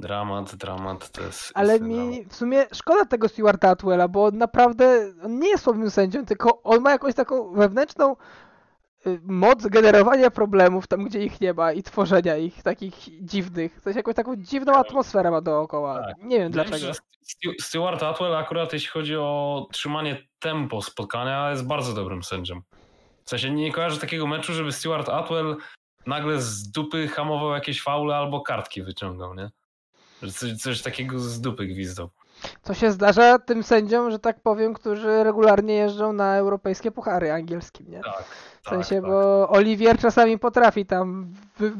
Dramat, 0.00 0.54
dramat, 0.54 1.10
to 1.10 1.22
jest. 1.22 1.52
Ale 1.54 1.72
jest 1.72 1.84
mi 1.84 2.24
w 2.24 2.36
sumie 2.36 2.66
szkoda 2.72 3.04
tego 3.04 3.28
Stewarta 3.28 3.70
Atwella, 3.70 4.08
bo 4.08 4.24
on 4.24 4.38
naprawdę 4.38 5.12
on 5.24 5.38
nie 5.38 5.48
jest 5.48 5.64
słabym 5.64 5.90
sędzią, 5.90 6.26
tylko 6.26 6.62
on 6.62 6.80
ma 6.80 6.90
jakąś 6.90 7.14
taką 7.14 7.52
wewnętrzną 7.52 8.16
moc 9.22 9.66
generowania 9.66 10.30
problemów 10.30 10.86
tam, 10.86 11.04
gdzie 11.04 11.24
ich 11.24 11.40
nie 11.40 11.52
ma 11.52 11.72
i 11.72 11.82
tworzenia 11.82 12.36
ich 12.36 12.62
takich 12.62 12.94
dziwnych. 13.24 13.80
Coś 13.84 13.96
jakąś 13.96 14.14
taką 14.14 14.36
dziwną 14.36 14.74
atmosferę 14.74 15.30
ma 15.30 15.40
dookoła. 15.40 16.02
Tak. 16.02 16.16
Nie 16.22 16.38
wiem 16.38 16.52
dlaczego. 16.52 16.92
Stuart 17.60 18.02
Atwell 18.02 18.36
akurat 18.36 18.72
jeśli 18.72 18.88
chodzi 18.88 19.16
o 19.16 19.66
trzymanie 19.72 20.28
tempo 20.38 20.82
spotkania 20.82 21.50
jest 21.50 21.66
bardzo 21.66 21.92
dobrym 21.92 22.22
sędzią. 22.22 22.60
W 23.24 23.30
sensie 23.30 23.50
nie 23.50 23.72
kojarzę 23.72 24.00
takiego 24.00 24.26
meczu, 24.26 24.52
żeby 24.52 24.72
Stuart 24.72 25.08
Atwell 25.08 25.56
nagle 26.06 26.40
z 26.40 26.70
dupy 26.70 27.08
hamował 27.08 27.52
jakieś 27.52 27.82
faule 27.82 28.16
albo 28.16 28.40
kartki 28.40 28.82
wyciągał, 28.82 29.34
nie? 29.34 29.50
Że 30.22 30.32
coś, 30.32 30.52
coś 30.52 30.82
takiego 30.82 31.18
z 31.18 31.40
dupy 31.40 31.66
gwizdał. 31.66 32.10
Co 32.62 32.74
się 32.74 32.92
zdarza 32.92 33.38
tym 33.38 33.62
sędziom, 33.62 34.10
że 34.10 34.18
tak 34.18 34.40
powiem, 34.40 34.74
którzy 34.74 35.24
regularnie 35.24 35.74
jeżdżą 35.74 36.12
na 36.12 36.36
europejskie 36.36 36.90
puchary 36.90 37.32
angielskim, 37.32 37.90
nie? 37.90 38.00
Tak. 38.00 38.24
W 38.62 38.68
sensie, 38.68 38.94
tak, 38.94 39.10
bo 39.10 39.48
Oliwier 39.48 39.98
czasami 39.98 40.38
potrafi 40.38 40.86
tam 40.86 41.34
wy, 41.58 41.72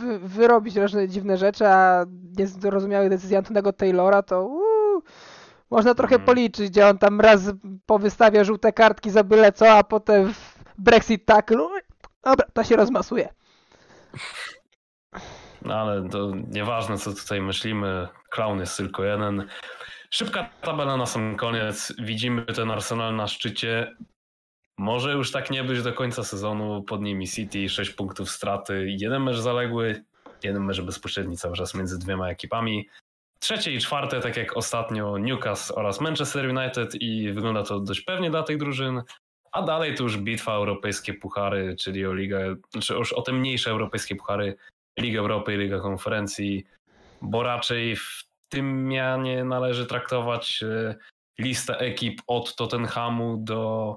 wy, 0.00 0.18
wyrobić 0.18 0.76
różne 0.76 1.08
dziwne 1.08 1.36
rzeczy, 1.36 1.66
a 1.66 2.04
niezrozumiałych 2.38 3.10
decyzji 3.10 3.36
Antonego 3.36 3.72
Taylora 3.72 4.22
to 4.22 4.44
uu, 4.44 5.02
można 5.70 5.94
trochę 5.94 6.14
Mhm. 6.14 6.26
policzyć, 6.26 6.70
gdzie 6.70 6.88
on 6.88 6.98
tam 6.98 7.20
raz 7.20 7.40
powystawia 7.86 8.44
żółte 8.44 8.72
kartki 8.72 9.10
za 9.10 9.24
byle 9.24 9.52
co, 9.52 9.70
a 9.70 9.84
potem 9.84 10.34
w 10.34 10.54
Brexit 10.78 11.26
tackle, 11.26 11.62
ui, 11.62 11.80
dobra, 12.24 12.46
to 12.52 12.64
się 12.64 12.76
rozmasuje. 12.76 13.28
No 15.62 15.74
ale 15.74 16.08
to 16.08 16.32
nieważne, 16.50 16.98
co 16.98 17.14
tutaj 17.14 17.40
myślimy. 17.40 18.08
Clown 18.30 18.60
jest 18.60 18.76
tylko 18.76 19.04
jeden. 19.04 19.48
Szybka 20.10 20.50
tabela 20.62 20.96
na 20.96 21.06
sam 21.06 21.36
koniec. 21.36 21.92
Widzimy 21.98 22.44
ten 22.44 22.70
Arsenal 22.70 23.16
na 23.16 23.26
szczycie. 23.26 23.96
Może 24.78 25.12
już 25.12 25.32
tak 25.32 25.50
nie 25.50 25.64
być 25.64 25.82
do 25.82 25.92
końca 25.92 26.24
sezonu. 26.24 26.82
Pod 26.82 27.02
nimi 27.02 27.28
City, 27.28 27.68
6 27.68 27.90
punktów 27.90 28.30
straty. 28.30 28.86
Jeden 28.88 29.22
mecz 29.22 29.36
zaległy, 29.36 30.04
jeden 30.42 30.64
mecz 30.64 30.80
bezpośredni 30.80 31.36
cały 31.36 31.56
czas 31.56 31.74
między 31.74 31.98
dwiema 31.98 32.28
ekipami. 32.30 32.88
Trzecie 33.40 33.72
i 33.72 33.78
czwarte, 33.78 34.20
tak 34.20 34.36
jak 34.36 34.56
ostatnio, 34.56 35.18
Newcastle 35.18 35.74
oraz 35.74 36.00
Manchester 36.00 36.58
United 36.58 36.94
i 36.94 37.32
wygląda 37.32 37.62
to 37.62 37.80
dość 37.80 38.00
pewnie 38.00 38.30
dla 38.30 38.42
tych 38.42 38.58
drużyn. 38.58 39.02
A 39.52 39.62
dalej 39.62 39.94
to 39.94 40.02
już 40.02 40.16
bitwa 40.16 40.52
europejskie 40.52 41.14
puchary, 41.14 41.76
czyli 41.78 42.06
o 42.06 42.14
ligę, 42.14 42.56
znaczy 42.70 42.94
już 42.94 43.12
o 43.12 43.22
te 43.22 43.32
mniejsze 43.32 43.70
europejskie 43.70 44.16
puchary, 44.16 44.56
Liga 44.98 45.20
Europy 45.20 45.54
i 45.54 45.56
Liga 45.56 45.80
Konferencji, 45.80 46.66
bo 47.22 47.42
raczej 47.42 47.96
w 47.96 48.27
tym 48.48 48.88
mianie 48.88 49.44
należy 49.44 49.86
traktować 49.86 50.62
e, 50.62 50.94
listę 51.38 51.78
ekip 51.78 52.20
od 52.26 52.56
Tottenhamu 52.56 53.36
do, 53.36 53.96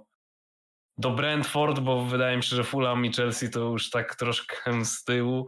do 0.98 1.12
Brentford, 1.12 1.80
bo 1.80 2.06
wydaje 2.06 2.38
mi 2.38 2.44
się, 2.44 2.56
że 2.56 2.64
Fulham 2.64 3.06
i 3.06 3.14
Chelsea 3.14 3.50
to 3.50 3.60
już 3.60 3.90
tak 3.90 4.16
troszkę 4.16 4.86
z 4.86 5.04
tyłu 5.04 5.48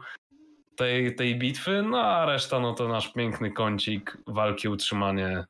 tej, 0.75 1.15
tej 1.15 1.39
bitwy, 1.39 1.83
no 1.83 2.01
a 2.01 2.25
reszta 2.25 2.59
no 2.59 2.73
to 2.73 2.87
nasz 2.87 3.13
piękny 3.13 3.51
kącik 3.51 4.17
walki 4.27 4.67
utrzymanie, 4.67 5.45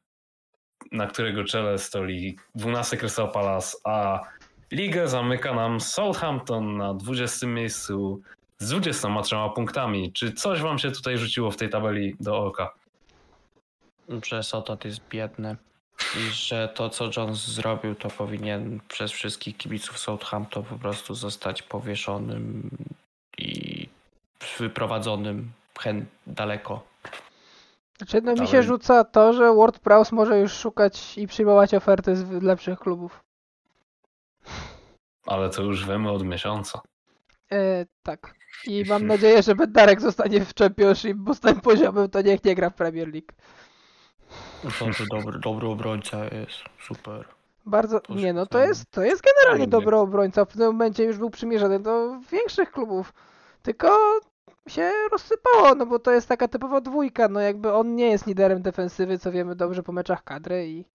na 0.91 1.07
którego 1.07 1.43
czele 1.43 1.77
stoi 1.77 2.37
12 2.55 2.97
Crystal 2.97 3.31
Palace, 3.31 3.77
a 3.83 4.21
ligę 4.71 5.07
zamyka 5.07 5.53
nam 5.53 5.79
Southampton 5.79 6.77
na 6.77 6.93
20 6.93 7.47
miejscu 7.47 8.21
z 8.57 8.69
23 8.69 9.35
punktami. 9.55 10.13
Czy 10.13 10.33
coś 10.33 10.61
wam 10.61 10.79
się 10.79 10.91
tutaj 10.91 11.17
rzuciło 11.17 11.51
w 11.51 11.57
tej 11.57 11.69
tabeli 11.69 12.15
do 12.19 12.37
oka? 12.37 12.82
Że 14.25 14.43
Sotat 14.43 14.85
jest 14.85 14.99
biedny 15.09 15.55
i 16.17 16.31
że 16.31 16.69
to, 16.75 16.89
co 16.89 17.09
Jones 17.17 17.47
zrobił, 17.47 17.95
to 17.95 18.09
powinien 18.09 18.79
przez 18.87 19.11
wszystkich 19.11 19.57
kibiców 19.57 19.99
Southampton 19.99 20.63
po 20.63 20.75
prostu 20.75 21.15
zostać 21.15 21.61
powieszonym 21.61 22.69
i 23.37 23.87
wyprowadzonym 24.57 25.51
hen 25.79 26.05
daleko. 26.27 26.83
Znaczy, 27.97 28.21
no 28.21 28.33
mi 28.33 28.47
się 28.47 28.63
rzuca 28.63 29.03
to, 29.03 29.33
że 29.33 29.53
Ward 29.53 29.79
Prowse 29.79 30.15
może 30.15 30.39
już 30.39 30.53
szukać 30.53 31.17
i 31.17 31.27
przyjmować 31.27 31.73
oferty 31.73 32.15
z 32.15 32.43
lepszych 32.43 32.79
klubów. 32.79 33.23
Ale 35.25 35.49
to 35.49 35.61
już 35.61 35.87
wiemy 35.87 36.11
od 36.11 36.23
miesiąca. 36.23 36.81
E, 37.51 37.85
tak. 38.03 38.35
I 38.65 38.83
mam 38.87 39.07
nadzieję, 39.13 39.43
że 39.43 39.55
Bednarek 39.55 40.01
zostanie 40.01 40.45
w 40.45 40.55
Championship, 40.55 41.17
bo 41.17 41.33
z 41.33 41.39
tym 41.39 41.61
poziomem 41.61 42.09
to 42.09 42.21
niech 42.21 42.43
nie 42.43 42.55
gra 42.55 42.69
w 42.69 42.75
Premier 42.75 43.07
League. 43.07 43.31
To, 44.79 44.85
to 44.85 45.15
dobry, 45.17 45.39
dobry 45.39 45.67
obrońca 45.67 46.23
jest, 46.25 46.57
super. 46.87 47.25
Bardzo, 47.65 47.99
To 47.99 48.13
nie 48.13 48.33
no, 48.33 48.45
to 48.45 48.59
jest, 48.59 48.91
to 48.91 49.01
jest 49.03 49.21
generalnie 49.23 49.63
Fajnie. 49.65 49.71
dobry 49.71 49.97
obrońca. 49.97 50.45
W 50.45 50.51
tym 50.53 50.61
momencie 50.61 51.03
już 51.03 51.17
był 51.17 51.29
przymierzony 51.29 51.79
do 51.79 52.19
większych 52.31 52.71
klubów. 52.71 53.13
Tylko 53.61 53.97
się 54.67 54.91
rozsypało, 55.11 55.75
no 55.75 55.85
bo 55.85 55.99
to 55.99 56.11
jest 56.11 56.27
taka 56.29 56.47
typowa 56.47 56.81
dwójka, 56.81 57.27
no 57.27 57.39
jakby 57.39 57.73
on 57.73 57.95
nie 57.95 58.07
jest 58.11 58.27
liderem 58.27 58.61
defensywy, 58.61 59.19
co 59.19 59.31
wiemy 59.31 59.55
dobrze 59.55 59.83
po 59.83 59.91
meczach 59.91 60.23
kadry 60.23 60.67
i 60.67 60.85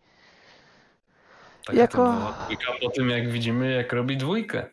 Taka 1.67 1.79
Jako- 1.79 2.33
dwójka 2.45 2.73
po 2.83 2.91
tym, 2.91 3.11
jak 3.11 3.29
widzimy, 3.31 3.73
jak 3.73 3.93
robi 3.93 4.17
dwójkę 4.17 4.67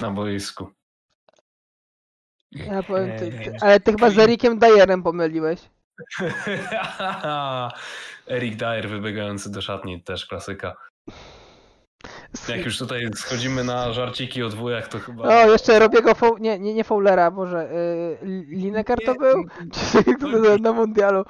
na 0.00 0.10
boisku. 0.10 0.70
ja 2.52 2.82
powiem, 2.82 3.18
ty, 3.18 3.30
ty, 3.30 3.56
ale 3.60 3.80
ty 3.80 3.90
chyba 3.92 4.10
z 4.10 4.18
Erikiem 4.18 4.58
Dyerem 4.58 5.02
pomyliłeś. 5.02 5.60
Erik 8.30 8.56
Dyer 8.56 8.88
wybiegający 8.88 9.52
do 9.52 9.62
szatni, 9.62 10.02
też 10.02 10.26
klasyka. 10.26 10.76
Jak 12.48 12.64
już 12.64 12.78
tutaj 12.78 13.08
schodzimy 13.14 13.64
na 13.64 13.92
żarciki 13.92 14.42
o 14.42 14.48
dwójach, 14.48 14.88
to 14.88 14.98
chyba... 14.98 15.44
O, 15.44 15.50
jeszcze 15.50 15.78
robię 15.78 16.02
go, 16.02 16.12
fou- 16.12 16.40
nie, 16.40 16.58
nie, 16.58 16.74
nie 16.74 16.84
Fowlera, 16.84 17.30
może 17.30 17.68
yy, 18.22 18.44
Lineker 18.48 18.98
to 19.06 19.14
był? 19.14 19.44
Na 20.60 20.72
mundialu? 20.72 21.24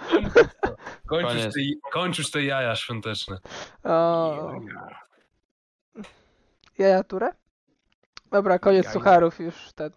Kończysz 1.07 1.45
te, 1.45 1.61
kończysz 1.93 2.31
te 2.31 2.43
jaja 2.43 2.77
świąteczne. 2.77 3.39
O, 3.85 4.53
Jaja 6.79 7.05
Ture? 7.05 7.33
Dobra, 8.31 8.59
koniec 8.59 8.85
Jaja. 8.85 8.93
sucharów 8.93 9.41
już 9.41 9.55
ten. 9.75 9.91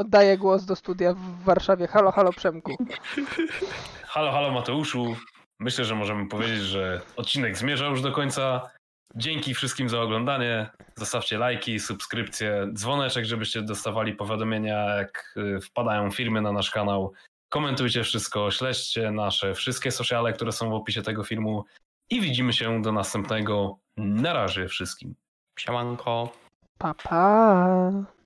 Oddaję 0.00 0.38
głos 0.38 0.64
do 0.64 0.76
studia 0.76 1.14
w 1.14 1.44
Warszawie. 1.44 1.86
Halo, 1.86 2.12
halo 2.12 2.32
Przemku. 2.32 2.76
Halo, 4.12 4.32
halo 4.32 4.50
Mateuszu. 4.50 5.16
Myślę, 5.58 5.84
że 5.84 5.94
możemy 5.94 6.28
powiedzieć, 6.28 6.60
że 6.60 7.00
odcinek 7.16 7.56
zmierza 7.56 7.86
już 7.86 8.02
do 8.02 8.12
końca. 8.12 8.70
Dzięki 9.16 9.54
wszystkim 9.54 9.88
za 9.88 10.00
oglądanie. 10.00 10.70
Zostawcie 10.96 11.38
lajki, 11.38 11.80
subskrypcje, 11.80 12.66
dzwoneczek, 12.72 13.24
żebyście 13.24 13.62
dostawali 13.62 14.14
powiadomienia, 14.14 14.76
jak 14.76 15.34
y, 15.36 15.60
wpadają 15.60 16.10
filmy 16.10 16.40
na 16.40 16.52
nasz 16.52 16.70
kanał. 16.70 17.12
Komentujcie 17.48 18.04
wszystko, 18.04 18.50
śledźcie 18.50 19.10
nasze 19.10 19.54
wszystkie 19.54 19.90
sociale, 19.90 20.32
które 20.32 20.52
są 20.52 20.70
w 20.70 20.74
opisie 20.74 21.02
tego 21.02 21.24
filmu. 21.24 21.64
I 22.10 22.20
widzimy 22.20 22.52
się 22.52 22.82
do 22.82 22.92
następnego. 22.92 23.78
Na 23.96 24.32
razie 24.32 24.68
wszystkim. 24.68 25.14
Siemanko. 25.58 26.32
Pa, 26.78 26.94
pa. 26.94 28.19